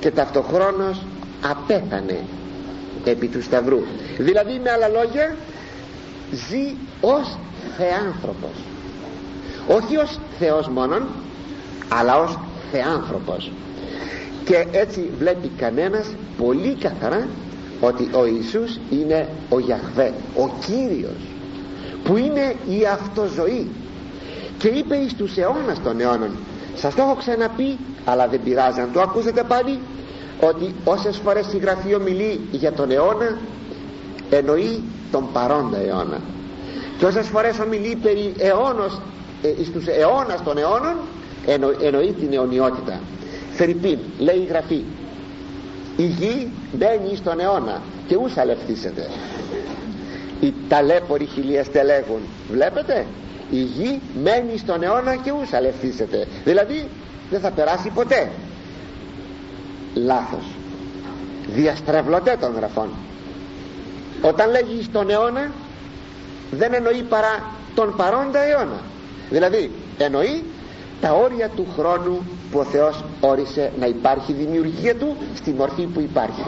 και 0.00 0.10
ταυτοχρόνως 0.10 1.02
απέθανε 1.42 2.24
επί 3.04 3.26
του 3.28 3.42
Σταυρού. 3.42 3.80
Δηλαδή 4.18 4.60
με 4.62 4.70
άλλα 4.70 4.88
λόγια 4.88 5.36
ζει 6.48 6.74
ως 7.00 7.38
θεάνθρωπος. 7.76 8.56
Όχι 9.68 9.96
ως 9.96 10.18
Θεός 10.38 10.68
μόνον 10.68 11.06
αλλά 11.88 12.20
ως 12.20 12.38
θεάνθρωπος 12.72 13.50
και 14.44 14.66
έτσι 14.72 15.10
βλέπει 15.18 15.50
κανένας 15.56 16.06
πολύ 16.38 16.76
καθαρά 16.80 17.28
ότι 17.80 18.08
ο 18.12 18.26
Ιησούς 18.26 18.78
είναι 18.90 19.28
ο 19.48 19.58
Γιαχβέ 19.58 20.12
ο 20.36 20.50
Κύριος 20.66 21.20
που 22.04 22.16
είναι 22.16 22.54
η 22.68 22.86
αυτοζωή. 22.92 23.66
Και 24.58 24.68
είπε 24.68 24.96
εις 24.96 25.14
τους 25.14 25.36
αιώνας 25.36 25.82
των 25.82 26.00
αιώνων 26.00 26.30
σας 26.74 26.94
το 26.94 27.02
έχω 27.02 27.14
ξαναπεί 27.14 27.78
αλλά 28.04 28.28
δεν 28.28 28.40
πειράζει 28.44 28.80
αν 28.80 28.88
το 28.92 29.00
ακούσετε 29.00 29.42
πάλι 29.42 29.78
ότι 30.40 30.74
όσες 30.84 31.16
φορές 31.24 31.52
η 31.52 31.58
Γραφή 31.58 31.94
ομιλεί 31.94 32.40
για 32.50 32.72
τον 32.72 32.90
αιώνα 32.90 33.38
εννοεί 34.30 34.82
τον 35.10 35.32
παρόντα 35.32 35.76
αιώνα. 35.76 36.20
Και 36.98 37.04
όσες 37.04 37.26
φορές 37.26 37.58
ομιλεί 37.58 37.96
περί 38.02 38.32
αιώνος 38.38 39.00
ε, 39.42 39.64
στους 39.64 39.86
αιώνας 39.86 40.42
των 40.44 40.58
αιώνων 40.58 40.96
εννο, 41.46 41.70
εννοεί 41.80 42.12
την 42.12 42.32
αιωνιότητα 42.32 43.00
Φερρυπίν 43.60 43.98
λέει 44.18 44.36
η 44.36 44.44
Γραφή. 44.44 44.82
Η 45.96 46.06
γη 46.06 46.48
μπαίνει 46.72 47.16
στον 47.16 47.40
αιώνα 47.40 47.80
και 48.06 48.16
ούς 48.16 48.36
αλευθύσετε 48.36 49.08
οι 50.40 50.54
ταλέποροι 50.68 51.24
χιλιαστέ 51.24 51.82
λέγουν 51.82 52.20
βλέπετε; 52.50 53.06
Η 53.50 53.60
γη 53.62 54.00
μένει 54.22 54.58
στον 54.58 54.82
αιώνα 54.82 55.16
και 55.16 55.30
ούς 55.30 55.52
αλευθύσετε 55.52 56.26
δηλαδή 56.44 56.88
δεν 57.30 57.40
θα 57.40 57.50
περάσει 57.50 57.90
ποτέ. 57.94 58.30
Λάθος. 59.94 60.44
Διαστρεβλωτέ 61.46 62.36
των 62.40 62.54
γραφών. 62.54 62.88
Όταν 64.22 64.50
λέγει 64.50 64.82
στον 64.82 65.10
αιώνα 65.10 65.50
δεν 66.50 66.74
εννοεί 66.74 67.02
παρά 67.02 67.44
τον 67.74 67.96
παρόντα 67.96 68.42
αιώνα. 68.42 68.80
Δηλαδή 69.30 69.70
εννοεί 69.98 70.44
τα 71.00 71.12
όρια 71.12 71.48
του 71.48 71.66
χρόνου 71.76 72.26
που 72.50 72.58
ο 72.58 72.64
Θεός 72.64 73.04
όρισε 73.20 73.72
να 73.78 73.86
υπάρχει 73.86 74.32
δημιουργία 74.32 74.94
του 74.96 75.16
στη 75.34 75.50
μορφή 75.50 75.82
που 75.82 76.00
υπάρχει. 76.00 76.44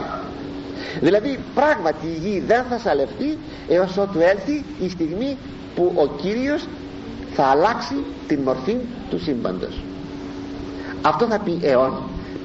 Δηλαδή 0.99 1.39
πράγματι 1.55 2.05
η 2.05 2.17
γη 2.27 2.43
δεν 2.47 2.63
θα 2.69 2.79
σαλευτεί 2.79 3.37
έως 3.67 3.97
ότου 3.97 4.19
έλθει 4.19 4.63
η 4.79 4.89
στιγμή 4.89 5.37
που 5.75 5.91
ο 5.95 6.07
Κύριος 6.07 6.67
θα 7.33 7.43
αλλάξει 7.43 7.95
την 8.27 8.39
μορφή 8.39 8.77
του 9.09 9.19
σύμπαντος. 9.19 9.81
Αυτό 11.01 11.25
θα 11.25 11.39
πει 11.39 11.59
αιών 11.61 11.93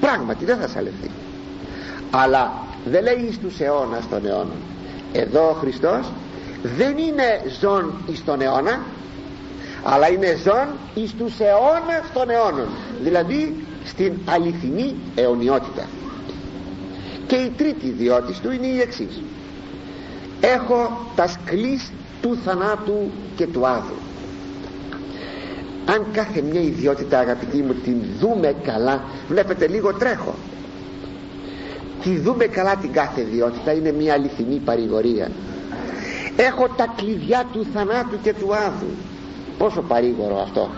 πράγματι 0.01 0.45
δεν 0.45 0.59
θα 0.59 0.69
σαλευτεί. 0.69 1.11
Αλλά 2.11 2.53
δεν 2.85 3.03
λέει 3.03 3.33
στους 3.33 3.61
αιώνας 3.61 4.09
των 4.09 4.27
αιώνων 4.27 4.57
εδώ 5.13 5.49
ο 5.49 5.53
Χριστός 5.53 6.13
δεν 6.77 6.99
είναι 6.99 7.43
ζών 7.61 7.93
εις 8.07 8.25
τον 8.25 8.41
αιώνα 8.41 8.81
αλλά 9.83 10.11
είναι 10.11 10.37
ζών 10.45 10.69
εις 10.95 11.15
τους 11.19 11.39
αιώνας 11.39 12.13
των 12.13 12.31
αιώνων. 12.31 12.69
Δηλαδή 13.03 13.65
στην 13.85 14.13
αληθινή 14.25 14.95
αιωνιότητα. 15.15 15.87
Και 17.27 17.37
η 17.37 17.53
τρίτη 17.57 17.87
ιδιότητα 17.87 18.39
του 18.43 18.53
είναι 18.53 18.67
η 18.67 18.81
εξής. 18.81 19.23
Έχω 20.41 21.07
τα 21.17 21.27
σκλής 21.27 21.93
του 22.23 22.39
θανάτου 22.45 23.11
και 23.37 23.47
του 23.47 23.67
άδου. 23.67 23.95
Αν 25.87 26.07
κάθε 26.13 26.41
μια 26.41 26.61
ιδιότητα 26.61 27.19
αγαπητοί 27.19 27.57
μου 27.57 27.75
την 27.75 27.97
δούμε 28.19 28.55
καλά 28.63 29.03
βλέπετε 29.29 29.67
λίγο 29.67 29.95
τρέχω. 29.95 30.35
Τη 32.03 32.19
δούμε 32.19 32.45
καλά 32.45 32.77
την 32.77 32.93
κάθε 32.93 33.21
ιδιότητα 33.21 33.73
είναι 33.73 33.93
μια 33.93 34.13
αληθινή 34.13 34.61
παρηγορία. 34.65 35.31
Έχω 36.37 36.69
τα 36.77 36.95
κλειδιά 36.97 37.47
του 37.53 37.67
θανάτου 37.75 38.21
και 38.23 38.35
του 38.35 38.55
άδου 38.55 38.91
πόσο 39.59 39.81
παρήγορο 39.81 40.41
αυτό. 40.41 40.71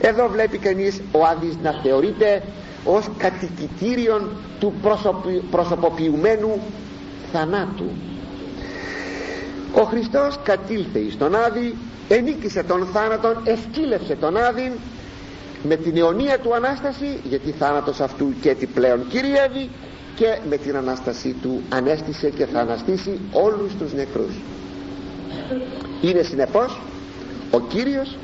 Εδώ 0.00 0.28
βλέπει 0.28 0.58
κανείς 0.58 1.00
ο 1.12 1.24
Άδης 1.24 1.56
να 1.62 1.72
θεωρείται 1.82 2.42
ως 2.84 3.08
κατοικητήριον 3.18 4.28
του 4.60 4.72
προσωποποιημένου 5.50 6.60
θανάτου. 7.32 7.90
Ο 9.74 9.82
Χριστός 9.82 10.38
κατήλθε 10.42 10.98
εις 10.98 11.18
τον 11.18 11.34
Άδη 11.34 11.74
ενίκησε 12.08 12.62
τον 12.62 12.86
θάνατον 12.92 13.36
εσκύλευσε 13.44 14.14
τον 14.14 14.36
Άδη 14.36 14.72
με 15.62 15.76
την 15.76 15.96
αιωνία 15.96 16.38
του 16.38 16.54
Ανάσταση 16.54 17.20
γιατί 17.24 17.50
θάνατος 17.50 18.00
αυτού 18.00 18.32
και 18.40 18.54
τι 18.54 18.66
πλέον 18.66 19.08
κυριεύει 19.08 19.68
και 20.14 20.38
με 20.48 20.56
την 20.56 20.76
Ανάστασή 20.76 21.36
του 21.42 21.62
ανέστησε 21.68 22.30
και 22.30 22.46
θα 22.46 22.60
αναστήσει 22.60 23.20
όλους 23.32 23.72
τους 23.78 23.92
νεκρούς. 23.92 24.34
Είναι 26.02 26.22
συνεπώς 26.22 26.80
ο 27.50 27.60
Κύριος 27.60 28.16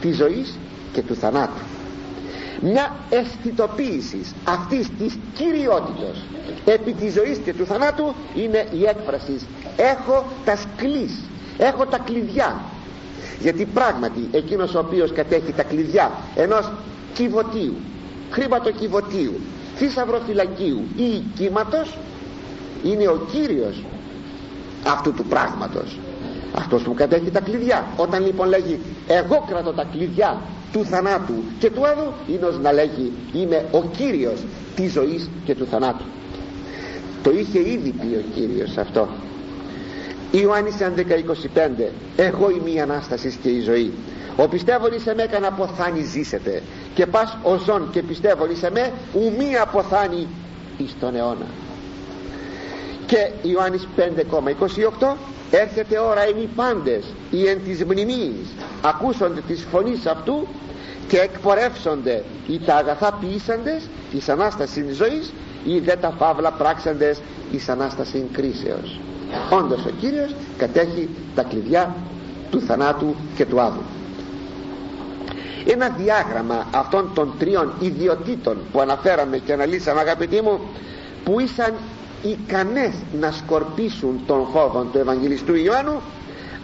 της 0.00 0.16
ζωής 0.16 0.58
και 0.92 1.02
του 1.02 1.14
θανάτου. 1.14 1.62
Μια 2.60 2.96
αισθητοποίηση 3.10 4.20
αυτής 4.44 4.88
της 4.98 5.18
κυριότητος 5.34 6.22
επί 6.64 6.92
της 6.92 7.12
ζωής 7.12 7.38
και 7.44 7.52
του 7.54 7.66
θανάτου 7.66 8.14
είναι 8.34 8.66
η 8.72 8.84
έκφραση 8.84 9.38
έχω 9.76 10.24
τα 10.44 10.56
σκλής 10.56 11.18
έχω 11.58 11.86
τα 11.86 11.98
κλειδιά 11.98 12.60
γιατί 13.40 13.64
πράγματι 13.64 14.28
εκείνος 14.32 14.74
ο 14.74 14.78
οποίος 14.78 15.12
κατέχει 15.12 15.52
τα 15.52 15.62
κλειδιά 15.62 16.10
ενός 16.34 16.70
κυβωτίου 17.14 17.74
χρηματοκιβωτίου 18.30 19.40
θησαυροφυλακίου 19.76 20.82
ή 20.96 21.22
κύματος 21.34 21.98
είναι 22.84 23.08
ο 23.08 23.26
Κύριος 23.32 23.82
αυτού 24.86 25.12
του 25.12 25.24
πράγματος 25.24 25.98
αυτός 26.54 26.82
που 26.82 26.94
κατέχει 26.94 27.30
τα 27.30 27.40
κλειδιά. 27.40 27.86
Όταν 27.96 28.24
λοιπόν 28.26 28.48
λέγει 28.48 28.80
εγώ 29.08 29.44
κρατώ 29.48 29.72
τα 29.72 29.84
κλειδιά 29.92 30.40
του 30.72 30.84
θανάτου 30.84 31.34
και 31.58 31.70
του 31.70 31.86
άδου 31.86 32.12
είναι 32.28 32.44
ως 32.46 32.58
να 32.58 32.72
λέγει 32.72 33.12
είμαι 33.32 33.64
ο 33.70 33.82
Κύριος 33.96 34.40
της 34.74 34.92
ζωής 34.92 35.28
και 35.44 35.54
του 35.54 35.66
θανάτου 35.70 36.04
το 37.22 37.30
είχε 37.30 37.58
ήδη 37.58 37.90
πει 37.90 38.06
ο 38.06 38.24
Κύριος 38.34 38.76
αυτό. 38.76 39.08
Ιωάννης 40.30 40.74
11.25 40.80 41.88
εγώ 42.16 42.50
είμαι 42.50 42.70
η 42.70 42.80
Ανάστασης 42.80 43.34
και 43.42 43.48
η 43.48 43.60
ζωή. 43.60 43.92
Ο 44.36 44.48
πιστεύων 44.48 44.90
σε 45.00 45.14
με 45.14 45.22
έκανα 45.22 45.46
αποθάνει 45.46 46.02
ζήσετε. 46.02 46.62
Και 46.94 47.06
πας 47.06 47.36
ο 47.42 47.56
ζών 47.56 47.88
και 47.92 48.02
πιστεύων 48.02 48.56
σε 48.56 48.70
με 48.70 48.92
ουμή 49.14 49.56
αποθάνει 49.56 50.26
εις 50.78 50.94
τον 51.00 51.16
αιώνα 51.16 51.46
και 53.06 53.48
Ιωάννης 53.48 53.88
5,28 53.96 55.14
έρχεται 55.56 55.98
ώρα 55.98 56.22
εν 56.22 56.36
οι 56.42 56.48
πάντες 56.56 57.04
οι 57.30 57.46
εν 57.46 57.60
της 57.64 57.84
μνημείς. 57.84 58.48
Ακούσονται 58.82 59.40
της 59.46 59.66
φωνής 59.70 60.06
αυτού 60.06 60.46
και 61.08 61.18
εκπορεύσονται 61.18 62.24
οι 62.48 62.58
τα 62.58 62.74
αγαθά 62.74 63.18
ποιήσαντες 63.20 63.88
εις 64.12 64.28
Ανάστασης 64.28 64.96
ζωής 64.96 65.32
ή 65.64 65.78
δε 65.78 65.96
τα 65.96 66.14
φαύλα 66.18 66.50
πράξαντες 66.50 67.20
εις 67.50 67.68
Ανάστασης 67.68 68.22
κρίσεως. 68.32 69.00
Όντως 69.50 69.84
ο 69.84 69.90
Κύριος 70.00 70.34
κατέχει 70.56 71.08
τα 71.34 71.42
κλειδιά 71.42 71.94
του 72.50 72.60
θανάτου 72.60 73.14
και 73.36 73.46
του 73.46 73.60
άδου. 73.60 73.82
Ένα 75.66 75.88
διάγραμμα 75.88 76.66
αυτών 76.74 77.10
των 77.14 77.34
τριών 77.38 77.72
ιδιωτήτων 77.80 78.56
που 78.72 78.80
αναφέραμε 78.80 79.38
και 79.38 79.52
αναλύσαμε 79.52 80.00
αγαπητοί 80.00 80.40
μου 80.40 80.60
που 81.24 81.40
ήσαν 81.40 81.74
ικανές 82.22 82.92
να 83.20 83.32
σκορπίσουν 83.32 84.20
τον 84.26 84.46
φόβο 84.52 84.82
του 84.92 84.98
Ευαγγελιστού 84.98 85.54
Ιωάννου 85.54 86.00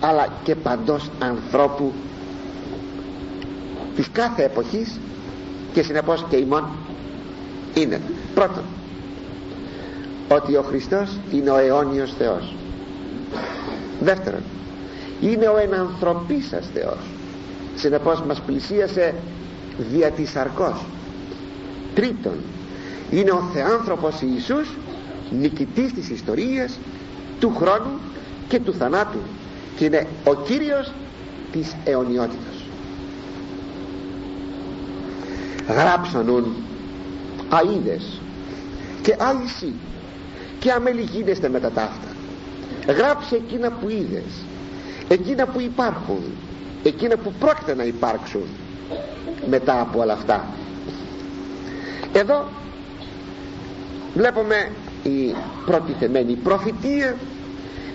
αλλά 0.00 0.28
και 0.44 0.54
παντός 0.54 1.10
ανθρώπου 1.18 1.92
της 3.96 4.08
κάθε 4.12 4.44
εποχής 4.44 4.98
και 5.72 5.82
συνεπώς 5.82 6.24
και 6.28 6.36
ημών 6.36 6.64
είναι. 7.74 8.00
Πρώτον 8.34 8.62
ότι 10.28 10.56
ο 10.56 10.62
Χριστός 10.62 11.10
είναι 11.32 11.50
ο 11.50 11.56
αιώνιος 11.56 12.14
Θεός. 12.18 12.54
Δεύτερον 14.00 14.42
είναι 15.20 15.46
ο 15.46 15.56
ενανθρωπίσας 15.56 16.66
Θεός. 16.74 16.98
Συνεπώς 17.76 18.22
μας 18.22 18.40
πλησίασε 18.40 19.14
δια 19.92 20.10
της 20.10 20.36
αρκός. 20.36 20.84
Τρίτον 21.94 22.34
είναι 23.10 23.30
ο 23.30 23.42
Θεάνθρωπος 23.52 24.20
Ιησούς 24.20 24.68
νικητής 25.30 25.92
της 25.92 26.08
ιστορίας 26.10 26.78
του 27.40 27.54
χρόνου 27.56 27.98
και 28.48 28.58
του 28.60 28.74
θανάτου 28.74 29.18
και 29.76 29.84
είναι 29.84 30.06
ο 30.24 30.34
Κύριος 30.34 30.92
της 31.52 31.76
αιωνιότητας. 31.84 32.64
Γράψανουν 35.68 36.54
αίδες 37.62 38.20
και 39.02 39.16
άισι 39.18 39.72
και 40.58 40.72
αμελιγίνεστε 40.72 41.48
με 41.48 41.60
τα 41.60 41.70
ταύτα. 41.70 42.12
Γράψε 42.86 43.34
εκείνα 43.36 43.70
που 43.70 43.88
είδες 43.88 44.44
εκείνα 45.08 45.46
που 45.46 45.60
υπάρχουν 45.60 46.22
εκείνα 46.82 47.16
που 47.16 47.32
πρόκειται 47.38 47.74
να 47.74 47.84
υπάρξουν 47.84 48.42
μετά 49.48 49.80
από 49.80 50.00
όλα 50.00 50.12
αυτά. 50.12 50.44
Εδώ 52.12 52.48
βλέπουμε 54.14 54.70
η 55.08 55.34
πρώτη 55.66 55.92
θεμένη 55.98 56.34
προφητεία 56.34 57.16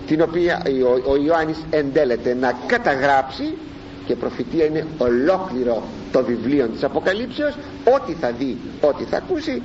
την 0.08 0.22
οποία 0.22 0.62
ο, 1.06 1.12
ο 1.12 1.16
Ιωάννης 1.16 1.58
εντέλεται 1.70 2.34
να 2.34 2.54
καταγράψει 2.68 3.54
και 4.06 4.16
προφητεία 4.16 4.66
είναι 4.66 4.86
ολόκληρο 4.98 5.84
το 6.12 6.24
βιβλίο 6.24 6.68
της 6.68 6.84
Αποκαλύψεως 6.84 7.58
ό,τι 7.96 8.14
θα 8.14 8.32
δει, 8.32 8.58
ό,τι 8.82 9.04
θα 9.04 9.18
ακούσει 9.18 9.62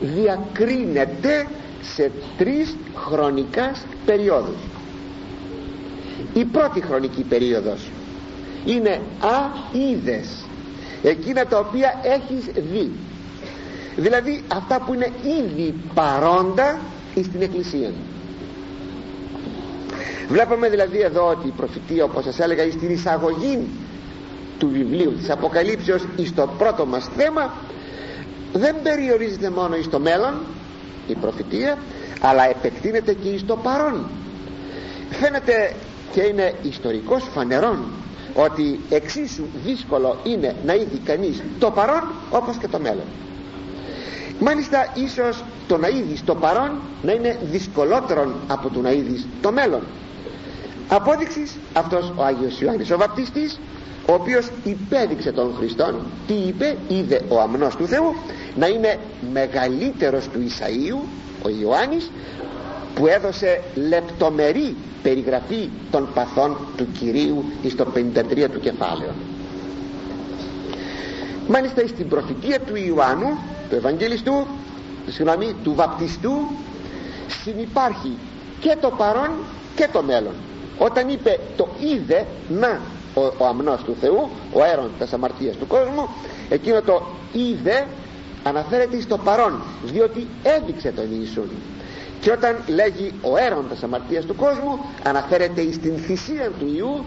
διακρίνεται 0.00 1.46
σε 1.82 2.10
τρεις 2.38 2.76
χρονικά 2.94 3.72
περιόδους. 4.06 4.60
Η 6.34 6.44
πρώτη 6.44 6.80
χρονική 6.80 7.22
περίοδος 7.22 7.90
είναι 8.64 9.00
αίδες 9.72 10.28
εκείνα 11.02 11.46
τα 11.46 11.58
οποία 11.58 12.00
έχεις 12.02 12.44
δει 12.72 12.90
δηλαδή 13.96 14.42
αυτά 14.48 14.80
που 14.80 14.94
είναι 14.94 15.10
ήδη 15.42 15.74
παρόντα 15.94 16.78
στην 17.14 17.42
Εκκλησία. 17.42 17.90
Βλέπουμε 20.28 20.68
δηλαδή 20.68 21.00
εδώ 21.00 21.28
ότι 21.28 21.46
η 21.46 21.52
προφητεία 21.56 22.04
όπως 22.04 22.24
σας 22.24 22.38
έλεγα 22.38 22.70
στην 22.70 22.90
εισαγωγή 22.90 23.66
του 24.58 24.68
βιβλίου 24.72 25.12
της 25.18 25.30
Αποκαλύψεως 25.30 26.02
στο 26.26 26.48
πρώτο 26.58 26.86
μας 26.86 27.08
θέμα 27.16 27.52
δεν 28.52 28.76
περιορίζεται 28.82 29.50
μόνο 29.50 29.76
στο 29.82 29.98
μέλλον 30.00 30.34
η 31.08 31.14
προφητεία 31.14 31.78
αλλά 32.20 32.48
επεκτείνεται 32.50 33.12
και 33.12 33.38
στο 33.38 33.56
παρόν. 33.56 34.06
Φαίνεται 35.10 35.72
και 36.12 36.20
είναι 36.22 36.54
ιστορικός 36.62 37.22
φανερόν 37.34 37.78
ότι 38.34 38.80
εξίσου 38.90 39.44
δύσκολο 39.64 40.16
είναι 40.24 40.54
να 40.66 40.74
είδει 40.74 40.98
κανείς 41.04 41.42
το 41.58 41.70
παρόν 41.70 42.02
όπως 42.30 42.56
και 42.56 42.68
το 42.68 42.78
μέλλον 42.78 43.04
μάλιστα 44.44 44.88
ίσως 44.94 45.44
το 45.66 45.76
να 45.78 45.88
είδεις 45.88 46.24
το 46.24 46.34
παρόν 46.34 46.70
να 47.02 47.12
είναι 47.12 47.38
δυσκολότερο 47.42 48.34
από 48.46 48.68
το 48.70 48.80
να 48.80 48.90
είδεις 48.90 49.26
το 49.40 49.52
μέλλον. 49.52 49.82
Απόδειξης 50.88 51.56
αυτός 51.72 52.12
ο 52.16 52.22
Άγιος 52.24 52.60
Ιωάννης 52.60 52.90
ο 52.90 52.96
Βαπτιστής 52.96 53.60
ο 54.08 54.12
οποίος 54.12 54.50
υπέδειξε 54.64 55.32
τον 55.32 55.54
Χριστόν. 55.58 55.94
Τι 56.26 56.34
είπε; 56.34 56.76
Είδε 56.88 57.20
ο 57.28 57.40
αμνός 57.40 57.76
του 57.76 57.86
Θεού 57.86 58.14
να 58.56 58.66
είναι 58.66 58.98
μεγαλύτερος 59.32 60.28
του 60.28 60.38
Ισαΐου 60.48 61.08
ο 61.42 61.48
Ιωάννης 61.60 62.10
που 62.94 63.06
έδωσε 63.06 63.60
λεπτομερή 63.74 64.76
περιγραφή 65.02 65.68
των 65.90 66.08
παθών 66.14 66.56
του 66.76 66.86
Κυρίου 66.98 67.44
στο 67.68 67.86
53 67.94 68.48
του 68.52 68.60
κεφάλαιο 68.60 69.10
μάλιστα 71.48 71.86
στην 71.86 72.08
προφητεία 72.08 72.60
του 72.60 72.76
Ιωάννου 72.76 73.38
του 73.68 73.74
Ευαγγελιστού 73.74 74.46
συγγνώμη, 75.06 75.54
του 75.62 75.74
βαπτιστού 75.74 76.32
συνυπάρχει 77.42 78.12
και 78.60 78.76
το 78.80 78.90
παρόν 78.90 79.30
και 79.74 79.88
το 79.92 80.02
μέλλον. 80.02 80.34
Όταν 80.78 81.08
είπε 81.08 81.38
το 81.56 81.68
είδε 81.80 82.26
να 82.48 82.80
ο, 83.14 83.20
ο 83.38 83.46
αμνός 83.46 83.82
του 83.82 83.96
Θεού 84.00 84.28
ο 84.52 84.64
έρωτας 84.64 85.12
αμαρτίας 85.12 85.56
του 85.56 85.66
κόσμου 85.66 86.08
εκείνο 86.48 86.80
το 86.82 87.02
είδε 87.32 87.86
αναφέρεται 88.42 89.00
στο 89.00 89.18
παρόν 89.18 89.62
διότι 89.84 90.26
έδειξε 90.42 90.92
τον 90.92 91.04
Ιησούν. 91.18 91.50
Και 92.20 92.30
όταν 92.30 92.56
λέγει 92.66 93.12
ο 93.22 93.36
έρωτας 93.36 93.82
αμαρτίας 93.82 94.24
του 94.24 94.34
κόσμου 94.34 94.78
αναφέρεται 95.02 95.72
στην 95.72 95.98
θυσία 95.98 96.50
του 96.58 96.72
Ιού 96.76 97.04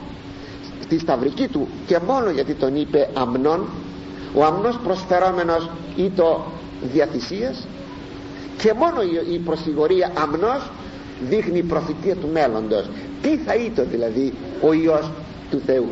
στη 0.84 1.00
σταυρική 1.00 1.48
του 1.48 1.68
και 1.88 2.00
μόνο 2.08 2.30
γιατί 2.30 2.54
τον 2.54 2.76
είπε 2.76 3.10
αμνών 3.14 3.68
ο 4.34 4.44
αμνός 4.46 4.80
προσφερόμενος 4.84 5.70
ή 5.96 6.10
το 6.10 6.46
διαθυσίας 6.94 7.68
και 8.58 8.74
μόνο 8.74 9.02
η 9.34 9.38
προσιγωρία 9.38 10.12
αμνός 10.18 10.70
δείχνει 11.30 11.58
η 11.58 11.64
προφητεία 11.64 12.16
του 12.16 12.30
μέλλοντος. 12.34 12.90
Τι 13.22 13.38
θα 13.38 13.56
ήταν 13.56 13.88
δηλαδή 13.90 14.34
ο 14.62 14.74
Υιός 14.74 15.12
του 15.50 15.62
Θεού. 15.66 15.90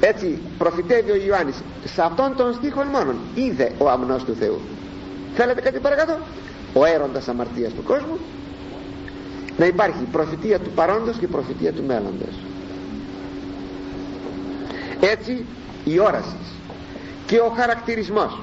Έτσι 0.00 0.38
προφητεύει 0.58 1.10
ο 1.10 1.14
Ιωάννης. 1.14 1.62
Σε 1.84 2.02
αυτόν 2.02 2.36
τον 2.36 2.54
στίχο 2.54 2.82
μόνο 2.82 3.14
είδε 3.34 3.72
ο 3.78 3.88
αμνός 3.88 4.24
του 4.24 4.34
Θεού. 4.34 4.60
Θέλετε 5.34 5.60
κάτι 5.60 5.78
παρακάτω; 5.78 6.18
Ο 6.74 6.84
έρωτας 6.84 7.28
αμαρτίας 7.28 7.72
του 7.72 7.82
κόσμου. 7.82 8.18
Να 9.58 9.64
υπάρχει 9.66 10.02
προφητεία 10.12 10.58
του 10.58 10.70
παρόντος 10.74 11.16
και 11.16 11.26
προφητεία 11.26 11.72
του 11.72 11.82
μέλλοντος. 11.86 12.34
Έτσι 15.00 15.44
η 15.84 15.98
όρασης 15.98 16.52
και 17.32 17.38
ο 17.38 17.52
χαρακτηρισμός 17.56 18.38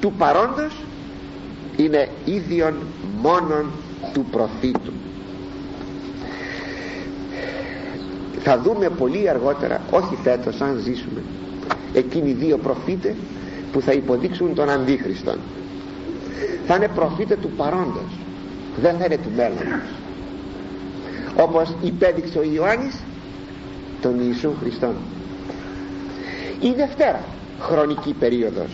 του 0.00 0.12
παρόντος 0.18 0.84
είναι 1.76 2.08
ίδιον 2.24 2.74
μόνον 3.22 3.70
του 4.12 4.24
προφήτου. 4.30 4.92
Θα 8.42 8.58
δούμε 8.58 8.88
πολύ 8.88 9.28
αργότερα 9.28 9.80
όχι 9.90 10.16
φέτος 10.22 10.60
αν 10.60 10.80
ζήσουμε 10.84 11.22
εκείνοι 11.94 12.30
οι 12.30 12.32
δύο 12.32 12.58
προφήτες 12.58 13.14
που 13.72 13.80
θα 13.80 13.92
υποδείξουν 13.92 14.54
τον 14.54 14.70
Αντίχριστον. 14.70 15.38
Θα 16.66 16.74
είναι 16.74 16.88
προφήτε 16.88 17.36
του 17.36 17.50
παρόντος 17.56 18.12
δεν 18.80 18.96
θα 18.98 19.04
είναι 19.04 19.16
του 19.16 19.30
μέλλοντος. 19.36 19.88
Όπως 21.36 21.74
υπέδειξε 21.82 22.38
ο 22.38 22.42
Ιωάννης 22.42 22.94
τον 24.00 24.20
Ιησού 24.20 24.50
Χριστόν. 24.60 24.94
Η 26.60 26.72
Δευτέρα 26.76 27.20
χρονική 27.60 28.12
περίοδος. 28.12 28.70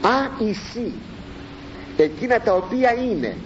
Α 0.00 0.44
ισί 0.48 0.92
εκείνα 1.96 2.40
τα 2.40 2.54
οποία 2.54 2.94
είναι. 2.94 3.36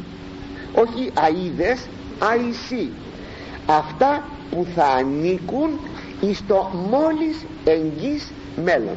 Όχι 0.74 1.12
αίδες 1.14 1.86
α 2.18 2.36
ισί 2.50 2.90
αυτά 3.66 4.28
που 4.50 4.66
θα 4.74 4.84
ανήκουν 4.84 5.70
εις 6.20 6.42
το 6.46 6.70
μόλις 6.90 7.44
εγγύς 7.64 8.32
μέλλον. 8.64 8.96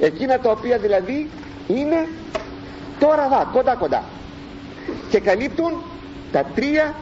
Εκείνα 0.00 0.38
τα 0.38 0.50
οποία 0.50 0.78
δηλαδή 0.78 1.28
είναι 1.68 2.08
τώρα 2.98 3.28
δα 3.28 3.50
κοντά 3.52 3.74
κοντά. 3.74 4.04
Και 5.10 5.20
καλύπτουν 5.20 5.72
τα 6.32 6.44
τρία 6.54 6.94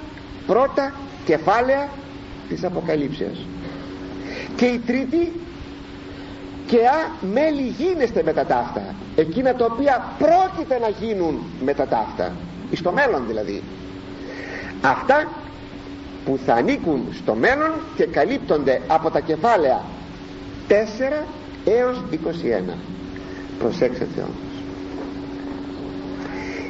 πρώτα 0.47 0.93
κεφάλαια 1.25 1.89
της 2.49 2.65
Αποκαλύψεως. 2.65 3.47
Και 4.57 4.65
η 4.65 4.79
τρίτη 4.87 5.33
και 6.67 6.79
α 6.87 7.27
μέλη 7.33 7.75
γίνεστε 7.79 8.23
με 8.25 8.33
τα 8.33 8.45
ταύτα 8.45 8.95
εκείνα 9.17 9.55
τα 9.55 9.65
οποία 9.65 10.15
πρόκειται 10.19 10.79
να 10.79 10.89
γίνουν 10.89 11.39
με 11.65 11.75
τα 11.75 11.87
ταύτα 11.87 12.33
στο 12.73 12.93
μέλλον 12.93 13.27
δηλαδή. 13.27 13.63
Αυτά 14.83 15.29
που 16.25 16.39
θα 16.47 16.55
ανήκουν 16.55 17.05
στο 17.23 17.35
μέλλον 17.35 17.71
και 17.97 18.05
καλύπτονται 18.05 18.81
από 18.87 19.11
τα 19.11 19.21
κεφάλαια 19.21 19.83
4 20.69 20.73
έως 21.65 22.03
21 22.71 22.75
προσέξτε 23.59 24.07
όμως 24.17 24.55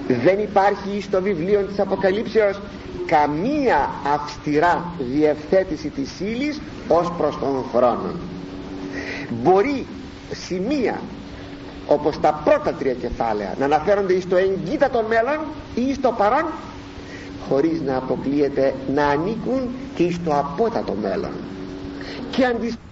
δεν 0.09 0.39
υπάρχει 0.39 1.01
στο 1.01 1.23
βιβλίο 1.23 1.61
της 1.61 1.81
Αποκαλύψεως 1.81 2.61
καμία 3.07 3.91
αυστηρά 4.15 4.85
διευθέτηση 4.99 5.89
της 5.89 6.21
ύλης 6.21 6.61
ως 6.89 7.13
προς 7.19 7.39
τον 7.39 7.65
χρόνο 7.75 8.11
μπορεί 9.31 9.87
σημεία 10.33 11.01
όπως 11.87 12.21
τα 12.21 12.41
πρώτα 12.45 12.73
τρία 12.73 12.95
κεφάλαια 12.95 13.55
να 13.59 13.65
αναφέρονται 13.65 14.21
στο 14.21 14.37
εγκύτατο 14.37 15.05
μέλλον 15.09 15.39
ή 15.75 15.95
στο 15.95 16.15
παρόν 16.17 16.45
χωρίς 17.49 17.81
να 17.81 17.97
αποκλείεται 17.97 18.75
να 18.95 19.07
ανήκουν 19.07 19.69
και 19.95 20.11
στο 20.11 20.31
απότατο 20.39 20.95
μέλλον. 21.03 21.33
Και 22.31 22.45
αντιστοιχεία 22.45 22.84